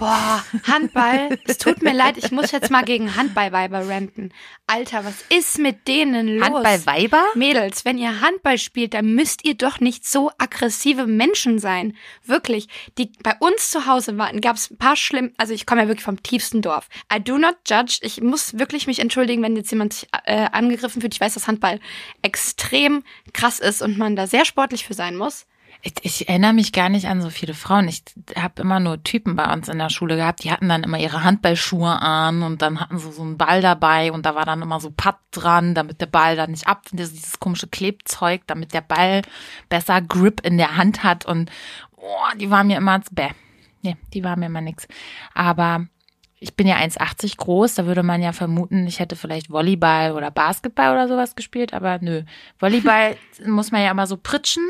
Boah, 0.00 0.42
Handball. 0.66 1.38
es 1.44 1.58
tut 1.58 1.82
mir 1.82 1.92
leid, 1.92 2.16
ich 2.16 2.30
muss 2.30 2.52
jetzt 2.52 2.70
mal 2.70 2.84
gegen 2.84 3.16
Handballweiber 3.16 3.86
ranten. 3.86 4.32
Alter, 4.66 5.04
was 5.04 5.22
ist 5.28 5.58
mit 5.58 5.86
denen 5.86 6.38
los? 6.38 6.46
Handballweiber? 6.46 7.22
Mädels, 7.34 7.84
wenn 7.84 7.98
ihr 7.98 8.22
Handball 8.22 8.56
spielt, 8.56 8.94
dann 8.94 9.14
müsst 9.14 9.44
ihr 9.44 9.54
doch 9.54 9.78
nicht 9.78 10.06
so 10.06 10.30
aggressive 10.38 11.06
Menschen 11.06 11.58
sein. 11.58 11.98
Wirklich. 12.24 12.68
Die 12.96 13.12
bei 13.22 13.34
uns 13.40 13.70
zu 13.70 13.84
Hause 13.84 14.16
waren, 14.16 14.40
gab 14.40 14.56
es 14.56 14.70
ein 14.70 14.78
paar 14.78 14.96
schlimm, 14.96 15.34
also 15.36 15.52
ich 15.52 15.66
komme 15.66 15.82
ja 15.82 15.88
wirklich 15.88 16.04
vom 16.04 16.22
tiefsten 16.22 16.62
Dorf. 16.62 16.88
I 17.14 17.22
do 17.22 17.36
not 17.36 17.56
judge. 17.68 17.98
Ich 18.00 18.22
muss 18.22 18.58
wirklich 18.58 18.86
mich 18.86 19.00
entschuldigen, 19.00 19.42
wenn 19.42 19.54
jetzt 19.54 19.70
jemand 19.70 19.92
sich 19.92 20.08
äh, 20.24 20.46
angegriffen 20.50 21.02
fühlt. 21.02 21.12
Ich 21.12 21.20
weiß, 21.20 21.34
dass 21.34 21.46
Handball 21.46 21.78
extrem 22.22 23.02
krass 23.34 23.58
ist 23.58 23.82
und 23.82 23.98
man 23.98 24.16
da 24.16 24.26
sehr 24.26 24.46
sportlich 24.46 24.86
für 24.86 24.94
sein 24.94 25.14
muss. 25.14 25.44
Ich, 25.82 25.94
ich 26.02 26.28
erinnere 26.28 26.52
mich 26.52 26.72
gar 26.72 26.88
nicht 26.90 27.06
an 27.06 27.22
so 27.22 27.30
viele 27.30 27.54
Frauen. 27.54 27.88
Ich 27.88 28.02
habe 28.36 28.60
immer 28.62 28.80
nur 28.80 29.02
Typen 29.02 29.34
bei 29.34 29.50
uns 29.52 29.68
in 29.68 29.78
der 29.78 29.88
Schule 29.88 30.16
gehabt, 30.16 30.44
die 30.44 30.50
hatten 30.50 30.68
dann 30.68 30.82
immer 30.82 30.98
ihre 30.98 31.24
Handballschuhe 31.24 31.90
an 32.02 32.42
und 32.42 32.60
dann 32.60 32.80
hatten 32.80 32.98
sie 32.98 33.10
so 33.12 33.22
einen 33.22 33.38
Ball 33.38 33.62
dabei 33.62 34.12
und 34.12 34.26
da 34.26 34.34
war 34.34 34.44
dann 34.44 34.60
immer 34.60 34.80
so 34.80 34.90
Papp 34.90 35.20
dran, 35.30 35.74
damit 35.74 36.00
der 36.00 36.06
Ball 36.06 36.36
dann 36.36 36.50
nicht 36.50 36.66
ab, 36.66 36.82
dieses 36.92 37.40
komische 37.40 37.68
Klebzeug, 37.68 38.42
damit 38.46 38.74
der 38.74 38.82
Ball 38.82 39.22
besser 39.70 40.02
Grip 40.02 40.44
in 40.44 40.58
der 40.58 40.76
Hand 40.76 41.02
hat 41.02 41.24
und 41.24 41.50
oh, 41.96 42.36
die 42.36 42.50
waren 42.50 42.66
mir 42.66 42.76
immer 42.76 42.92
als 42.92 43.08
bäh. 43.10 43.30
Nee, 43.82 43.96
die 44.12 44.22
waren 44.22 44.40
mir 44.40 44.46
immer 44.46 44.60
nix. 44.60 44.86
Aber 45.32 45.86
ich 46.38 46.54
bin 46.54 46.66
ja 46.66 46.76
1,80 46.76 47.36
groß, 47.36 47.74
da 47.74 47.86
würde 47.86 48.02
man 48.02 48.22
ja 48.22 48.32
vermuten, 48.32 48.86
ich 48.86 48.98
hätte 48.98 49.16
vielleicht 49.16 49.50
Volleyball 49.50 50.12
oder 50.12 50.30
Basketball 50.30 50.92
oder 50.92 51.08
sowas 51.08 51.36
gespielt, 51.36 51.72
aber 51.72 51.98
nö. 52.00 52.22
Volleyball 52.58 53.16
muss 53.46 53.70
man 53.70 53.82
ja 53.82 53.90
immer 53.90 54.06
so 54.06 54.16
pritschen 54.16 54.64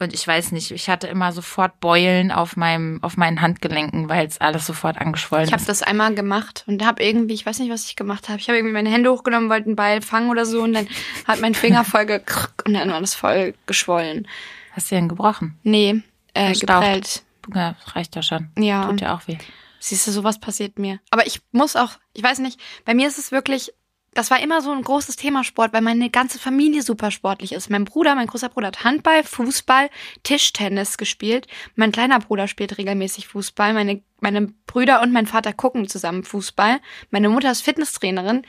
und 0.00 0.14
ich 0.14 0.26
weiß 0.26 0.52
nicht, 0.52 0.70
ich 0.70 0.88
hatte 0.88 1.06
immer 1.06 1.32
sofort 1.32 1.78
Beulen 1.78 2.32
auf 2.32 2.56
meinem, 2.56 3.02
auf 3.02 3.16
meinen 3.16 3.42
Handgelenken, 3.42 4.08
weil 4.08 4.26
es 4.26 4.40
alles 4.40 4.66
sofort 4.66 4.98
angeschwollen 4.98 5.44
ich 5.44 5.52
ist. 5.52 5.56
Ich 5.56 5.60
habe 5.60 5.66
das 5.66 5.82
einmal 5.82 6.14
gemacht 6.14 6.64
und 6.66 6.84
habe 6.84 7.02
irgendwie, 7.02 7.34
ich 7.34 7.44
weiß 7.44 7.58
nicht, 7.58 7.70
was 7.70 7.84
ich 7.84 7.96
gemacht 7.96 8.28
habe. 8.28 8.40
Ich 8.40 8.48
habe 8.48 8.58
irgendwie 8.58 8.72
meine 8.72 8.90
Hände 8.90 9.12
hochgenommen, 9.12 9.50
wollte 9.50 9.66
einen 9.66 9.76
Ball 9.76 10.00
fangen 10.00 10.30
oder 10.30 10.46
so 10.46 10.62
und 10.62 10.72
dann 10.72 10.88
hat 11.26 11.40
mein 11.40 11.54
Finger 11.54 11.84
voll 11.84 12.06
gekrrk 12.06 12.64
und 12.66 12.74
dann 12.74 12.90
war 12.90 13.00
das 13.00 13.14
voll 13.14 13.54
geschwollen. 13.66 14.26
Hast 14.72 14.90
du 14.90 14.94
den 14.94 15.08
gebrochen? 15.08 15.58
Nee, 15.62 16.02
äh, 16.34 16.54
geprellt. 16.54 17.22
Ja, 17.54 17.76
reicht 17.94 18.16
ja 18.16 18.22
schon. 18.22 18.50
Ja. 18.58 18.86
Tut 18.86 19.00
ja 19.02 19.14
auch 19.14 19.28
weh. 19.28 19.36
Siehst 19.80 20.06
du, 20.06 20.12
sowas 20.12 20.38
passiert 20.38 20.78
mir. 20.78 21.00
Aber 21.10 21.26
ich 21.26 21.40
muss 21.52 21.74
auch, 21.74 21.92
ich 22.12 22.22
weiß 22.22 22.38
nicht, 22.40 22.60
bei 22.84 22.94
mir 22.94 23.08
ist 23.08 23.18
es 23.18 23.32
wirklich 23.32 23.72
das 24.14 24.30
war 24.30 24.40
immer 24.40 24.60
so 24.60 24.72
ein 24.72 24.82
großes 24.82 25.16
Thema 25.16 25.44
Sport, 25.44 25.72
weil 25.72 25.82
meine 25.82 26.10
ganze 26.10 26.38
Familie 26.38 26.82
super 26.82 27.10
sportlich 27.10 27.52
ist. 27.52 27.70
Mein 27.70 27.84
Bruder, 27.84 28.14
mein 28.14 28.26
großer 28.26 28.48
Bruder 28.48 28.68
hat 28.68 28.84
Handball, 28.84 29.22
Fußball, 29.22 29.88
Tischtennis 30.24 30.98
gespielt. 30.98 31.46
Mein 31.76 31.92
kleiner 31.92 32.18
Bruder 32.18 32.48
spielt 32.48 32.76
regelmäßig 32.76 33.28
Fußball. 33.28 33.72
Meine, 33.72 34.02
meine 34.20 34.48
Brüder 34.66 35.00
und 35.02 35.12
mein 35.12 35.26
Vater 35.26 35.52
gucken 35.52 35.86
zusammen 35.86 36.24
Fußball. 36.24 36.80
Meine 37.10 37.28
Mutter 37.28 37.50
ist 37.52 37.62
Fitnesstrainerin. 37.62 38.42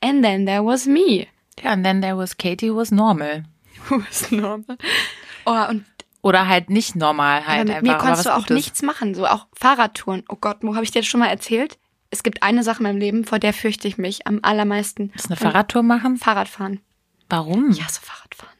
And 0.00 0.22
then 0.22 0.46
there 0.46 0.64
was 0.64 0.86
me. 0.86 1.26
Ja, 1.62 1.72
and 1.72 1.84
then 1.84 2.00
there 2.00 2.16
was 2.16 2.36
Katie 2.36 2.70
who 2.70 2.76
was 2.76 2.90
normal. 2.90 3.44
Who 3.88 3.98
was 3.98 4.30
normal. 4.30 4.78
Oh, 5.44 5.68
und 5.68 5.84
oder 6.20 6.46
halt 6.46 6.70
nicht 6.70 6.94
normal 6.94 7.46
halt 7.46 7.66
mit 7.66 7.76
einfach. 7.76 7.92
Mir 7.92 7.98
konntest 7.98 8.26
du 8.26 8.30
auch 8.30 8.42
Gutes. 8.42 8.54
nichts 8.54 8.82
machen, 8.82 9.14
so 9.14 9.26
auch 9.26 9.48
Fahrradtouren. 9.54 10.22
Oh 10.28 10.36
Gott, 10.40 10.58
wo 10.60 10.76
habe 10.76 10.84
ich 10.84 10.92
dir 10.92 11.00
das 11.00 11.08
schon 11.08 11.18
mal 11.18 11.26
erzählt? 11.26 11.78
Es 12.12 12.22
gibt 12.22 12.42
eine 12.42 12.62
Sache 12.62 12.78
in 12.78 12.82
meinem 12.84 12.98
Leben, 12.98 13.24
vor 13.24 13.38
der 13.38 13.54
fürchte 13.54 13.88
ich 13.88 13.96
mich 13.98 14.26
am 14.26 14.40
allermeisten. 14.42 15.10
Ist 15.14 15.26
eine 15.26 15.36
Fahrradtour 15.36 15.82
machen? 15.82 16.18
Fahrradfahren. 16.18 16.80
Warum? 17.28 17.70
Ich 17.70 17.82
hasse 17.82 18.02
Fahrradfahren. 18.02 18.52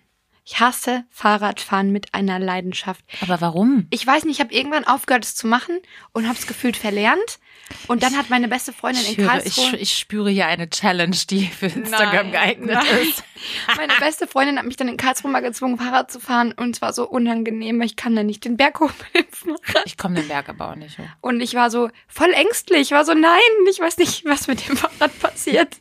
Ich 0.45 0.59
hasse 0.59 1.05
Fahrradfahren 1.11 1.93
mit 1.93 2.15
einer 2.15 2.39
Leidenschaft. 2.39 3.05
Aber 3.21 3.41
warum? 3.43 3.87
Ich 3.91 4.07
weiß 4.07 4.25
nicht, 4.25 4.37
ich 4.37 4.41
habe 4.41 4.55
irgendwann 4.55 4.87
aufgehört, 4.87 5.25
es 5.25 5.35
zu 5.35 5.47
machen 5.47 5.79
und 6.13 6.27
habe 6.27 6.39
es 6.39 6.47
gefühlt 6.47 6.79
verlernt. 6.79 7.39
Und 7.89 8.03
dann 8.03 8.17
hat 8.17 8.31
meine 8.31 8.49
beste 8.49 8.73
Freundin 8.73 9.03
ich 9.03 9.19
in 9.19 9.27
Karlsruhe... 9.27 9.75
Ich, 9.75 9.83
ich, 9.83 9.99
spüre 9.99 10.31
hier 10.31 10.47
eine 10.47 10.69
Challenge, 10.69 11.17
die 11.29 11.47
für 11.47 11.67
Instagram 11.67 12.31
nein, 12.31 12.33
geeignet 12.33 12.75
nein. 12.75 13.09
ist. 13.09 13.25
Meine 13.77 13.93
beste 13.99 14.29
Freundin 14.29 14.57
hat 14.57 14.67
mich 14.67 14.77
dann 14.77 14.87
in 14.89 14.97
Karlsruhe 14.97 15.31
mal 15.31 15.41
gezwungen, 15.41 15.77
Fahrrad 15.77 16.13
zu 16.13 16.21
fahren. 16.21 16.53
Und 16.53 16.77
es 16.77 16.83
war 16.83 16.93
so 16.93 17.09
unangenehm, 17.09 17.79
weil 17.81 17.87
ich 17.87 17.97
kann 17.97 18.15
da 18.15 18.23
nicht 18.23 18.45
den 18.45 18.57
Berg 18.57 18.79
hoch 18.81 18.93
Ich 19.85 19.97
komme 19.97 20.15
den 20.17 20.29
Berg 20.29 20.49
aber 20.49 20.71
auch 20.71 20.75
nicht 20.77 20.99
hoch. 20.99 21.05
Und 21.21 21.41
ich 21.41 21.55
war 21.55 21.71
so 21.71 21.89
voll 22.07 22.33
ängstlich. 22.33 22.83
Ich 22.83 22.91
war 22.93 23.05
so, 23.05 23.15
nein, 23.15 23.41
ich 23.69 23.81
weiß 23.81 23.99
nicht, 23.99 24.25
was 24.25 24.47
mit 24.47 24.69
dem 24.69 24.77
Fahrrad 24.77 25.19
passiert. 25.19 25.77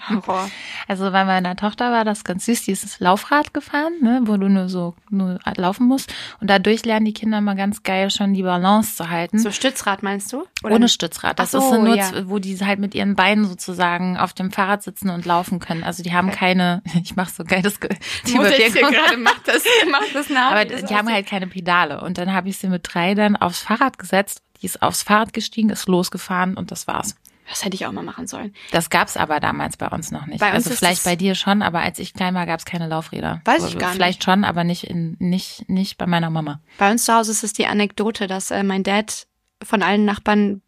Horror. 0.08 0.50
Also 0.88 1.10
bei 1.10 1.24
meiner 1.24 1.56
Tochter 1.56 1.92
war 1.92 2.04
das 2.04 2.24
ganz 2.24 2.46
süß, 2.46 2.64
die 2.64 2.72
ist 2.72 3.00
Laufrad 3.00 3.54
gefahren, 3.54 3.92
ne, 4.00 4.20
wo 4.24 4.36
du 4.36 4.48
nur 4.48 4.68
so 4.68 4.94
nur 5.10 5.38
laufen 5.56 5.86
musst. 5.86 6.12
Und 6.40 6.48
dadurch 6.48 6.84
lernen 6.84 7.06
die 7.06 7.12
Kinder 7.12 7.40
mal 7.40 7.54
ganz 7.54 7.82
geil 7.82 8.10
schon 8.10 8.34
die 8.34 8.42
Balance 8.42 8.96
zu 8.96 9.10
halten. 9.10 9.38
So 9.38 9.50
Stützrad 9.50 10.02
meinst 10.02 10.32
du? 10.32 10.44
Oder 10.62 10.76
Ohne 10.76 10.88
Stützrad. 10.92 11.38
Das 11.38 11.50
so, 11.52 11.58
ist 11.58 11.80
nur, 11.80 11.96
ja. 11.96 12.28
wo 12.28 12.38
die 12.38 12.56
halt 12.58 12.78
mit 12.78 12.94
ihren 12.94 13.16
Beinen 13.16 13.46
sozusagen 13.46 14.16
auf 14.16 14.32
dem 14.32 14.50
Fahrrad 14.50 14.82
sitzen 14.82 15.10
und 15.10 15.24
laufen 15.24 15.58
können. 15.58 15.84
Also 15.84 16.02
die 16.02 16.12
haben 16.12 16.30
keine, 16.30 16.82
ich 17.02 17.16
mach 17.16 17.28
so 17.28 17.44
geiles 17.44 17.78
die 18.26 18.34
Mutter 18.34 18.50
hier 18.50 18.70
gerade 18.70 19.16
macht 19.16 19.46
das, 19.46 19.64
macht 19.90 20.14
das 20.14 20.28
nach. 20.28 20.52
Aber 20.52 20.64
die 20.64 20.94
haben 20.94 21.10
halt 21.10 21.26
keine 21.26 21.46
Pedale. 21.46 22.00
Und 22.00 22.18
dann 22.18 22.32
habe 22.32 22.48
ich 22.48 22.58
sie 22.58 22.68
mit 22.68 22.82
drei 22.92 23.14
dann 23.14 23.36
aufs 23.36 23.60
Fahrrad 23.60 23.98
gesetzt. 23.98 24.42
Die 24.60 24.66
ist 24.66 24.82
aufs 24.82 25.02
Fahrrad 25.02 25.32
gestiegen, 25.32 25.70
ist 25.70 25.88
losgefahren 25.88 26.56
und 26.56 26.70
das 26.70 26.86
war's. 26.86 27.16
Das 27.48 27.64
hätte 27.64 27.74
ich 27.74 27.86
auch 27.86 27.92
mal 27.92 28.04
machen 28.04 28.26
sollen. 28.26 28.54
Das 28.70 28.88
gab's 28.88 29.16
aber 29.16 29.40
damals 29.40 29.76
bei 29.76 29.88
uns 29.88 30.10
noch 30.10 30.26
nicht. 30.26 30.40
Bei 30.40 30.52
also 30.52 30.70
vielleicht 30.70 31.04
bei 31.04 31.16
dir 31.16 31.34
schon, 31.34 31.60
aber 31.60 31.80
als 31.80 31.98
ich 31.98 32.14
klein 32.14 32.34
war, 32.34 32.46
gab's 32.46 32.64
keine 32.64 32.86
Laufräder. 32.86 33.42
Weiß 33.44 33.66
ich 33.66 33.78
gar 33.78 33.88
nicht. 33.88 33.96
Vielleicht 33.96 34.24
schon, 34.24 34.44
aber 34.44 34.64
nicht 34.64 34.84
in 34.84 35.16
nicht 35.18 35.68
nicht 35.68 35.98
bei 35.98 36.06
meiner 36.06 36.30
Mama. 36.30 36.60
Bei 36.78 36.90
uns 36.90 37.04
zu 37.04 37.12
Hause 37.12 37.32
ist 37.32 37.44
es 37.44 37.52
die 37.52 37.66
Anekdote, 37.66 38.26
dass 38.26 38.50
äh, 38.50 38.62
mein 38.62 38.84
Dad 38.84 39.26
von 39.62 39.82
allen 39.82 40.04
Nachbarn 40.04 40.62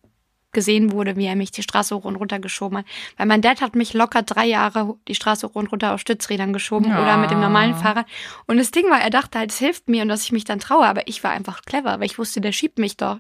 gesehen 0.55 0.93
wurde, 0.93 1.17
wie 1.17 1.27
er 1.27 1.37
mich 1.37 1.51
die 1.51 1.63
Straße 1.63 1.95
hoch 1.95 2.05
und 2.05 2.17
runter 2.17 2.39
geschoben 2.39 2.79
hat. 2.79 2.87
Weil 3.17 3.27
mein 3.27 3.43
Dad 3.43 3.61
hat 3.61 3.77
mich 3.77 3.93
locker 3.93 4.23
drei 4.23 4.47
Jahre 4.47 4.97
die 5.09 5.15
Straße 5.15 5.49
hoch 5.49 5.55
und 5.55 5.71
runter 5.71 5.93
auf 5.93 6.01
Stützrädern 6.01 6.53
geschoben 6.53 6.91
ja. 6.91 7.03
oder 7.03 7.17
mit 7.17 7.31
dem 7.31 7.41
normalen 7.41 7.75
Fahrrad. 7.75 8.07
Und 8.47 8.57
das 8.57 8.71
Ding 8.71 8.89
war, 8.91 9.01
er 9.01 9.11
dachte 9.11 9.39
halt, 9.39 9.51
es 9.51 9.59
hilft 9.59 9.89
mir 9.89 10.03
und 10.03 10.09
dass 10.09 10.23
ich 10.23 10.33
mich 10.33 10.45
dann 10.45 10.61
traue. 10.61 10.87
Aber 10.87 11.07
ich 11.07 11.23
war 11.23 11.33
einfach 11.33 11.63
clever, 11.63 12.01
weil 12.01 12.07
ich 12.07 12.19
wusste, 12.19 12.41
der 12.41 12.53
schiebt 12.53 12.79
mich 12.79 12.97
doch. 12.97 13.19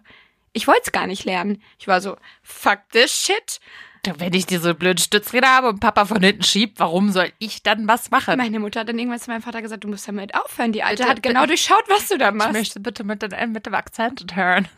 Ich 0.52 0.66
wollte 0.66 0.82
es 0.84 0.92
gar 0.92 1.06
nicht 1.06 1.24
lernen. 1.24 1.60
Ich 1.78 1.88
war 1.88 2.00
so, 2.00 2.16
fuck 2.42 2.78
this 2.92 3.12
shit. 3.12 3.60
Wenn 4.18 4.34
ich 4.34 4.46
diese 4.46 4.74
blöden 4.74 4.98
Stützräder 4.98 5.48
habe 5.48 5.68
und 5.68 5.80
Papa 5.80 6.04
von 6.04 6.22
hinten 6.22 6.42
schiebt, 6.42 6.78
warum 6.78 7.10
soll 7.10 7.32
ich 7.38 7.62
dann 7.62 7.88
was 7.88 8.10
machen? 8.10 8.36
Meine 8.36 8.60
Mutter 8.60 8.80
hat 8.80 8.88
dann 8.88 8.98
irgendwann 8.98 9.20
zu 9.20 9.30
meinem 9.30 9.42
Vater 9.42 9.62
gesagt, 9.62 9.84
du 9.84 9.88
musst 9.88 10.06
damit 10.06 10.34
aufhören. 10.34 10.72
Die 10.72 10.82
Alte 10.82 11.02
bitte, 11.02 11.10
hat 11.10 11.22
genau 11.22 11.40
bitte, 11.40 11.52
durchschaut, 11.52 11.84
was 11.88 12.08
du 12.08 12.18
da 12.18 12.30
machst. 12.30 12.50
Ich 12.50 12.56
möchte 12.56 12.80
bitte 12.80 13.04
mit, 13.04 13.22
dem, 13.22 13.52
mit 13.52 13.66
dem 13.66 13.74
Akzent 13.74 14.24
hören. 14.36 14.68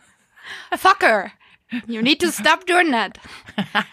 Fucker. 0.77 1.31
You 1.87 2.03
need 2.03 2.21
to 2.21 2.31
stop 2.31 2.65
doing 2.67 2.93
that. 2.93 3.19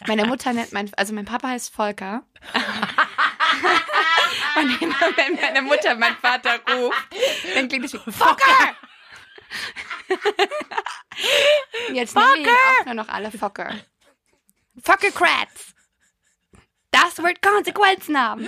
Meine 0.07 0.25
Mutter 0.25 0.53
nennt 0.53 0.73
mein, 0.73 0.91
also 0.95 1.13
mein 1.13 1.25
Papa 1.25 1.47
heißt 1.49 1.73
Volker. 1.73 2.23
und 4.55 4.81
immer 4.81 4.95
wenn 5.15 5.35
meine 5.35 5.61
Mutter 5.63 5.95
meinen 5.95 6.17
Vater 6.17 6.59
ruft, 6.71 7.07
dann 7.55 7.67
klingt 7.67 7.85
es 7.85 7.93
wie 7.93 8.11
Focker! 8.11 8.75
Jetzt 11.93 12.15
nennen 12.15 12.27
wir 12.35 12.41
ihn 12.41 12.47
auch 12.79 12.85
nur 12.85 12.95
noch 12.95 13.09
alle 13.09 13.31
Focker. 13.31 13.73
Fockerkrats! 14.83 15.73
Das 16.91 17.17
wird 17.17 17.41
Konsequenzen 17.41 18.19
haben. 18.19 18.47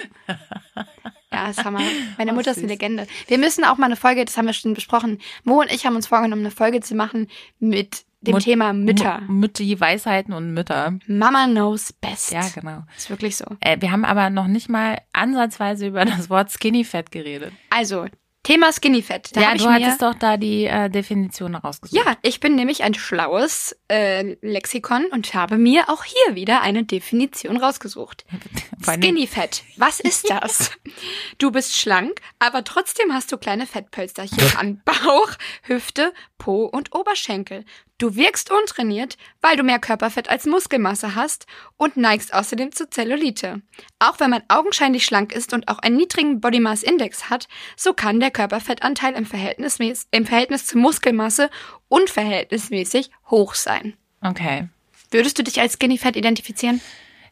Ja, 1.32 1.48
das 1.48 1.66
haben 1.66 1.80
wir. 1.80 1.86
Meine 2.18 2.32
Mutter 2.32 2.52
ist 2.52 2.60
eine 2.60 2.68
Legende. 2.68 3.08
Wir 3.28 3.40
müssen 3.40 3.66
auch 3.66 3.78
mal 3.78 3.88
eine 3.88 3.96
Folge, 3.96 4.24
das 4.24 4.38
haben 4.38 4.46
wir 4.46 4.54
schon 4.54 4.76
besprochen. 4.76 5.20
Mo 5.44 5.62
und 5.62 5.72
ich 5.72 5.86
haben 5.86 5.96
uns 5.96 6.08
vorgenommen, 6.08 6.44
eine 6.44 6.52
Folge 6.52 6.80
zu 6.82 6.94
machen 6.94 7.30
mit 7.60 8.06
dem 8.28 8.34
Mut, 8.34 8.44
Thema 8.44 8.74
Mütter. 8.74 9.22
Mütti, 9.28 9.80
Weisheiten 9.80 10.34
und 10.34 10.54
Mütter. 10.54 10.98
Mama 11.08 11.46
knows 11.46 11.94
best. 11.94 12.32
Ja, 12.32 12.48
genau. 12.54 12.84
Ist 12.96 13.10
wirklich 13.10 13.38
so. 13.38 13.46
Äh, 13.62 13.78
wir 13.80 13.92
haben 13.92 14.06
aber 14.06 14.30
noch 14.30 14.48
nicht 14.48 14.69
mal 14.69 15.00
ansatzweise 15.13 15.88
über 15.88 16.06
das 16.06 16.30
Wort 16.30 16.52
Skinny 16.52 16.84
Fat 16.84 17.12
geredet. 17.12 17.54
Also, 17.69 18.08
Thema 18.46 18.71
Skinny 18.71 19.02
Fat. 19.02 19.36
Da 19.36 19.42
ja, 19.42 19.56
du 19.56 19.67
hattest 19.67 20.04
doch 20.04 20.13
da 20.13 20.38
die 20.38 20.65
äh, 20.65 20.88
Definition 20.88 21.56
rausgesucht. 21.56 22.00
Ja, 22.06 22.15
ich 22.21 22.40
bin 22.40 22.54
nämlich 22.54 22.84
ein 22.84 22.94
schlaues 22.94 23.76
äh, 23.88 24.36
Lexikon 24.42 25.08
und 25.12 25.34
habe 25.34 25.58
mir 25.58 25.90
auch 25.90 26.04
hier 26.04 26.36
wieder 26.36 26.62
eine 26.62 26.84
Definition 26.84 27.58
rausgesucht. 27.58 28.23
Skinny 28.84 29.26
Fat. 29.26 29.63
Was 29.78 30.00
ist 30.00 30.30
das? 30.30 30.69
du 31.40 31.50
bist 31.50 31.76
schlank, 31.76 32.21
aber 32.38 32.63
trotzdem 32.63 33.12
hast 33.13 33.32
du 33.32 33.38
kleine 33.38 33.65
Fettpölsterchen 33.65 34.58
an 34.58 34.80
Bauch, 34.86 35.32
Hüfte, 35.63 36.13
Po 36.38 36.65
und 36.65 36.94
Oberschenkel. 36.94 37.65
Du 37.98 38.17
wirkst 38.17 38.52
untrainiert, 38.52 39.17
weil 39.39 39.56
du 39.56 39.63
mehr 39.63 39.79
Körperfett 39.79 40.29
als 40.29 40.46
Muskelmasse 40.46 41.15
hast 41.15 41.46
und 41.77 41.96
neigst 41.96 42.33
außerdem 42.33 42.73
zu 42.73 42.89
Zellulite. 42.89 43.62
Auch 44.00 44.19
wenn 44.19 44.29
man 44.29 44.43
augenscheinlich 44.50 45.06
schlank 45.06 45.31
ist 45.31 45.54
und 45.54 45.69
auch 45.69 45.79
einen 45.79 45.96
niedrigen 45.96 46.41
Body 46.41 46.60
Mass 46.60 46.83
Index 46.83 47.29
hat, 47.29 47.48
so 47.77 47.93
kann 47.93 48.19
der 48.19 48.31
Körperfettanteil 48.31 49.13
im 49.13 49.25
Verhältnis, 49.25 49.79
im 50.12 50.25
Verhältnis 50.25 50.65
zur 50.65 50.81
Muskelmasse 50.81 51.50
unverhältnismäßig 51.87 53.12
hoch 53.29 53.56
sein. 53.56 53.93
Okay. 54.21 54.67
Würdest 55.12 55.39
du 55.39 55.43
dich 55.43 55.62
als 55.62 55.73
Skinny 55.75 55.98
Fat 55.98 56.17
identifizieren? 56.17 56.81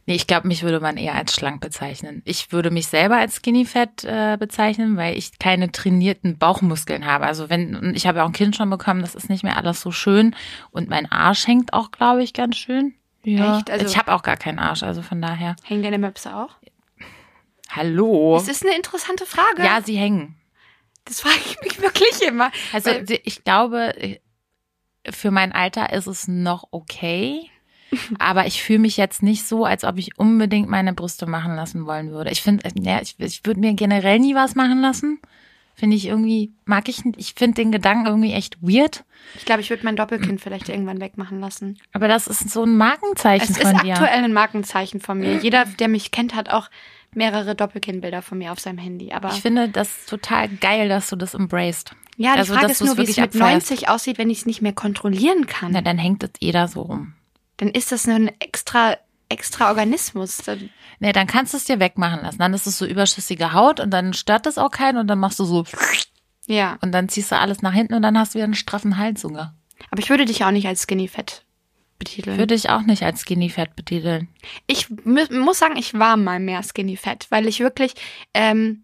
Nee, 0.06 0.16
ich 0.16 0.28
glaube, 0.28 0.48
mich 0.48 0.64
würde 0.64 0.82
man 0.82 0.98
eher 0.98 1.16
als 1.16 1.34
schlank 1.34 1.62
bezeichnen. 1.62 2.22
Ich 2.26 2.52
würde 2.52 2.72
mich 2.72 2.88
selber 2.88 3.16
als 3.16 3.38
Skinny 3.38 3.64
Fat 3.66 4.04
äh, 4.04 4.36
bezeichnen, 4.38 4.98
weil 4.98 5.18
ich 5.18 5.40
keine 5.40 5.72
trainierten 5.72 6.38
Bauchmuskeln 6.38 7.06
habe. 7.06 7.26
Also 7.26 7.50
wenn, 7.50 7.94
ich 7.96 8.06
habe 8.06 8.18
ja 8.18 8.24
auch 8.24 8.30
ein 8.30 8.34
Kind 8.34 8.56
schon 8.56 8.70
bekommen, 8.70 9.02
das 9.02 9.16
ist 9.16 9.30
nicht 9.30 9.44
mehr 9.44 9.56
alles 9.56 9.80
so 9.80 9.92
schön. 9.92 10.36
Und 10.72 10.90
mein 10.90 11.10
Arsch 11.10 11.48
hängt 11.48 11.74
auch, 11.74 11.92
glaube 11.92 12.22
ich, 12.22 12.34
ganz 12.34 12.58
schön. 12.58 12.94
Ja. 13.24 13.58
Echt? 13.58 13.72
Also 13.72 13.86
ich 13.86 13.98
habe 13.98 14.14
auch 14.14 14.24
gar 14.24 14.36
keinen 14.36 14.60
Arsch, 14.60 14.84
also 14.84 15.02
von 15.02 15.22
daher. 15.22 15.56
Hängen 15.64 15.84
deine 15.84 16.00
Möpse 16.00 16.36
auch? 16.36 16.58
Hallo. 17.70 18.36
Das 18.38 18.50
ist 18.50 18.66
eine 18.66 18.76
interessante 18.76 19.26
Frage. 19.26 19.64
Ja, 19.64 19.82
sie 19.82 19.96
hängen. 19.96 20.36
Das 21.06 21.22
frage 21.22 21.40
ich 21.46 21.62
mich 21.62 21.82
wirklich 21.82 22.22
immer. 22.28 22.52
Also 22.74 22.92
ich 23.24 23.44
glaube, 23.44 24.20
für 25.10 25.32
mein 25.32 25.52
Alter 25.54 25.92
ist 25.94 26.08
es 26.08 26.28
noch 26.28 26.68
okay. 26.72 27.50
Aber 28.20 28.46
ich 28.46 28.62
fühle 28.64 28.80
mich 28.80 28.98
jetzt 28.98 29.24
nicht 29.24 29.46
so, 29.46 29.66
als 29.66 29.84
ob 29.84 29.98
ich 29.98 30.18
unbedingt 30.18 30.70
meine 30.70 30.94
Brüste 30.94 31.26
machen 31.26 31.56
lassen 31.56 31.86
wollen 31.86 32.12
würde. 32.12 32.32
Ich 32.32 32.42
finde, 32.42 32.70
ja, 32.76 33.02
ich, 33.02 33.16
ich 33.18 33.46
würde 33.46 33.60
mir 33.60 33.74
generell 33.74 34.20
nie 34.20 34.36
was 34.36 34.56
machen 34.56 34.82
lassen. 34.82 35.20
Finde 35.76 35.96
ich 35.96 36.06
irgendwie, 36.06 36.52
mag 36.66 36.88
ich 36.88 37.04
nicht. 37.04 37.20
Ich 37.20 37.34
finde 37.34 37.56
den 37.56 37.72
Gedanken 37.72 38.06
irgendwie 38.06 38.34
echt 38.34 38.62
weird. 38.62 39.04
Ich 39.36 39.46
glaube, 39.46 39.62
ich 39.62 39.70
würde 39.72 39.84
mein 39.84 39.96
Doppelkind 39.96 40.40
vielleicht 40.40 40.70
irgendwann 40.70 41.02
wegmachen 41.02 41.40
lassen. 41.40 41.80
Aber 41.94 42.08
das 42.08 42.28
ist 42.28 42.52
so 42.52 42.64
ein 42.64 42.78
Markenzeichen 42.78 43.56
es 43.56 43.58
von 43.58 43.72
dir. 43.78 43.78
Es 43.78 43.84
ist 43.84 44.04
aktuell 44.04 44.24
ein 44.24 44.34
Markenzeichen 44.34 45.02
von 45.02 45.20
mir. 45.20 45.38
Jeder, 45.38 45.66
der 45.66 45.88
mich 45.88 46.12
kennt, 46.12 46.36
hat 46.36 46.50
auch 46.50 46.70
mehrere 47.16 47.56
Doppelkindbilder 47.56 48.22
von 48.22 48.38
mir 48.38 48.52
auf 48.52 48.60
seinem 48.60 48.78
Handy. 48.78 49.14
Aber 49.14 49.30
ich 49.30 49.42
finde 49.42 49.68
das 49.68 50.06
total 50.06 50.48
geil, 50.50 50.90
dass 50.90 51.10
du 51.10 51.16
das 51.16 51.34
embraced. 51.34 51.96
Ja, 52.18 52.34
die 52.34 52.40
also, 52.40 52.54
Frage 52.54 52.72
ist 52.72 52.84
nur, 52.84 52.98
wie 52.98 53.04
es 53.04 53.18
mit 53.18 53.20
abfährst. 53.20 53.72
90 53.72 53.90
aussieht, 53.90 54.20
wenn 54.20 54.30
ich 54.30 54.40
es 54.40 54.46
nicht 54.46 54.62
mehr 54.62 54.74
kontrollieren 54.74 55.48
kann. 55.48 55.72
Na, 55.72 55.82
dann 55.82 55.98
hängt 55.98 56.24
es 56.24 56.32
jeder 56.40 56.68
so 56.68 56.84
rum 56.84 57.14
dann 57.58 57.70
ist 57.70 57.92
das 57.92 58.08
ein 58.08 58.32
extra, 58.40 58.98
extra 59.30 59.70
Organismus. 59.70 60.38
Dann 60.38 60.70
nee, 61.00 61.12
dann 61.12 61.28
kannst 61.28 61.54
du 61.54 61.58
es 61.58 61.66
dir 61.66 61.80
wegmachen 61.80 62.22
lassen. 62.22 62.40
Dann 62.40 62.54
ist 62.54 62.68
es 62.68 62.78
so 62.78 62.86
überschüssige 62.86 63.54
Haut 63.54 63.80
und 63.80 63.92
dann 63.92 64.14
stört 64.14 64.46
das 64.46 64.58
auch 64.58 64.72
keinen 64.72 64.98
und 64.98 65.08
dann 65.08 65.20
machst 65.20 65.40
du 65.40 65.46
so. 65.46 65.66
Ja. 66.46 66.78
Und 66.82 66.92
dann 66.92 67.10
ziehst 67.10 67.32
du 67.32 67.38
alles 67.38 67.62
nach 67.62 67.74
hinten 67.74 67.94
und 67.94 68.02
dann 68.02 68.18
hast 68.18 68.34
du 68.34 68.36
wieder 68.36 68.46
einen 68.46 68.54
straffen 68.54 68.98
Hals 68.98 69.22
sogar. 69.22 69.56
Aber 69.92 70.02
ich 70.02 70.10
würde 70.10 70.26
dich 70.26 70.44
auch 70.44 70.52
nicht 70.52 70.68
als 70.68 70.84
Skinny 70.84 71.08
Fat 71.08 71.46
betiteln. 72.00 72.38
Würde 72.38 72.56
ich 72.56 72.70
auch 72.70 72.82
nicht 72.82 73.04
als 73.04 73.22
Skinny 73.22 73.50
Fat 73.50 73.76
betiteln. 73.76 74.28
Ich 74.68 74.90
muss 74.90 75.60
sagen, 75.60 75.78
ich 75.78 75.94
war 75.94 76.18
mal 76.18 76.40
mehr 76.40 76.64
Skinny 76.64 76.98
Fat, 76.98 77.28
weil 77.30 77.48
ich 77.48 77.60
wirklich 77.60 77.94
ähm, 78.34 78.84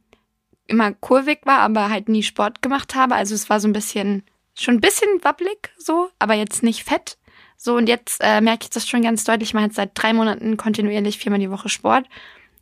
immer 0.68 0.94
kurvig 0.94 1.40
war, 1.44 1.60
aber 1.60 1.90
halt 1.90 2.10
nie 2.10 2.24
Sport 2.24 2.62
gemacht 2.62 2.96
habe. 2.96 3.16
Also 3.16 3.36
es 3.36 3.50
war 3.50 3.60
so 3.60 3.68
ein 3.68 3.74
bisschen, 3.74 4.24
schon 4.56 4.76
ein 4.76 4.82
bisschen 4.82 5.10
wabbelig 5.24 5.72
so, 5.78 6.10
aber 6.20 6.36
jetzt 6.36 6.64
nicht 6.64 6.84
fett. 6.84 7.18
So, 7.62 7.76
und 7.76 7.90
jetzt 7.90 8.22
äh, 8.22 8.40
merke 8.40 8.64
ich 8.64 8.70
das 8.70 8.88
schon 8.88 9.02
ganz 9.02 9.26
deutlich. 9.26 9.50
Ich 9.50 9.54
mache 9.54 9.66
jetzt 9.66 9.76
seit 9.76 9.92
drei 9.94 10.14
Monaten 10.14 10.56
kontinuierlich 10.56 11.18
viermal 11.18 11.42
die 11.42 11.52
Woche 11.52 11.68
Sport. 11.68 12.06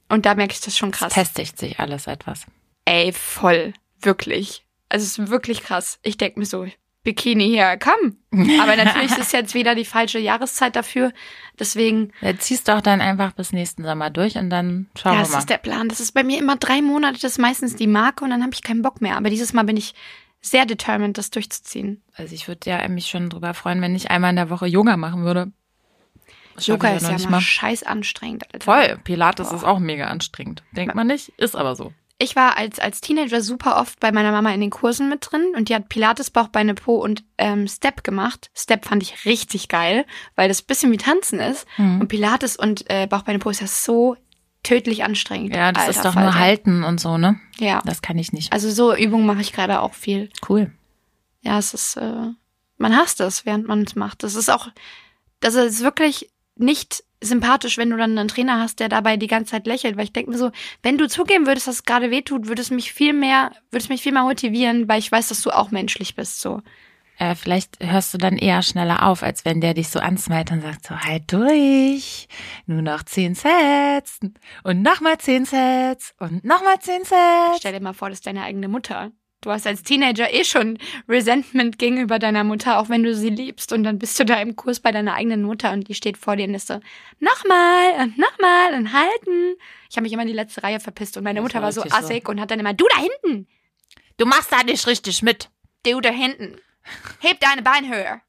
Und 0.10 0.26
da 0.26 0.34
merke 0.34 0.54
ich 0.54 0.60
das 0.60 0.76
schon 0.76 0.90
krass. 0.90 1.10
Es 1.10 1.14
festigt 1.14 1.60
sich 1.60 1.80
alles 1.80 2.08
etwas. 2.08 2.48
Ey, 2.86 3.14
voll. 3.14 3.74
Wirklich. 4.02 4.66
Also 4.90 5.04
es 5.04 5.20
ist 5.20 5.30
wirklich 5.30 5.62
krass. 5.62 6.00
Ich 6.02 6.18
denke 6.18 6.40
mir 6.40 6.48
so, 6.48 6.66
Bikini 7.04 7.46
hier, 7.46 7.78
komm. 7.78 8.18
Aber 8.60 8.76
natürlich 8.76 9.16
ist 9.20 9.34
jetzt 9.34 9.54
wieder 9.54 9.76
die 9.76 9.86
falsche 9.86 10.18
Jahreszeit 10.18 10.76
dafür. 10.76 11.14
Deswegen. 11.60 12.12
Ja, 12.22 12.36
ziehst 12.36 12.68
doch 12.68 12.82
dann 12.82 13.00
einfach 13.00 13.34
bis 13.34 13.54
nächsten 13.54 13.84
Sommer 13.84 14.10
durch 14.10 14.36
und 14.36 14.50
dann 14.50 14.88
schauen 14.98 15.14
ja, 15.14 15.20
wir 15.20 15.22
mal. 15.22 15.28
Ja, 15.28 15.32
das 15.32 15.40
ist 15.40 15.50
der 15.52 15.58
Plan. 15.60 15.90
Das 15.90 16.00
ist 16.00 16.14
bei 16.14 16.24
mir 16.24 16.40
immer 16.40 16.56
drei 16.56 16.82
Monate, 16.82 17.20
das 17.22 17.34
ist 17.34 17.38
meistens 17.38 17.76
die 17.76 17.88
Marke 17.88 18.24
und 18.24 18.32
dann 18.32 18.42
habe 18.42 18.54
ich 18.54 18.64
keinen 18.64 18.82
Bock 18.82 19.00
mehr. 19.00 19.16
Aber 19.16 19.30
dieses 19.30 19.54
Mal 19.54 19.64
bin 19.64 19.78
ich 19.78 19.94
sehr 20.42 20.66
determined, 20.66 21.18
das 21.18 21.30
durchzuziehen. 21.30 22.04
Also 22.16 22.34
ich 22.36 22.48
würde 22.48 22.70
ja 22.70 22.88
mich 22.88 23.08
schon 23.08 23.30
drüber 23.30 23.54
freuen, 23.54 23.82
wenn 23.82 23.96
ich 23.96 24.12
einmal 24.12 24.32
in 24.32 24.36
der 24.36 24.50
Woche 24.50 24.68
Yoga 24.68 24.98
machen 24.98 25.24
würde. 25.24 25.52
Yoga 26.60 26.96
ist 26.96 27.08
ja 27.08 27.30
mal 27.30 27.42
scheiß 27.42 27.84
anstrengend. 27.84 28.46
Alter. 28.52 28.66
Voll, 28.66 29.00
Pilates 29.04 29.50
Boah. 29.50 29.56
ist 29.56 29.64
auch 29.64 29.80
mega 29.80 30.08
anstrengend. 30.08 30.64
Denkt 30.72 30.96
man 30.96 31.08
nicht, 31.08 31.30
ist 31.38 31.56
aber 31.56 31.76
so. 31.76 31.94
Ich 32.20 32.36
war 32.36 32.58
als, 32.58 32.80
als 32.80 33.00
Teenager 33.00 33.42
super 33.42 33.80
oft 33.80 34.00
bei 34.00 34.12
meiner 34.12 34.32
Mama 34.32 34.52
in 34.52 34.60
den 34.60 34.72
Kursen 34.72 35.08
mit 35.08 35.28
drin 35.30 35.54
und 35.56 35.70
die 35.70 35.76
hat 35.76 35.88
Pilates, 35.88 36.32
Bauch, 36.32 36.48
Beine, 36.48 36.74
Po 36.74 36.96
und 36.96 37.24
ähm, 37.38 37.68
Step 37.68 38.04
gemacht. 38.04 38.50
Step 38.56 38.86
fand 38.86 39.04
ich 39.04 39.26
richtig 39.26 39.68
geil, 39.68 40.04
weil 40.36 40.48
das 40.48 40.64
bisschen 40.64 40.92
wie 40.92 40.98
Tanzen 40.98 41.40
ist. 41.40 41.68
Mhm. 41.78 42.02
Und 42.02 42.08
Pilates 42.08 42.56
und 42.56 42.90
äh, 42.90 43.06
Bauch, 43.06 43.22
Beine, 43.22 43.38
Po 43.38 43.52
ist 43.52 43.62
ja 43.62 43.68
so 43.68 44.18
tödlich 44.68 45.04
anstrengend. 45.04 45.56
Ja, 45.56 45.72
das 45.72 45.84
Alter, 45.84 45.92
ist 45.92 46.06
doch 46.06 46.14
Falter. 46.14 46.32
nur 46.32 46.40
halten 46.40 46.84
und 46.84 47.00
so, 47.00 47.18
ne? 47.18 47.40
Ja. 47.58 47.82
Das 47.86 48.02
kann 48.02 48.18
ich 48.18 48.34
nicht. 48.34 48.52
Also 48.52 48.70
so 48.70 48.94
Übungen 48.94 49.26
mache 49.26 49.42
ich 49.42 49.54
gerade 49.54 49.80
auch 49.80 49.94
viel. 49.94 50.30
Cool. 50.48 50.72
Ja, 51.42 51.58
es 51.58 51.74
ist, 51.74 51.96
äh, 51.96 52.32
man 52.78 52.96
hasst 52.98 53.22
es, 53.22 53.46
während 53.46 53.68
man 53.68 53.84
es 53.84 53.96
macht. 53.96 54.24
Das 54.24 54.36
ist 54.36 54.50
auch, 54.50 54.68
das 55.40 55.56
ist 55.56 55.84
wirklich 55.84 56.30
nicht 56.56 57.04
sympathisch, 57.22 57.78
wenn 57.78 57.90
du 57.90 57.98
dann 57.98 58.18
einen 58.18 58.28
Trainer 58.28 58.60
hast, 58.60 58.80
der 58.80 58.90
dabei 58.90 59.16
die 59.16 59.28
ganze 59.28 59.52
Zeit 59.52 59.66
lächelt, 59.68 59.96
weil 59.96 60.04
ich 60.04 60.14
denke 60.14 60.32
mir 60.32 60.38
so, 60.38 60.52
wenn 60.84 60.98
du 60.98 61.08
zugeben 61.08 61.48
würdest, 61.48 61.68
dass 61.68 61.76
es 61.76 61.84
gerade 61.84 62.12
wehtut, 62.12 62.48
würde 62.48 62.62
es 62.62 62.70
mich 62.70 62.92
viel 62.92 63.14
mehr, 63.14 63.52
würde 63.72 63.84
es 63.84 63.90
mich 63.90 64.02
viel 64.02 64.12
mehr 64.12 64.24
motivieren, 64.24 64.88
weil 64.90 65.00
ich 65.00 65.12
weiß, 65.12 65.30
dass 65.30 65.42
du 65.42 65.52
auch 65.52 65.72
menschlich 65.72 66.16
bist, 66.16 66.42
so 66.42 66.62
äh, 67.18 67.36
vielleicht 67.36 67.78
hörst 67.80 68.14
du 68.14 68.18
dann 68.18 68.38
eher 68.38 68.62
schneller 68.62 69.08
auf, 69.08 69.24
als 69.24 69.46
wenn 69.46 69.62
der 69.62 69.74
dich 69.74 69.90
so 69.90 70.00
ansmalt 70.00 70.52
und 70.52 70.62
sagt 70.62 70.86
so, 70.86 70.96
halt 70.96 71.32
durch, 71.32 72.28
nur 72.66 72.82
noch 72.82 73.04
zehn 73.04 73.36
Sets 73.36 74.20
und 74.64 74.82
nochmal 74.82 75.18
zehn 75.18 75.46
Sets 75.46 76.14
und 76.20 76.44
nochmal 76.44 76.80
zehn 76.80 77.04
Sets. 77.04 77.58
Stell 77.60 77.74
dir 77.74 77.82
mal 77.82 77.94
vor, 77.94 78.10
das 78.10 78.20
ist 78.20 78.28
deine 78.28 78.44
eigene 78.44 78.68
Mutter. 78.68 79.12
Du 79.42 79.52
hast 79.52 79.68
als 79.68 79.84
Teenager 79.84 80.34
eh 80.34 80.44
schon 80.44 80.80
Resentment 81.08 81.78
gegenüber 81.78 82.18
deiner 82.18 82.44
Mutter, 82.44 82.80
auch 82.80 82.90
wenn 82.90 83.04
du 83.04 83.14
sie 83.14 83.30
liebst. 83.30 83.72
Und 83.72 83.84
dann 83.84 84.00
bist 84.00 84.20
du 84.20 84.26
da 84.26 84.42
im 84.42 84.56
Kurs 84.56 84.80
bei 84.80 84.92
deiner 84.92 85.14
eigenen 85.14 85.44
Mutter 85.44 85.72
und 85.74 85.88
die 85.88 85.94
steht 85.94 86.18
vor 86.18 86.36
dir 86.36 86.48
und 86.48 86.56
ist 86.56 86.68
so, 86.68 86.80
nochmal 87.20 87.94
und 88.00 88.18
nochmal 88.18 88.74
und 88.74 88.94
halten. 88.94 89.56
Ich 89.90 89.96
habe 89.96 90.04
mich 90.04 90.14
immer 90.14 90.24
in 90.24 90.28
die 90.28 90.34
letzte 90.34 90.64
Reihe 90.64 90.80
verpisst 90.80 91.18
und 91.18 91.24
meine 91.24 91.42
Mutter 91.42 91.56
war, 91.56 91.64
war 91.64 91.72
so 91.72 91.84
assig 91.84 92.24
so. 92.26 92.32
und 92.32 92.42
hat 92.42 92.50
dann 92.50 92.60
immer, 92.60 92.74
du 92.74 92.86
da 92.90 93.00
hinten. 93.00 93.48
Du 94.18 94.26
machst 94.26 94.52
da 94.52 94.64
nicht 94.64 94.88
richtig 94.88 95.22
mit. 95.22 95.52
Du 95.84 96.02
da 96.02 96.10
hinten. 96.10 96.56
Heb 97.20 97.40
deine 97.40 97.62
Beine 97.62 97.90
höher. 97.90 98.22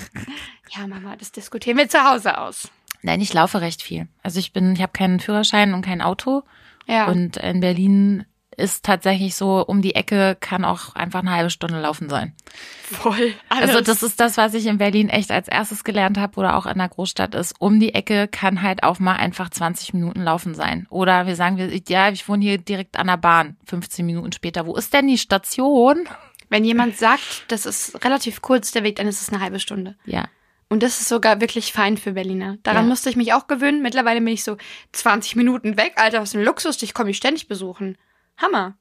ja, 0.76 0.86
Mama, 0.86 1.16
das 1.16 1.32
diskutieren 1.32 1.78
wir 1.78 1.88
zu 1.88 2.02
Hause 2.02 2.38
aus. 2.38 2.70
Nein, 3.02 3.20
ich 3.20 3.32
laufe 3.32 3.60
recht 3.60 3.82
viel. 3.82 4.08
Also 4.22 4.38
ich 4.40 4.52
bin, 4.52 4.72
ich 4.72 4.82
habe 4.82 4.92
keinen 4.92 5.20
Führerschein 5.20 5.74
und 5.74 5.82
kein 5.82 6.02
Auto. 6.02 6.42
Ja. 6.86 7.06
Und 7.06 7.36
in 7.36 7.60
Berlin 7.60 8.24
ist 8.58 8.84
tatsächlich 8.84 9.36
so, 9.36 9.64
um 9.64 9.82
die 9.82 9.94
Ecke 9.94 10.36
kann 10.38 10.64
auch 10.64 10.94
einfach 10.94 11.20
eine 11.20 11.30
halbe 11.30 11.50
Stunde 11.50 11.80
laufen 11.80 12.08
sein. 12.08 12.34
Voll. 12.82 13.34
Alles. 13.48 13.70
Also 13.70 13.80
das 13.80 14.02
ist 14.02 14.18
das, 14.18 14.36
was 14.36 14.54
ich 14.54 14.66
in 14.66 14.78
Berlin 14.78 15.08
echt 15.08 15.30
als 15.30 15.48
erstes 15.48 15.84
gelernt 15.84 16.18
habe 16.18 16.38
oder 16.38 16.56
auch 16.56 16.66
in 16.66 16.78
der 16.78 16.88
Großstadt 16.88 17.34
ist. 17.34 17.54
Um 17.60 17.78
die 17.78 17.94
Ecke 17.94 18.26
kann 18.26 18.62
halt 18.62 18.82
auch 18.82 18.98
mal 18.98 19.14
einfach 19.14 19.48
20 19.48 19.94
Minuten 19.94 20.22
laufen 20.22 20.54
sein. 20.54 20.86
Oder 20.90 21.26
wir 21.26 21.36
sagen, 21.36 21.56
wir, 21.56 21.70
ja, 21.88 22.10
ich 22.10 22.28
wohne 22.28 22.42
hier 22.42 22.58
direkt 22.58 22.98
an 22.98 23.06
der 23.06 23.16
Bahn. 23.16 23.56
15 23.66 24.04
Minuten 24.04 24.32
später. 24.32 24.66
Wo 24.66 24.74
ist 24.74 24.92
denn 24.92 25.06
die 25.06 25.18
Station? 25.18 26.08
Wenn 26.48 26.64
jemand 26.64 26.96
sagt, 26.96 27.44
das 27.48 27.66
ist 27.66 28.04
relativ 28.04 28.42
kurz 28.42 28.70
der 28.70 28.84
Weg, 28.84 28.96
dann 28.96 29.06
ist 29.06 29.20
es 29.20 29.28
eine 29.28 29.40
halbe 29.40 29.60
Stunde. 29.60 29.96
Ja. 30.04 30.26
Und 30.70 30.82
das 30.82 31.00
ist 31.00 31.08
sogar 31.08 31.40
wirklich 31.40 31.72
fein 31.72 31.96
für 31.96 32.12
Berliner. 32.12 32.58
Daran 32.62 32.84
ja. 32.84 32.88
musste 32.88 33.08
ich 33.08 33.16
mich 33.16 33.32
auch 33.32 33.46
gewöhnen. 33.46 33.82
Mittlerweile 33.82 34.20
bin 34.20 34.28
ich 34.28 34.44
so 34.44 34.56
20 34.92 35.36
Minuten 35.36 35.78
weg. 35.78 35.94
Alter, 35.96 36.20
was 36.20 36.34
ein 36.34 36.44
Luxus, 36.44 36.76
dich 36.76 36.92
komme 36.92 37.10
ich 37.10 37.16
ständig 37.16 37.48
besuchen. 37.48 37.96
Hammer. 38.36 38.76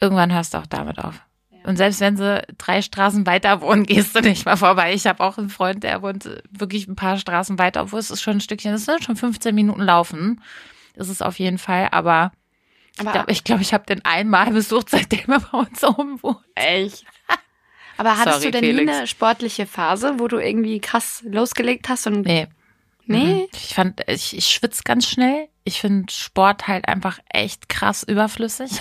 Irgendwann 0.00 0.32
hörst 0.32 0.54
du 0.54 0.58
auch 0.58 0.66
damit 0.66 0.98
auf. 0.98 1.20
Und 1.66 1.78
selbst 1.78 2.00
wenn 2.00 2.18
sie 2.18 2.42
drei 2.58 2.82
Straßen 2.82 3.26
weiter 3.26 3.62
wohnen, 3.62 3.84
gehst 3.86 4.14
du 4.14 4.20
nicht 4.20 4.44
mal 4.44 4.56
vorbei. 4.56 4.92
Ich 4.92 5.06
habe 5.06 5.24
auch 5.24 5.38
einen 5.38 5.48
Freund, 5.48 5.82
der 5.82 6.02
wohnt 6.02 6.28
wirklich 6.50 6.86
ein 6.86 6.96
paar 6.96 7.16
Straßen 7.16 7.58
weiter, 7.58 7.82
obwohl 7.82 8.00
es 8.00 8.10
ist 8.10 8.20
schon 8.20 8.36
ein 8.36 8.40
Stückchen, 8.40 8.72
das 8.72 8.84
sind 8.84 9.02
schon 9.02 9.16
15 9.16 9.54
Minuten 9.54 9.82
laufen. 9.82 10.42
Das 10.94 11.08
ist 11.08 11.22
auf 11.22 11.38
jeden 11.38 11.58
Fall, 11.58 11.88
aber 11.90 12.32
aber 12.98 13.08
ich 13.08 13.12
glaube, 13.12 13.32
ich, 13.32 13.44
glaub, 13.44 13.60
ich 13.60 13.74
habe 13.74 13.86
den 13.86 14.04
einmal 14.04 14.50
besucht, 14.52 14.90
seitdem 14.90 15.30
er 15.30 15.40
bei 15.40 15.58
uns 15.58 15.82
oben 15.82 16.22
wohnt. 16.22 16.38
Echt? 16.54 17.04
Aber 17.96 18.18
hattest 18.18 18.40
Sorry, 18.40 18.46
du 18.46 18.50
denn 18.50 18.64
Felix. 18.64 18.90
nie 18.90 18.96
eine 18.98 19.06
sportliche 19.06 19.66
Phase, 19.66 20.18
wo 20.18 20.26
du 20.26 20.38
irgendwie 20.38 20.80
krass 20.80 21.22
losgelegt 21.24 21.88
hast? 21.88 22.08
Und 22.08 22.22
nee. 22.22 22.48
Nee? 23.06 23.42
Mhm. 23.42 23.46
Ich 23.52 23.74
fand, 23.74 24.00
ich, 24.08 24.36
ich 24.36 24.46
schwitze 24.46 24.82
ganz 24.84 25.06
schnell. 25.06 25.48
Ich 25.64 25.80
finde 25.80 26.12
Sport 26.12 26.66
halt 26.66 26.88
einfach 26.88 27.18
echt 27.28 27.68
krass 27.68 28.02
überflüssig. 28.02 28.70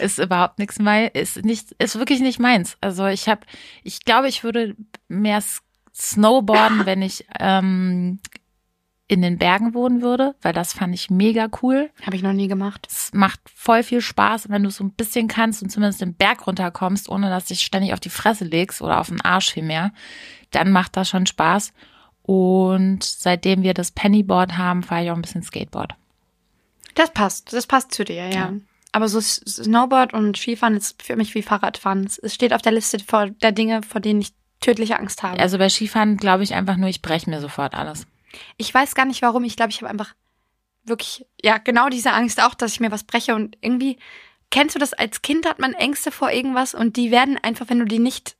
ist 0.00 0.18
überhaupt 0.18 0.58
nichts 0.58 0.78
mein, 0.78 1.08
ist 1.08 1.44
nicht, 1.44 1.72
ist 1.78 1.98
wirklich 1.98 2.20
nicht 2.20 2.38
meins. 2.38 2.76
Also 2.80 3.06
ich 3.06 3.28
habe, 3.28 3.42
ich 3.82 4.04
glaube, 4.04 4.28
ich 4.28 4.44
würde 4.44 4.76
mehr 5.08 5.42
Snowboarden, 5.94 6.86
wenn 6.86 7.02
ich 7.02 7.26
ähm, 7.38 8.20
in 9.06 9.20
den 9.20 9.36
Bergen 9.36 9.74
wohnen 9.74 10.00
würde, 10.00 10.34
weil 10.40 10.54
das 10.54 10.72
fand 10.72 10.94
ich 10.94 11.10
mega 11.10 11.48
cool. 11.62 11.90
Habe 12.06 12.16
ich 12.16 12.22
noch 12.22 12.32
nie 12.32 12.48
gemacht. 12.48 12.86
Es 12.90 13.10
macht 13.12 13.40
voll 13.54 13.82
viel 13.82 14.00
Spaß, 14.00 14.48
wenn 14.48 14.62
du 14.62 14.70
so 14.70 14.82
ein 14.82 14.92
bisschen 14.92 15.28
kannst 15.28 15.62
und 15.62 15.68
zumindest 15.68 16.00
den 16.00 16.14
Berg 16.14 16.46
runterkommst, 16.46 17.08
ohne 17.10 17.28
dass 17.28 17.46
dich 17.46 17.60
ständig 17.60 17.92
auf 17.92 18.00
die 18.00 18.08
Fresse 18.08 18.44
legst 18.44 18.80
oder 18.80 19.00
auf 19.00 19.08
den 19.08 19.20
Arsch 19.20 19.52
vielmehr. 19.52 19.92
Dann 20.50 20.72
macht 20.72 20.96
das 20.96 21.10
schon 21.10 21.26
Spaß. 21.26 21.72
Und 22.22 23.04
seitdem 23.04 23.62
wir 23.62 23.74
das 23.74 23.90
Pennyboard 23.90 24.56
haben, 24.56 24.82
fahre 24.82 25.04
ich 25.04 25.10
auch 25.10 25.16
ein 25.16 25.22
bisschen 25.22 25.42
Skateboard. 25.42 25.94
Das 26.94 27.12
passt, 27.12 27.52
das 27.52 27.66
passt 27.66 27.92
zu 27.92 28.04
dir, 28.04 28.14
ja. 28.14 28.30
ja. 28.30 28.52
Aber 28.92 29.08
so 29.08 29.20
Snowboard 29.20 30.14
und 30.14 30.38
Skifahren 30.38 30.76
ist 30.76 31.02
für 31.02 31.16
mich 31.16 31.34
wie 31.34 31.42
Fahrradfahren. 31.42 32.08
Es 32.22 32.34
steht 32.34 32.54
auf 32.54 32.62
der 32.62 32.72
Liste 32.72 32.96
der 33.42 33.52
Dinge, 33.52 33.82
vor 33.82 34.00
denen 34.00 34.20
ich 34.22 34.32
tödliche 34.60 34.98
Angst 34.98 35.22
habe. 35.22 35.38
Also 35.38 35.58
bei 35.58 35.68
Skifahren 35.68 36.16
glaube 36.16 36.44
ich 36.44 36.54
einfach 36.54 36.76
nur, 36.76 36.88
ich 36.88 37.02
breche 37.02 37.28
mir 37.28 37.40
sofort 37.40 37.74
alles. 37.74 38.06
Ich 38.56 38.72
weiß 38.72 38.94
gar 38.94 39.04
nicht 39.04 39.22
warum. 39.22 39.44
Ich 39.44 39.56
glaube, 39.56 39.70
ich 39.70 39.80
habe 39.80 39.90
einfach 39.90 40.14
wirklich, 40.84 41.26
ja, 41.42 41.58
genau 41.58 41.88
diese 41.88 42.12
Angst 42.12 42.42
auch, 42.42 42.54
dass 42.54 42.72
ich 42.72 42.80
mir 42.80 42.90
was 42.90 43.04
breche. 43.04 43.34
Und 43.34 43.56
irgendwie, 43.60 43.98
kennst 44.50 44.74
du 44.74 44.78
das, 44.78 44.92
als 44.92 45.22
Kind 45.22 45.46
hat 45.46 45.58
man 45.58 45.72
Ängste 45.72 46.10
vor 46.10 46.30
irgendwas 46.30 46.74
und 46.74 46.96
die 46.96 47.10
werden 47.10 47.38
einfach, 47.42 47.68
wenn 47.68 47.78
du 47.78 47.86
die 47.86 47.98
nicht 47.98 48.36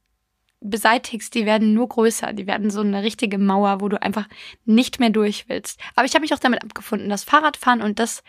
beseitigst, 0.61 1.34
die 1.34 1.47
werden 1.47 1.74
nur 1.74 1.88
größer. 1.88 2.32
Die 2.32 2.47
werden 2.47 2.70
so 2.70 2.80
eine 2.80 3.03
richtige 3.03 3.38
Mauer, 3.38 3.80
wo 3.80 3.88
du 3.88 4.01
einfach 4.01 4.26
nicht 4.64 4.99
mehr 4.99 5.11
durch 5.11 5.49
willst. 5.49 5.78
Aber 5.95 6.07
ich 6.07 6.14
habe 6.14 6.22
mich 6.22 6.34
auch 6.34 6.38
damit 6.38 6.64
abgefunden, 6.64 7.09
dass 7.09 7.24
Fahrradfahren 7.24 7.82
und 7.82 7.99
das 7.99 8.22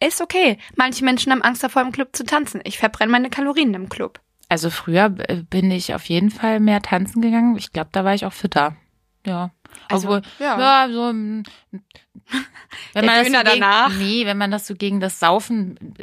ist 0.00 0.20
okay. 0.20 0.58
Manche 0.76 1.04
Menschen 1.04 1.32
haben 1.32 1.42
Angst 1.42 1.62
davor, 1.62 1.82
im 1.82 1.92
Club 1.92 2.14
zu 2.14 2.24
tanzen. 2.24 2.60
Ich 2.64 2.78
verbrenne 2.78 3.10
meine 3.10 3.30
Kalorien 3.30 3.72
im 3.74 3.88
Club. 3.88 4.20
Also 4.48 4.68
früher 4.68 5.08
bin 5.08 5.70
ich 5.70 5.94
auf 5.94 6.04
jeden 6.04 6.30
Fall 6.30 6.60
mehr 6.60 6.82
tanzen 6.82 7.22
gegangen. 7.22 7.56
Ich 7.56 7.72
glaube, 7.72 7.90
da 7.92 8.04
war 8.04 8.14
ich 8.14 8.26
auch 8.26 8.32
fitter. 8.32 8.76
Ja. 9.26 9.52
Also, 9.88 10.08
Obwohl, 10.08 10.22
ja. 10.38 10.58
ja, 10.58 10.92
so, 10.92 11.12
wenn 12.92 13.04
man 13.04 13.06
das 13.06 13.26
so 13.26 13.32
gegen, 13.32 13.60
danach. 13.60 13.92
Nee, 13.96 14.26
wenn 14.26 14.38
man 14.38 14.50
das 14.50 14.66
so 14.66 14.74
gegen 14.74 15.00
das 15.00 15.20
Saufen 15.20 15.94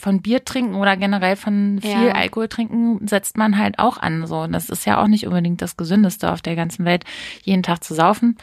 von 0.00 0.22
Bier 0.22 0.44
trinken 0.44 0.74
oder 0.74 0.96
generell 0.96 1.36
von 1.36 1.78
viel 1.80 1.90
ja. 1.90 2.12
Alkohol 2.12 2.48
trinken, 2.48 3.06
setzt 3.06 3.36
man 3.36 3.58
halt 3.58 3.78
auch 3.78 3.98
an. 3.98 4.26
So, 4.26 4.46
das 4.46 4.70
ist 4.70 4.86
ja 4.86 5.02
auch 5.02 5.08
nicht 5.08 5.26
unbedingt 5.26 5.62
das 5.62 5.76
Gesündeste 5.76 6.32
auf 6.32 6.42
der 6.42 6.56
ganzen 6.56 6.84
Welt, 6.84 7.04
jeden 7.42 7.62
Tag 7.62 7.84
zu 7.84 7.94
saufen. 7.94 8.36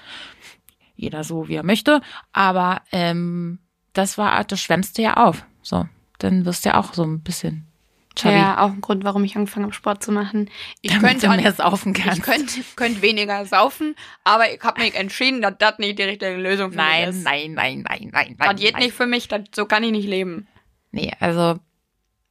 Jeder 0.96 1.24
so, 1.24 1.48
wie 1.48 1.56
er 1.56 1.64
möchte. 1.64 2.02
Aber 2.32 2.82
ähm, 2.92 3.60
das 3.94 4.18
war, 4.18 4.44
das 4.44 4.62
schwemmst 4.62 4.98
du 4.98 5.02
ja 5.02 5.16
auf. 5.16 5.46
So, 5.62 5.88
dann 6.20 6.46
wirst 6.46 6.66
du 6.66 6.70
ja 6.70 6.80
auch 6.80 6.94
so 6.94 7.04
ein 7.04 7.22
bisschen 7.22 7.68
Chubby. 8.16 8.36
Ja, 8.36 8.60
auch 8.60 8.72
ein 8.72 8.82
Grund, 8.82 9.04
warum 9.04 9.24
ich 9.24 9.36
angefangen 9.36 9.66
habe, 9.66 9.74
Sport 9.74 10.04
zu 10.04 10.12
machen. 10.12 10.50
Ich 10.82 10.92
Damit 10.92 11.22
könnte 11.22 11.28
du 11.28 11.42
mehr 11.42 11.52
saufen 11.52 11.94
kannst. 11.94 12.20
Ich 12.20 12.24
könnte, 12.24 12.54
könnte 12.76 13.02
weniger 13.02 13.46
saufen, 13.46 13.96
aber 14.24 14.54
ich 14.54 14.62
habe 14.62 14.82
mich 14.82 14.96
entschieden, 14.96 15.42
dass 15.42 15.56
das 15.58 15.80
nicht 15.80 15.98
die 15.98 16.04
richtige 16.04 16.36
Lösung 16.36 16.72
für 16.72 16.78
nein, 16.78 17.08
mich 17.08 17.18
ist. 17.18 17.24
Nein, 17.24 17.54
nein, 17.54 17.84
nein, 17.88 18.10
nein, 18.12 18.36
nein. 18.38 18.50
Das 18.50 18.62
geht 18.62 18.74
nein. 18.74 18.84
nicht 18.84 18.94
für 18.94 19.08
mich, 19.08 19.28
das, 19.28 19.42
so 19.56 19.66
kann 19.66 19.84
ich 19.84 19.92
nicht 19.92 20.08
leben. 20.08 20.48
Nee, 20.92 21.12
also. 21.20 21.60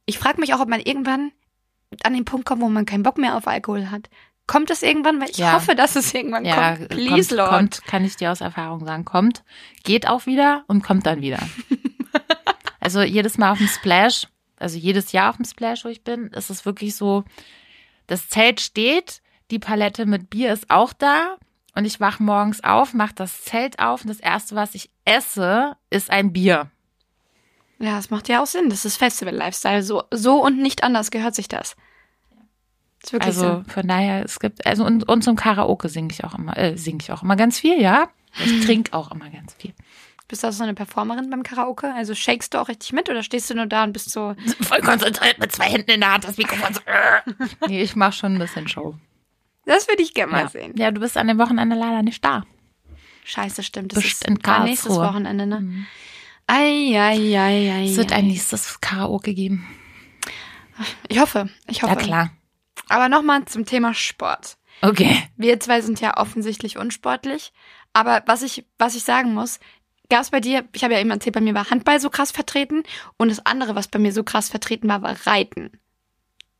Ich 0.05 0.19
frage 0.19 0.39
mich 0.39 0.53
auch, 0.53 0.59
ob 0.59 0.69
man 0.69 0.81
irgendwann 0.81 1.31
an 2.03 2.13
den 2.13 2.25
Punkt 2.25 2.45
kommt, 2.45 2.61
wo 2.61 2.69
man 2.69 2.85
keinen 2.85 3.03
Bock 3.03 3.17
mehr 3.17 3.35
auf 3.35 3.47
Alkohol 3.47 3.91
hat. 3.91 4.09
Kommt 4.47 4.69
es 4.69 4.83
irgendwann? 4.83 5.21
Weil 5.21 5.29
ich 5.29 5.37
ja. 5.37 5.53
hoffe, 5.53 5.75
dass 5.75 5.95
es 5.95 6.13
irgendwann 6.13 6.43
ja, 6.43 6.75
kommt. 6.75 6.89
Please, 6.89 7.29
kommt, 7.29 7.31
Lord. 7.31 7.49
Kommt, 7.49 7.85
kann 7.85 8.05
ich 8.05 8.17
dir 8.17 8.31
aus 8.31 8.41
Erfahrung 8.41 8.85
sagen. 8.85 9.05
Kommt, 9.05 9.43
geht 9.83 10.07
auch 10.07 10.25
wieder 10.25 10.63
und 10.67 10.83
kommt 10.83 11.05
dann 11.05 11.21
wieder. 11.21 11.39
also 12.79 13.01
jedes 13.01 13.37
Mal 13.37 13.51
auf 13.51 13.57
dem 13.59 13.67
Splash 13.67 14.27
also 14.63 14.77
jedes 14.77 15.11
Jahr 15.11 15.29
auf 15.29 15.35
dem 15.35 15.45
Splash, 15.45 15.85
wo 15.85 15.89
ich 15.89 16.03
bin, 16.03 16.27
ist 16.27 16.49
es 16.49 16.65
wirklich 16.65 16.95
so, 16.95 17.23
das 18.07 18.29
Zelt 18.29 18.61
steht, 18.61 19.21
die 19.51 19.59
Palette 19.59 20.05
mit 20.05 20.29
Bier 20.29 20.51
ist 20.51 20.69
auch 20.69 20.93
da 20.93 21.37
und 21.75 21.85
ich 21.85 21.99
wach 21.99 22.19
morgens 22.19 22.63
auf, 22.63 22.93
mach 22.93 23.11
das 23.11 23.43
Zelt 23.43 23.79
auf 23.79 24.01
und 24.01 24.09
das 24.09 24.19
erste, 24.19 24.55
was 24.55 24.75
ich 24.75 24.89
esse, 25.05 25.75
ist 25.89 26.09
ein 26.09 26.33
Bier. 26.33 26.71
Ja, 27.79 27.97
das 27.97 28.09
macht 28.09 28.29
ja 28.29 28.41
auch 28.41 28.47
Sinn. 28.47 28.69
Das 28.69 28.85
ist 28.85 28.97
Festival-Lifestyle. 28.97 29.83
So, 29.83 30.03
so 30.11 30.43
und 30.43 30.57
nicht 30.57 30.83
anders 30.83 31.11
gehört 31.11 31.35
sich 31.35 31.49
das. 31.49 31.75
das 33.11 33.19
also 33.19 33.41
so. 33.41 33.63
von 33.67 33.87
daher, 33.87 34.23
es 34.23 34.39
gibt, 34.39 34.65
also 34.65 34.85
und, 34.85 35.07
und 35.09 35.23
zum 35.23 35.35
Karaoke 35.35 35.89
singe 35.89 36.13
ich 36.13 36.23
auch 36.23 36.35
immer, 36.35 36.55
äh, 36.55 36.77
singe 36.77 36.99
ich 37.01 37.11
auch 37.11 37.23
immer 37.23 37.35
ganz 37.35 37.59
viel, 37.59 37.81
ja. 37.81 38.07
Ich 38.43 38.61
trinke 38.65 38.93
auch 38.93 39.11
immer 39.11 39.29
ganz 39.29 39.53
viel. 39.55 39.73
Bist 40.33 40.41
du 40.41 40.47
auch 40.47 40.51
so 40.51 40.63
eine 40.63 40.73
Performerin 40.73 41.29
beim 41.29 41.43
Karaoke? 41.43 41.93
Also 41.93 42.15
shakest 42.15 42.55
du 42.55 42.57
auch 42.57 42.67
richtig 42.67 42.91
mit 42.91 43.07
oder 43.07 43.21
stehst 43.21 43.51
du 43.51 43.53
nur 43.53 43.67
da 43.67 43.83
und 43.83 43.93
bist 43.93 44.09
so. 44.09 44.33
Voll 44.61 44.81
konzentriert 44.81 45.37
mit 45.37 45.51
zwei 45.51 45.65
Händen 45.65 45.91
in 45.91 45.99
der 45.99 46.11
Hand, 46.11 46.23
das 46.23 46.37
Mikrofon 46.37 46.73
so. 46.73 46.79
Äh. 46.85 47.47
nee, 47.67 47.83
ich 47.83 47.95
mach 47.95 48.13
schon 48.13 48.33
ein 48.33 48.39
bisschen 48.39 48.67
Show. 48.67 48.95
Das 49.67 49.87
würde 49.87 50.01
ich 50.01 50.15
gerne 50.15 50.31
mal 50.31 50.41
ja. 50.45 50.47
sehen. 50.47 50.73
Ja, 50.75 50.89
du 50.89 51.01
bist 51.01 51.17
an 51.17 51.27
dem 51.27 51.37
Wochenende 51.37 51.75
leider 51.75 52.01
nicht 52.01 52.25
da. 52.25 52.47
Scheiße, 53.25 53.61
stimmt. 53.61 53.91
Das 53.91 54.01
Bist 54.01 54.23
ist 54.23 54.27
in 54.27 54.39
Karlsruhe. 54.39 54.69
nächstes 54.69 54.95
Wochenende, 54.95 55.45
ne? 55.45 55.59
Mhm. 55.59 55.85
Ei, 56.47 56.99
ei, 56.99 57.39
ei, 57.39 57.71
ei, 57.71 57.85
es 57.85 57.97
wird 57.97 58.11
ein 58.11 58.25
nächstes 58.25 58.81
Karaoke 58.81 59.35
geben. 59.35 59.67
Ich 61.09 61.19
hoffe, 61.19 61.47
ich 61.67 61.83
hoffe. 61.83 61.93
Ja, 61.93 61.99
klar. 61.99 62.29
Aber 62.89 63.07
nochmal 63.07 63.45
zum 63.45 63.65
Thema 63.65 63.93
Sport. 63.93 64.57
Okay. 64.81 65.15
Wir 65.37 65.59
zwei 65.59 65.81
sind 65.81 66.01
ja 66.01 66.17
offensichtlich 66.17 66.79
unsportlich. 66.79 67.53
Aber 67.93 68.23
was 68.25 68.41
ich, 68.41 68.65
was 68.79 68.95
ich 68.95 69.03
sagen 69.03 69.35
muss, 69.35 69.59
gab 70.13 70.21
es 70.21 70.29
bei 70.29 70.39
dir, 70.39 70.63
ich 70.73 70.83
habe 70.83 70.93
ja 70.93 70.99
eben 70.99 71.09
erzählt, 71.09 71.33
bei 71.33 71.41
mir 71.41 71.55
war 71.55 71.71
Handball 71.71 71.99
so 71.99 72.11
krass 72.11 72.31
vertreten 72.31 72.83
und 73.17 73.29
das 73.29 73.43
andere, 73.47 73.73
was 73.73 73.87
bei 73.87 73.97
mir 73.97 74.13
so 74.13 74.23
krass 74.23 74.47
vertreten 74.47 74.87
war, 74.87 75.01
war 75.01 75.15
Reiten. 75.25 75.71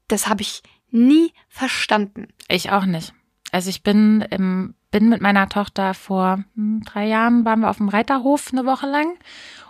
Das 0.07 0.27
habe 0.27 0.41
ich 0.41 0.63
nie 0.89 1.33
verstanden. 1.49 2.29
Ich 2.47 2.71
auch 2.71 2.85
nicht. 2.85 3.13
Also 3.51 3.69
ich 3.69 3.83
bin 3.83 4.21
im, 4.31 4.73
bin 4.93 5.09
mit 5.09 5.21
meiner 5.21 5.49
Tochter 5.49 5.95
vor 5.95 6.43
hm, 6.55 6.83
drei 6.85 7.07
Jahren 7.07 7.43
waren 7.45 7.61
wir 7.61 7.69
auf 7.69 7.77
dem 7.77 7.89
Reiterhof 7.89 8.49
eine 8.51 8.65
Woche 8.65 8.85
lang 8.85 9.17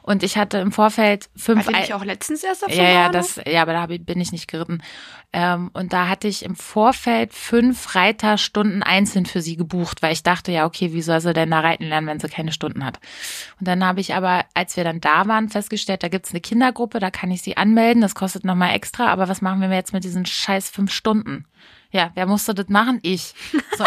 und 0.02 0.22
ich 0.22 0.38
hatte 0.38 0.58
im 0.58 0.74
Vorfeld 0.74 1.30
fünf. 1.34 1.66
War 1.66 1.82
ich 1.82 1.94
auch 1.94 2.04
letztens 2.04 2.44
erst 2.44 2.66
auf 2.66 2.76
Ja, 2.76 2.84
ja, 2.84 3.10
das, 3.10 3.40
ja, 3.48 3.62
aber 3.62 3.72
da 3.72 3.88
bin 3.88 4.20
ich 4.20 4.34
nicht 4.34 4.50
geritten. 4.50 4.84
Ähm, 5.32 5.72
und 5.74 5.94
da 5.94 6.10
hatte 6.10 6.28
ich 6.28 6.44
im 6.44 6.58
Vorfeld 6.58 7.34
fünf 7.34 7.96
Reiterstunden 7.96 8.84
einzeln 8.84 9.26
für 9.26 9.42
sie 9.42 9.56
gebucht, 9.56 10.02
weil 10.02 10.12
ich 10.12 10.22
dachte, 10.22 10.52
ja, 10.52 10.66
okay, 10.66 10.92
wie 10.92 11.02
soll 11.02 11.22
sie 11.22 11.32
denn 11.32 11.52
da 11.52 11.62
reiten 11.62 11.86
lernen, 11.86 12.08
wenn 12.08 12.20
sie 12.20 12.28
keine 12.28 12.52
Stunden 12.52 12.84
hat? 12.84 13.00
Und 13.62 13.68
dann 13.70 13.84
habe 13.86 14.02
ich 14.02 14.14
aber, 14.14 14.44
als 14.54 14.76
wir 14.76 14.84
dann 14.84 15.00
da 15.00 15.26
waren, 15.28 15.48
festgestellt, 15.48 16.04
da 16.04 16.10
gibt's 16.10 16.32
eine 16.32 16.42
Kindergruppe, 16.42 17.00
da 17.00 17.10
kann 17.10 17.32
ich 17.32 17.42
sie 17.42 17.56
anmelden, 17.56 18.02
das 18.02 18.14
kostet 18.14 18.44
nochmal 18.44 18.76
extra, 18.76 19.08
aber 19.08 19.30
was 19.30 19.42
machen 19.42 19.62
wir 19.62 19.70
jetzt 19.70 19.94
mit 19.94 20.04
diesen 20.04 20.26
scheiß 20.26 20.70
fünf 20.70 20.92
Stunden? 20.92 21.46
Ja, 21.94 22.10
wer 22.16 22.26
musste 22.26 22.56
das 22.56 22.68
machen? 22.70 23.00
Ich. 23.04 23.34
So, 23.76 23.86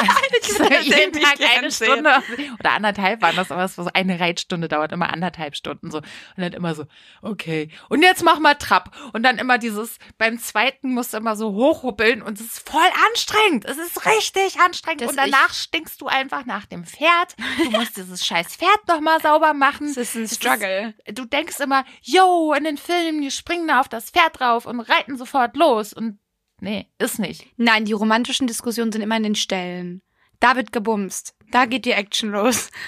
ich 0.64 0.86
jeden 0.86 1.12
Tag 1.12 1.38
eine 1.56 1.70
Stunde 1.70 2.10
oder 2.58 2.72
anderthalb 2.72 3.22
waren 3.22 3.36
das, 3.36 3.52
aber 3.52 3.68
so 3.68 3.88
eine 3.94 4.18
Reitstunde 4.18 4.66
dauert 4.66 4.90
immer 4.90 5.12
anderthalb 5.12 5.54
Stunden 5.54 5.92
so. 5.92 5.98
Und 5.98 6.06
dann 6.38 6.52
immer 6.54 6.74
so, 6.74 6.86
okay. 7.22 7.70
Und 7.88 8.02
jetzt 8.02 8.24
mach 8.24 8.40
mal 8.40 8.54
Trab. 8.54 8.96
Und 9.12 9.22
dann 9.22 9.38
immer 9.38 9.58
dieses, 9.58 9.98
beim 10.18 10.40
zweiten 10.40 10.92
musst 10.92 11.12
du 11.12 11.18
immer 11.18 11.36
so 11.36 11.52
hochhuppeln 11.52 12.20
und 12.20 12.40
es 12.40 12.46
ist 12.46 12.68
voll 12.68 12.88
anstrengend. 13.10 13.64
Es 13.64 13.78
ist 13.78 14.04
richtig 14.06 14.58
anstrengend. 14.60 15.02
Das 15.02 15.10
und 15.10 15.16
danach 15.18 15.52
stinkst 15.54 16.00
du 16.00 16.08
einfach 16.08 16.46
nach 16.46 16.66
dem 16.66 16.84
Pferd. 16.84 17.36
Du 17.58 17.70
musst 17.70 17.96
dieses 17.96 18.26
scheiß 18.26 18.56
Pferd 18.56 18.88
nochmal 18.88 19.20
sauber 19.20 19.54
machen. 19.54 19.94
Das 19.94 20.16
ist 20.16 20.16
ein 20.16 20.28
Struggle. 20.28 20.94
Ist, 21.04 21.16
du 21.16 21.26
denkst 21.26 21.60
immer, 21.60 21.84
yo, 22.02 22.52
in 22.54 22.64
den 22.64 22.76
Filmen, 22.76 23.22
die 23.22 23.30
springen 23.30 23.68
da 23.68 23.78
auf 23.80 23.88
das 23.88 24.10
Pferd 24.10 24.40
drauf 24.40 24.66
und 24.66 24.80
reiten 24.80 25.16
sofort 25.16 25.56
los. 25.56 25.92
Und 25.92 26.18
Nee, 26.60 26.88
ist 26.98 27.18
nicht. 27.18 27.46
Nein, 27.56 27.84
die 27.84 27.92
romantischen 27.92 28.46
Diskussionen 28.46 28.92
sind 28.92 29.02
immer 29.02 29.16
in 29.16 29.22
den 29.22 29.34
Ställen. 29.34 30.02
Da 30.40 30.56
wird 30.56 30.72
gebumst. 30.72 31.34
Da 31.50 31.66
geht 31.66 31.84
die 31.84 31.92
Action 31.92 32.30
los. 32.30 32.70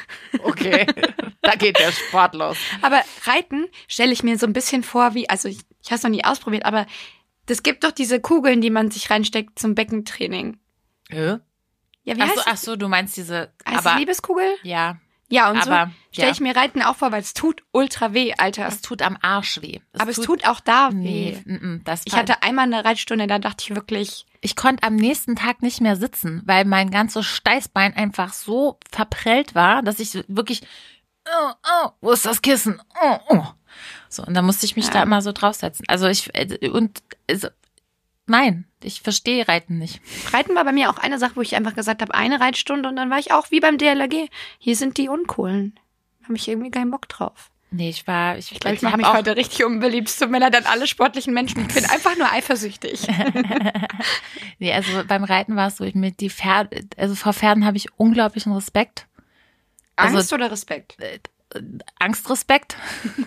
Okay, 0.43 0.87
da 1.43 1.53
geht 1.53 1.79
der 1.79 1.93
Sport 1.93 2.35
los. 2.35 2.57
Aber 2.83 3.03
Reiten 3.25 3.67
stelle 3.87 4.13
ich 4.13 4.23
mir 4.23 4.39
so 4.39 4.47
ein 4.47 4.53
bisschen 4.53 4.83
vor 4.83 5.15
wie, 5.15 5.29
also 5.29 5.49
ich, 5.49 5.61
ich 5.83 5.89
habe 5.89 5.97
es 5.97 6.03
noch 6.03 6.11
nie 6.11 6.25
ausprobiert, 6.25 6.65
aber 6.65 6.87
das 7.47 7.63
gibt 7.63 7.85
doch 7.85 7.93
diese 7.93 8.21
Kugeln, 8.21 8.61
die 8.61 8.71
man 8.71 8.91
sich 8.91 9.11
reinsteckt 9.11 9.59
zum 9.59 9.75
Beckentraining. 9.75 10.59
Hä? 11.09 11.39
Ja, 12.05 12.17
wie 12.17 12.21
ach 12.23 12.29
heißt 12.29 12.37
so, 12.37 12.43
Ach 12.47 12.57
so, 12.57 12.77
du 12.77 12.89
meinst 12.89 13.17
diese. 13.17 13.53
Heißt 13.67 13.87
aber, 13.87 13.99
Liebeskugel? 13.99 14.57
Ja. 14.63 14.99
Ja, 15.31 15.51
und 15.51 15.59
aber, 15.59 15.87
so 15.87 15.93
stelle 16.13 16.33
ich 16.33 16.41
mir 16.41 16.57
Reiten 16.57 16.83
auch 16.83 16.97
vor, 16.97 17.13
weil 17.13 17.21
es 17.21 17.35
tut 17.35 17.63
ultra 17.73 18.15
weh, 18.15 18.33
Alter. 18.39 18.67
Es 18.67 18.81
tut 18.81 19.03
am 19.03 19.19
Arsch 19.21 19.61
weh. 19.61 19.81
Es 19.93 20.01
aber 20.01 20.13
tut, 20.13 20.21
es 20.21 20.27
tut 20.27 20.47
auch 20.47 20.61
da 20.61 20.91
weh. 20.91 20.95
Nee, 20.95 21.43
n 21.47 21.61
-n, 21.61 21.85
das 21.85 22.03
ich 22.07 22.15
hatte 22.15 22.43
einmal 22.43 22.65
eine 22.65 22.85
Reitstunde, 22.85 23.27
da 23.27 23.39
dachte 23.39 23.65
ich 23.65 23.75
wirklich. 23.75 24.27
Ich 24.41 24.57
konnte 24.57 24.85
am 24.85 24.97
nächsten 24.97 25.37
Tag 25.37 25.63
nicht 25.63 25.81
mehr 25.81 25.97
sitzen, 25.97 26.43
weil 26.47 26.65
mein 26.65 26.91
ganzes 26.91 27.27
Steißbein 27.27 27.95
einfach 27.95 28.33
so 28.33 28.79
verprellt 28.91 29.55
war, 29.55 29.83
dass 29.83 30.01
ich 30.01 30.25
wirklich, 30.29 30.63
oh, 31.27 31.53
oh, 31.85 31.91
wo 32.01 32.13
ist 32.13 32.25
das 32.25 32.41
Kissen? 32.41 32.81
Oh, 33.03 33.19
oh. 33.29 33.45
So, 34.09 34.23
und 34.23 34.35
da 34.35 34.43
musste 34.43 34.65
ich 34.65 34.77
mich 34.77 34.87
ja. 34.87 34.93
da 34.93 35.03
immer 35.03 35.21
so 35.21 35.33
draufsetzen. 35.33 35.85
Also 35.89 36.07
ich, 36.07 36.35
äh, 36.35 36.71
und, 36.71 37.03
also, 37.29 37.49
Nein, 38.29 38.67
ich 38.83 39.01
verstehe 39.01 39.49
Reiten 39.49 39.79
nicht. 39.79 40.01
Reiten 40.33 40.55
war 40.55 40.65
bei 40.65 40.73
mir 40.73 40.91
auch 40.91 40.99
eine 40.99 41.19
Sache, 41.19 41.37
wo 41.37 41.41
ich 41.41 41.57
einfach 41.57 41.75
gesagt 41.75 42.03
habe, 42.03 42.15
eine 42.15 42.41
Reitstunde 42.41 42.89
und 42.89 42.97
dann 42.97 43.11
war 43.11 43.19
ich 43.19 43.33
auch 43.33 43.51
wie 43.51 43.61
beim 43.61 43.79
DLRG. 43.79 44.29
Hier 44.59 44.77
sind 44.77 44.99
die 44.99 45.09
Unkohlen. 45.09 45.79
Habe 46.25 46.37
ich 46.37 46.47
irgendwie 46.47 46.71
keinen 46.71 46.91
Bock 46.91 47.09
drauf. 47.09 47.51
Nee, 47.71 47.91
ich 47.91 48.07
war, 48.07 48.39
ich, 48.39 48.53
ich 48.53 48.61
glaube, 48.61 48.77
ich, 48.77 48.83
mache 48.83 48.97
mich 48.97 49.13
heute 49.13 49.37
richtig 49.37 49.65
unbeliebt. 49.65 50.09
Es 50.09 50.19
tut 50.19 50.31
mir 50.31 50.39
leid 50.39 50.57
an 50.57 50.65
alle 50.65 50.87
sportlichen 50.87 51.35
Menschen. 51.35 51.67
Ich 51.69 51.75
bin 51.75 51.85
einfach 51.85 52.17
nur 52.17 52.31
eifersüchtig. 52.31 53.07
nee, 54.59 54.73
also 54.73 55.05
beem 55.05 55.25
Reiten 55.25 55.57
war 55.57 55.69
es 55.69 55.77
so, 55.77 55.85
ich 55.85 55.95
mit 55.95 56.21
die 56.21 56.31
Pferde, 56.31 56.87
also 56.97 57.15
vor 57.15 57.33
Pferden 57.33 57.65
habe 57.65 57.77
ich 57.77 57.93
unglaublichen 57.99 58.53
Respekt. 58.53 59.07
Angst 59.97 60.17
also, 60.17 60.35
oder 60.37 60.51
Respekt? 60.51 60.97
Äh, 61.01 61.19
Angst, 61.99 62.29
Respekt. 62.31 62.77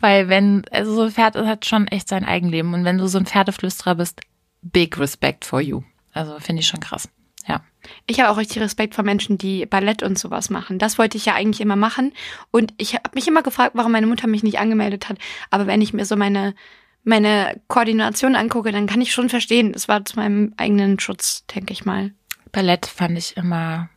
Weil 0.00 0.28
wenn, 0.28 0.64
also 0.70 0.94
so 0.94 1.02
ein 1.02 1.10
Pferd 1.10 1.36
hat 1.36 1.66
schon 1.66 1.86
echt 1.88 2.08
sein 2.08 2.24
Eigenleben. 2.24 2.74
Und 2.74 2.84
wenn 2.84 2.98
du 2.98 3.06
so 3.06 3.18
ein 3.18 3.26
Pferdeflüsterer 3.26 3.94
bist, 3.94 4.20
big 4.62 4.98
respect 4.98 5.44
for 5.44 5.60
you. 5.60 5.82
Also 6.12 6.38
finde 6.38 6.60
ich 6.60 6.66
schon 6.66 6.80
krass. 6.80 7.08
Ja. 7.46 7.62
Ich 8.06 8.20
habe 8.20 8.30
auch 8.30 8.36
richtig 8.36 8.62
Respekt 8.62 8.94
vor 8.94 9.04
Menschen, 9.04 9.38
die 9.38 9.66
Ballett 9.66 10.02
und 10.02 10.18
sowas 10.18 10.50
machen. 10.50 10.78
Das 10.78 10.98
wollte 10.98 11.16
ich 11.16 11.26
ja 11.26 11.34
eigentlich 11.34 11.60
immer 11.60 11.76
machen. 11.76 12.12
Und 12.50 12.72
ich 12.78 12.94
habe 12.94 13.10
mich 13.14 13.26
immer 13.26 13.42
gefragt, 13.42 13.72
warum 13.74 13.92
meine 13.92 14.06
Mutter 14.06 14.28
mich 14.28 14.42
nicht 14.42 14.58
angemeldet 14.58 15.08
hat. 15.08 15.18
Aber 15.50 15.66
wenn 15.66 15.80
ich 15.80 15.92
mir 15.92 16.04
so 16.04 16.16
meine, 16.16 16.54
meine 17.02 17.60
Koordination 17.66 18.36
angucke, 18.36 18.70
dann 18.70 18.86
kann 18.86 19.00
ich 19.00 19.12
schon 19.12 19.28
verstehen. 19.28 19.72
Es 19.74 19.88
war 19.88 20.04
zu 20.04 20.16
meinem 20.16 20.54
eigenen 20.56 21.00
Schutz, 21.00 21.44
denke 21.46 21.72
ich 21.72 21.84
mal. 21.84 22.12
Ballett 22.52 22.86
fand 22.86 23.18
ich 23.18 23.36
immer 23.36 23.88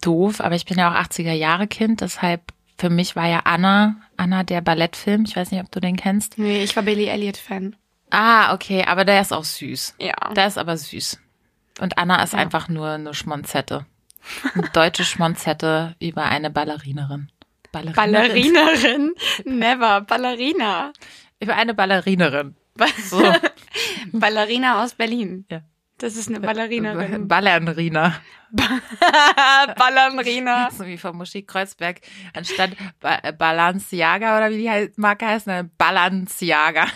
doof, 0.00 0.40
aber 0.40 0.54
ich 0.54 0.66
bin 0.66 0.78
ja 0.78 0.90
auch 0.90 0.94
80er 0.94 1.32
Jahre 1.32 1.66
Kind, 1.66 2.02
deshalb 2.02 2.52
für 2.76 2.90
mich 2.90 3.16
war 3.16 3.26
ja 3.26 3.40
Anna, 3.44 3.96
Anna 4.18 4.42
der 4.42 4.60
Ballettfilm. 4.60 5.24
Ich 5.26 5.36
weiß 5.36 5.50
nicht, 5.50 5.62
ob 5.62 5.70
du 5.70 5.80
den 5.80 5.96
kennst. 5.96 6.38
Nee, 6.38 6.62
ich 6.62 6.76
war 6.76 6.82
Billy 6.82 7.06
Elliot 7.06 7.36
Fan. 7.36 7.76
Ah, 8.10 8.54
okay, 8.54 8.84
aber 8.84 9.04
der 9.04 9.20
ist 9.20 9.32
auch 9.32 9.44
süß. 9.44 9.96
Ja. 9.98 10.14
Der 10.34 10.46
ist 10.46 10.58
aber 10.58 10.76
süß. 10.76 11.18
Und 11.80 11.98
Anna 11.98 12.22
ist 12.22 12.32
ja. 12.32 12.38
einfach 12.38 12.68
nur 12.68 12.88
eine 12.90 13.14
Schmonzette. 13.14 13.86
Eine 14.54 14.68
deutsche 14.70 15.04
Schmonzette 15.04 15.94
über 16.00 16.24
eine 16.24 16.50
Ballerinerin. 16.50 17.30
Ballerinerin. 17.72 18.52
Ballerinerin? 18.54 19.14
Never. 19.44 20.00
Ballerina. 20.02 20.92
Über 21.40 21.54
eine 21.56 21.74
Ballerinerin. 21.74 22.56
So. 23.04 23.22
Ballerina 24.12 24.82
aus 24.82 24.94
Berlin. 24.94 25.44
Ja. 25.50 25.62
Das 25.98 26.14
ist 26.16 26.28
eine 26.28 26.40
Ballerinerin. 26.40 27.26
Ballerina. 27.28 28.14
Ballerina. 29.76 30.70
So 30.78 30.86
wie 30.86 30.96
von 30.96 31.16
Musik 31.16 31.48
Kreuzberg. 31.48 32.00
Anstatt 32.34 32.70
ba 33.00 33.20
Balenciaga 33.32 34.36
oder 34.36 34.50
wie 34.50 34.58
die 34.58 34.92
Marke 34.96 35.26
heißt, 35.26 35.48
eine 35.48 35.64
Balenciaga. 35.64 36.86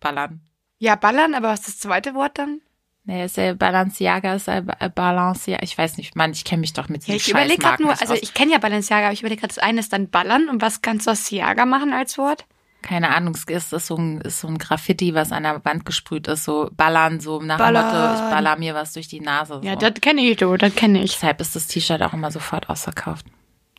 Ballern. 0.00 0.42
Ja, 0.78 0.94
ballern, 0.94 1.34
aber 1.34 1.48
was 1.48 1.60
ist 1.60 1.68
das 1.68 1.78
zweite 1.78 2.14
Wort 2.14 2.38
dann? 2.38 2.60
Nee, 3.04 3.24
ist 3.24 3.38
ja 3.38 3.54
Balenciaga, 3.54 4.34
ist 4.34 4.48
ja 4.48 4.60
Balenciaga. 4.60 5.62
Ich 5.62 5.76
weiß 5.76 5.96
nicht, 5.96 6.14
Mann, 6.14 6.32
ich 6.32 6.44
kenne 6.44 6.60
mich 6.60 6.74
doch 6.74 6.90
mit 6.90 7.02
diesen 7.02 7.12
ja, 7.12 7.16
Ich 7.16 7.30
überlege 7.30 7.62
gerade 7.62 7.82
nur, 7.82 7.98
also 7.98 8.14
ich 8.14 8.34
kenne 8.34 8.52
ja 8.52 8.58
Balenciaga, 8.58 9.06
aber 9.06 9.14
ich 9.14 9.20
überlege 9.20 9.40
gerade, 9.40 9.54
das 9.54 9.64
eine 9.64 9.80
ist 9.80 9.94
dann 9.94 10.10
ballern 10.10 10.50
und 10.50 10.60
was 10.60 10.82
kannst 10.82 11.06
du 11.06 11.12
aus 11.12 11.26
Siaga 11.26 11.64
machen 11.64 11.94
als 11.94 12.18
Wort? 12.18 12.44
Keine 12.82 13.14
Ahnung, 13.14 13.36
es 13.48 13.72
ist 13.72 13.86
so 13.86 13.96
ein, 13.96 14.20
ist 14.20 14.40
so 14.40 14.48
ein 14.48 14.58
Graffiti, 14.58 15.14
was 15.14 15.32
an 15.32 15.42
der 15.42 15.64
Wand 15.64 15.84
gesprüht 15.84 16.28
ist, 16.28 16.44
so 16.44 16.70
ballern, 16.72 17.20
so 17.20 17.40
nach 17.40 17.56
dem 17.56 17.74
Motto, 17.74 18.14
ich 18.14 18.30
baller 18.30 18.56
mir 18.56 18.74
was 18.74 18.92
durch 18.92 19.08
die 19.08 19.20
Nase. 19.20 19.54
So. 19.54 19.62
Ja, 19.62 19.76
das 19.76 19.94
kenne 20.00 20.22
ich, 20.22 20.36
du, 20.36 20.56
das 20.56 20.74
kenne 20.74 21.02
ich. 21.02 21.12
Deshalb 21.12 21.40
ist 21.40 21.56
das 21.56 21.66
T-Shirt 21.66 22.02
auch 22.02 22.12
immer 22.12 22.30
sofort 22.30 22.68
ausverkauft. 22.68 23.26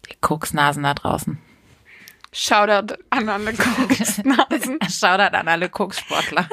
Die 0.10 0.16
Koksnasen 0.20 0.84
da 0.84 0.93
draußen. 0.93 1.38
Shoutout 2.32 2.95
an 3.10 3.30
alle 3.30 3.54
Koksnasen. 3.54 4.80
Shoutout 4.89 5.36
an 5.36 5.47
alle 5.47 5.70
Kokssportler. 5.70 6.47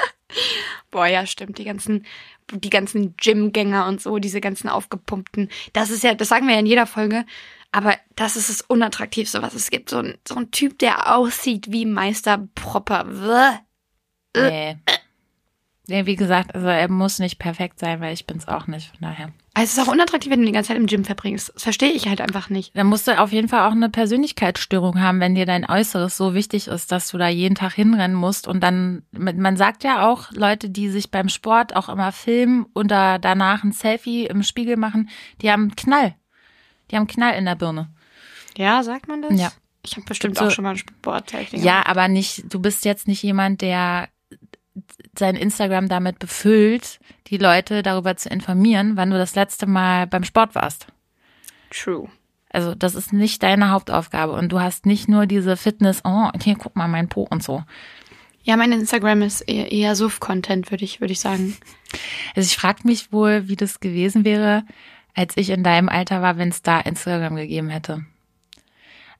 Boah, 0.90 1.06
ja, 1.06 1.24
stimmt. 1.24 1.58
Die 1.58 1.64
ganzen, 1.64 2.04
die 2.52 2.70
ganzen 2.70 3.16
Gymgänger 3.16 3.86
und 3.86 4.02
so, 4.02 4.18
diese 4.18 4.40
ganzen 4.40 4.68
aufgepumpten. 4.68 5.50
Das 5.72 5.90
ist 5.90 6.02
ja, 6.02 6.14
das 6.14 6.28
sagen 6.28 6.46
wir 6.46 6.54
ja 6.54 6.60
in 6.60 6.66
jeder 6.66 6.86
Folge. 6.86 7.24
Aber 7.72 7.94
das 8.14 8.36
ist 8.36 8.48
das 8.48 8.62
Unattraktivste, 8.62 9.42
was 9.42 9.54
es 9.54 9.70
gibt. 9.70 9.90
So 9.90 9.98
ein, 9.98 10.18
so 10.26 10.36
ein 10.36 10.50
Typ, 10.50 10.78
der 10.78 11.14
aussieht 11.16 11.70
wie 11.70 11.84
Meister 11.84 12.48
Propper. 12.54 13.04
Nee. 14.34 14.76
Nee, 15.88 16.06
wie 16.06 16.16
gesagt, 16.16 16.54
also 16.54 16.66
er 16.66 16.90
muss 16.90 17.20
nicht 17.20 17.38
perfekt 17.38 17.78
sein, 17.78 18.00
weil 18.00 18.12
ich 18.12 18.26
bin's 18.26 18.48
auch 18.48 18.66
nicht, 18.66 18.88
von 18.88 18.98
daher. 19.02 19.32
Also 19.54 19.64
es 19.64 19.78
ist 19.78 19.78
auch 19.78 19.92
unattraktiv, 19.92 20.32
wenn 20.32 20.40
du 20.40 20.46
die 20.46 20.52
ganze 20.52 20.68
Zeit 20.68 20.76
im 20.76 20.86
Gym 20.86 21.04
verbringst. 21.04 21.52
Das 21.54 21.62
verstehe 21.62 21.92
ich 21.92 22.08
halt 22.08 22.20
einfach 22.20 22.50
nicht. 22.50 22.76
Dann 22.76 22.88
musst 22.88 23.06
du 23.06 23.18
auf 23.18 23.30
jeden 23.30 23.48
Fall 23.48 23.68
auch 23.68 23.72
eine 23.72 23.88
Persönlichkeitsstörung 23.88 25.00
haben, 25.00 25.20
wenn 25.20 25.36
dir 25.36 25.46
dein 25.46 25.64
Äußeres 25.64 26.16
so 26.16 26.34
wichtig 26.34 26.66
ist, 26.66 26.90
dass 26.90 27.08
du 27.08 27.18
da 27.18 27.28
jeden 27.28 27.54
Tag 27.54 27.72
hinrennen 27.72 28.16
musst. 28.16 28.48
Und 28.48 28.60
dann, 28.62 29.04
man 29.12 29.56
sagt 29.56 29.84
ja 29.84 30.08
auch, 30.08 30.32
Leute, 30.32 30.70
die 30.70 30.88
sich 30.88 31.12
beim 31.12 31.28
Sport 31.28 31.76
auch 31.76 31.88
immer 31.88 32.10
filmen 32.10 32.66
und 32.74 32.90
da 32.90 33.18
danach 33.18 33.62
ein 33.62 33.72
Selfie 33.72 34.26
im 34.26 34.42
Spiegel 34.42 34.76
machen, 34.76 35.08
die 35.40 35.52
haben 35.52 35.76
Knall. 35.76 36.16
Die 36.90 36.96
haben 36.96 37.06
Knall 37.06 37.34
in 37.34 37.44
der 37.44 37.54
Birne. 37.54 37.92
Ja, 38.56 38.82
sagt 38.82 39.08
man 39.08 39.22
das? 39.22 39.38
Ja. 39.38 39.52
Ich 39.84 39.96
habe 39.96 40.06
bestimmt 40.06 40.38
so, 40.38 40.46
auch 40.46 40.50
schon 40.50 40.64
mal 40.64 40.70
einen 40.70 40.78
Sporttechniker. 40.78 41.64
Ja, 41.64 41.86
aber 41.86 42.08
nicht, 42.08 42.52
du 42.52 42.60
bist 42.60 42.84
jetzt 42.84 43.06
nicht 43.06 43.22
jemand, 43.22 43.60
der 43.60 44.08
sein 45.16 45.36
Instagram 45.36 45.88
damit 45.88 46.18
befüllt, 46.18 46.98
die 47.28 47.38
Leute 47.38 47.82
darüber 47.82 48.16
zu 48.16 48.28
informieren, 48.28 48.96
wann 48.96 49.10
du 49.10 49.16
das 49.16 49.34
letzte 49.34 49.66
Mal 49.66 50.06
beim 50.06 50.24
Sport 50.24 50.54
warst. 50.54 50.86
True. 51.70 52.08
Also 52.50 52.74
das 52.74 52.94
ist 52.94 53.12
nicht 53.12 53.42
deine 53.42 53.70
Hauptaufgabe 53.70 54.32
und 54.32 54.50
du 54.50 54.60
hast 54.60 54.86
nicht 54.86 55.08
nur 55.08 55.26
diese 55.26 55.56
Fitness, 55.56 56.02
oh, 56.04 56.30
hier 56.42 56.56
guck 56.56 56.76
mal 56.76 56.88
mein 56.88 57.08
Po 57.08 57.26
und 57.28 57.42
so. 57.42 57.62
Ja, 58.42 58.56
mein 58.56 58.72
Instagram 58.72 59.22
ist 59.22 59.40
eher, 59.42 59.72
eher 59.72 59.96
Suff-Content, 59.96 60.70
würde 60.70 60.84
ich, 60.84 61.00
würde 61.00 61.12
ich 61.12 61.20
sagen. 61.20 61.56
Also 62.36 62.46
ich 62.46 62.56
frage 62.56 62.80
mich 62.84 63.12
wohl, 63.12 63.48
wie 63.48 63.56
das 63.56 63.80
gewesen 63.80 64.24
wäre, 64.24 64.64
als 65.16 65.36
ich 65.36 65.50
in 65.50 65.64
deinem 65.64 65.88
Alter 65.88 66.22
war, 66.22 66.36
wenn 66.36 66.50
es 66.50 66.62
da 66.62 66.78
Instagram 66.78 67.34
gegeben 67.34 67.70
hätte. 67.70 68.04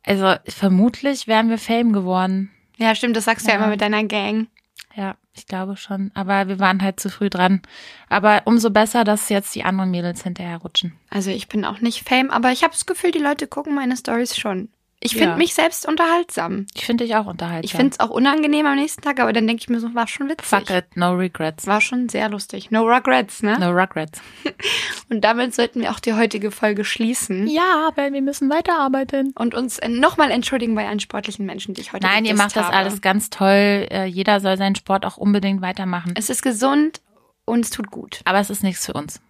Also 0.05 0.37
vermutlich 0.47 1.27
wären 1.27 1.49
wir 1.51 1.59
Fame 1.59 1.93
geworden. 1.93 2.51
Ja, 2.77 2.95
stimmt, 2.95 3.17
das 3.17 3.25
sagst 3.25 3.47
ja. 3.47 3.55
du 3.55 3.59
ja 3.59 3.65
immer 3.65 3.73
mit 3.73 3.81
deiner 3.81 4.05
Gang. 4.05 4.47
Ja, 4.95 5.17
ich 5.35 5.47
glaube 5.47 5.77
schon. 5.77 6.11
Aber 6.15 6.49
wir 6.49 6.59
waren 6.59 6.83
halt 6.83 7.01
zu 7.01 7.11
früh 7.11 7.29
dran. 7.29 7.63
Aber 8.09 8.43
umso 8.45 8.71
besser, 8.71 9.05
dass 9.05 9.29
jetzt 9.31 9.55
die 9.55 9.65
anderen 9.65 9.91
Mädels 9.91 10.23
hinterher 10.23 10.59
rutschen. 10.59 10.93
Also 11.11 11.31
ich 11.31 11.49
bin 11.49 11.65
auch 11.65 11.81
nicht 11.81 12.07
Fame, 12.07 12.31
aber 12.31 12.53
ich 12.53 12.63
habe 12.63 12.73
das 12.73 12.87
Gefühl, 12.87 13.11
die 13.11 13.19
Leute 13.19 13.47
gucken 13.47 13.75
meine 13.75 13.97
Stories 13.97 14.37
schon. 14.37 14.69
Ich 15.07 15.13
finde 15.13 15.31
ja. 15.31 15.37
mich 15.37 15.55
selbst 15.55 15.87
unterhaltsam. 15.87 16.67
Ich 16.75 16.85
finde 16.85 17.05
dich 17.05 17.17
auch 17.17 17.27
unterhaltsam. 17.27 17.65
Ich 17.65 17.73
finde 17.73 17.91
es 17.93 18.01
auch 18.01 18.11
unangenehm 18.11 18.67
am 18.67 18.77
nächsten 18.77 19.03
Tag, 19.03 19.21
aber 19.21 19.33
dann 19.33 19.47
denke 19.47 19.63
ich 19.63 19.69
mir 19.69 19.81
so, 19.81 19.95
war 19.95 20.09
schon 20.09 20.29
witzig. 20.29 20.47
Fuck 20.47 20.71
it, 20.71 20.97
no 20.97 21.13
regrets. 21.13 21.67
War 21.67 21.81
schon 21.81 22.09
sehr 22.09 22.29
lustig. 22.29 22.71
No 22.71 22.85
regrets, 22.85 23.43
ne? 23.43 23.59
No 23.59 23.71
regrets. 23.71 24.21
Und 25.11 25.23
damit 25.23 25.55
sollten 25.55 25.81
wir 25.81 25.91
auch 25.91 26.01
die 26.01 26.15
heutige 26.15 26.51
Folge 26.51 26.85
schließen. 26.85 27.47
Ja, 27.47 27.91
weil 27.95 28.13
wir 28.13 28.23
müssen 28.23 28.51
weiterarbeiten. 28.51 29.33
Und 29.37 29.55
uns 29.55 29.81
nochmal 29.87 30.31
entschuldigen 30.31 30.75
bei 30.75 30.87
allen 30.87 31.01
sportlichen 31.01 31.47
Menschen, 31.47 31.75
die 31.75 31.81
ich 31.81 31.93
heute 31.93 32.07
Nein, 32.07 32.25
ihr 32.25 32.35
macht 32.35 32.57
das 32.57 32.69
alles 32.71 33.01
ganz 33.01 33.31
toll. 33.31 33.87
Äh, 33.91 34.07
jeder 34.07 34.41
soll 34.41 34.57
seinen 34.57 34.75
Sport 34.75 35.05
auch 35.07 35.17
unbedingt 35.17 35.63
weitermachen. 35.63 36.15
Es 36.17 36.31
ist 36.31 36.43
gesund 36.43 37.01
und 37.45 37.65
es 37.65 37.71
tut 37.71 37.91
gut. 37.91 38.21
Aber 38.25 38.41
es 38.41 38.51
ist 38.51 38.63
nichts 38.63 38.85
für 38.87 38.93
uns. 38.93 39.21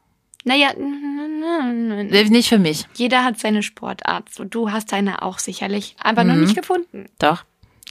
Naja, 0.47 0.72
nicht 2.30 2.49
für 2.49 2.61
mich. 2.61 2.86
Jeder 2.94 3.24
hat 3.24 3.40
seine 3.40 3.64
Sportart. 3.64 4.32
So, 4.32 4.44
du 4.44 4.70
hast 4.70 4.92
deine 4.92 5.22
auch 5.22 5.40
sicherlich, 5.40 5.97
aber 6.01 6.22
mhm. 6.22 6.30
noch 6.30 6.36
nicht 6.36 6.55
gefunden. 6.55 7.07
Doch, 7.18 7.42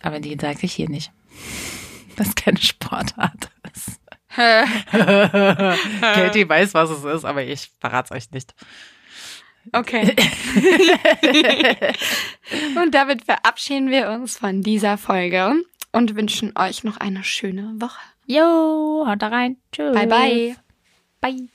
aber 0.02 0.22
die 0.22 0.38
sage 0.40 0.60
ich 0.62 0.74
hier 0.74 0.90
nicht. 0.90 1.12
Das 2.18 2.30
ist 2.30 2.38
keine 2.38 2.62
Sportart 2.62 3.50
ist. 3.74 4.00
Katie 6.00 6.48
weiß, 6.48 6.74
was 6.74 6.90
es 6.90 7.04
ist, 7.04 7.26
aber 7.26 7.44
ich 7.44 7.70
verrate 7.82 8.14
es 8.14 8.24
euch 8.24 8.32
nicht. 8.32 8.56
Okay. 9.74 10.16
und 12.82 12.96
damit 12.96 13.26
verabschieden 13.26 13.90
wir 13.90 14.12
uns 14.12 14.38
von 14.38 14.62
dieser 14.62 14.98
Folge 14.98 15.62
und 15.92 16.16
wünschen 16.16 16.54
euch 16.58 16.86
noch 16.86 16.96
eine 16.96 17.26
schöne 17.26 17.74
Woche. 17.80 18.00
Jo, 18.28 19.04
haut 19.06 19.22
da 19.22 19.28
rein. 19.28 19.58
Tschüss. 19.74 19.94
Bye, 19.94 20.08
bye. 20.08 20.56
Bye. 21.20 21.50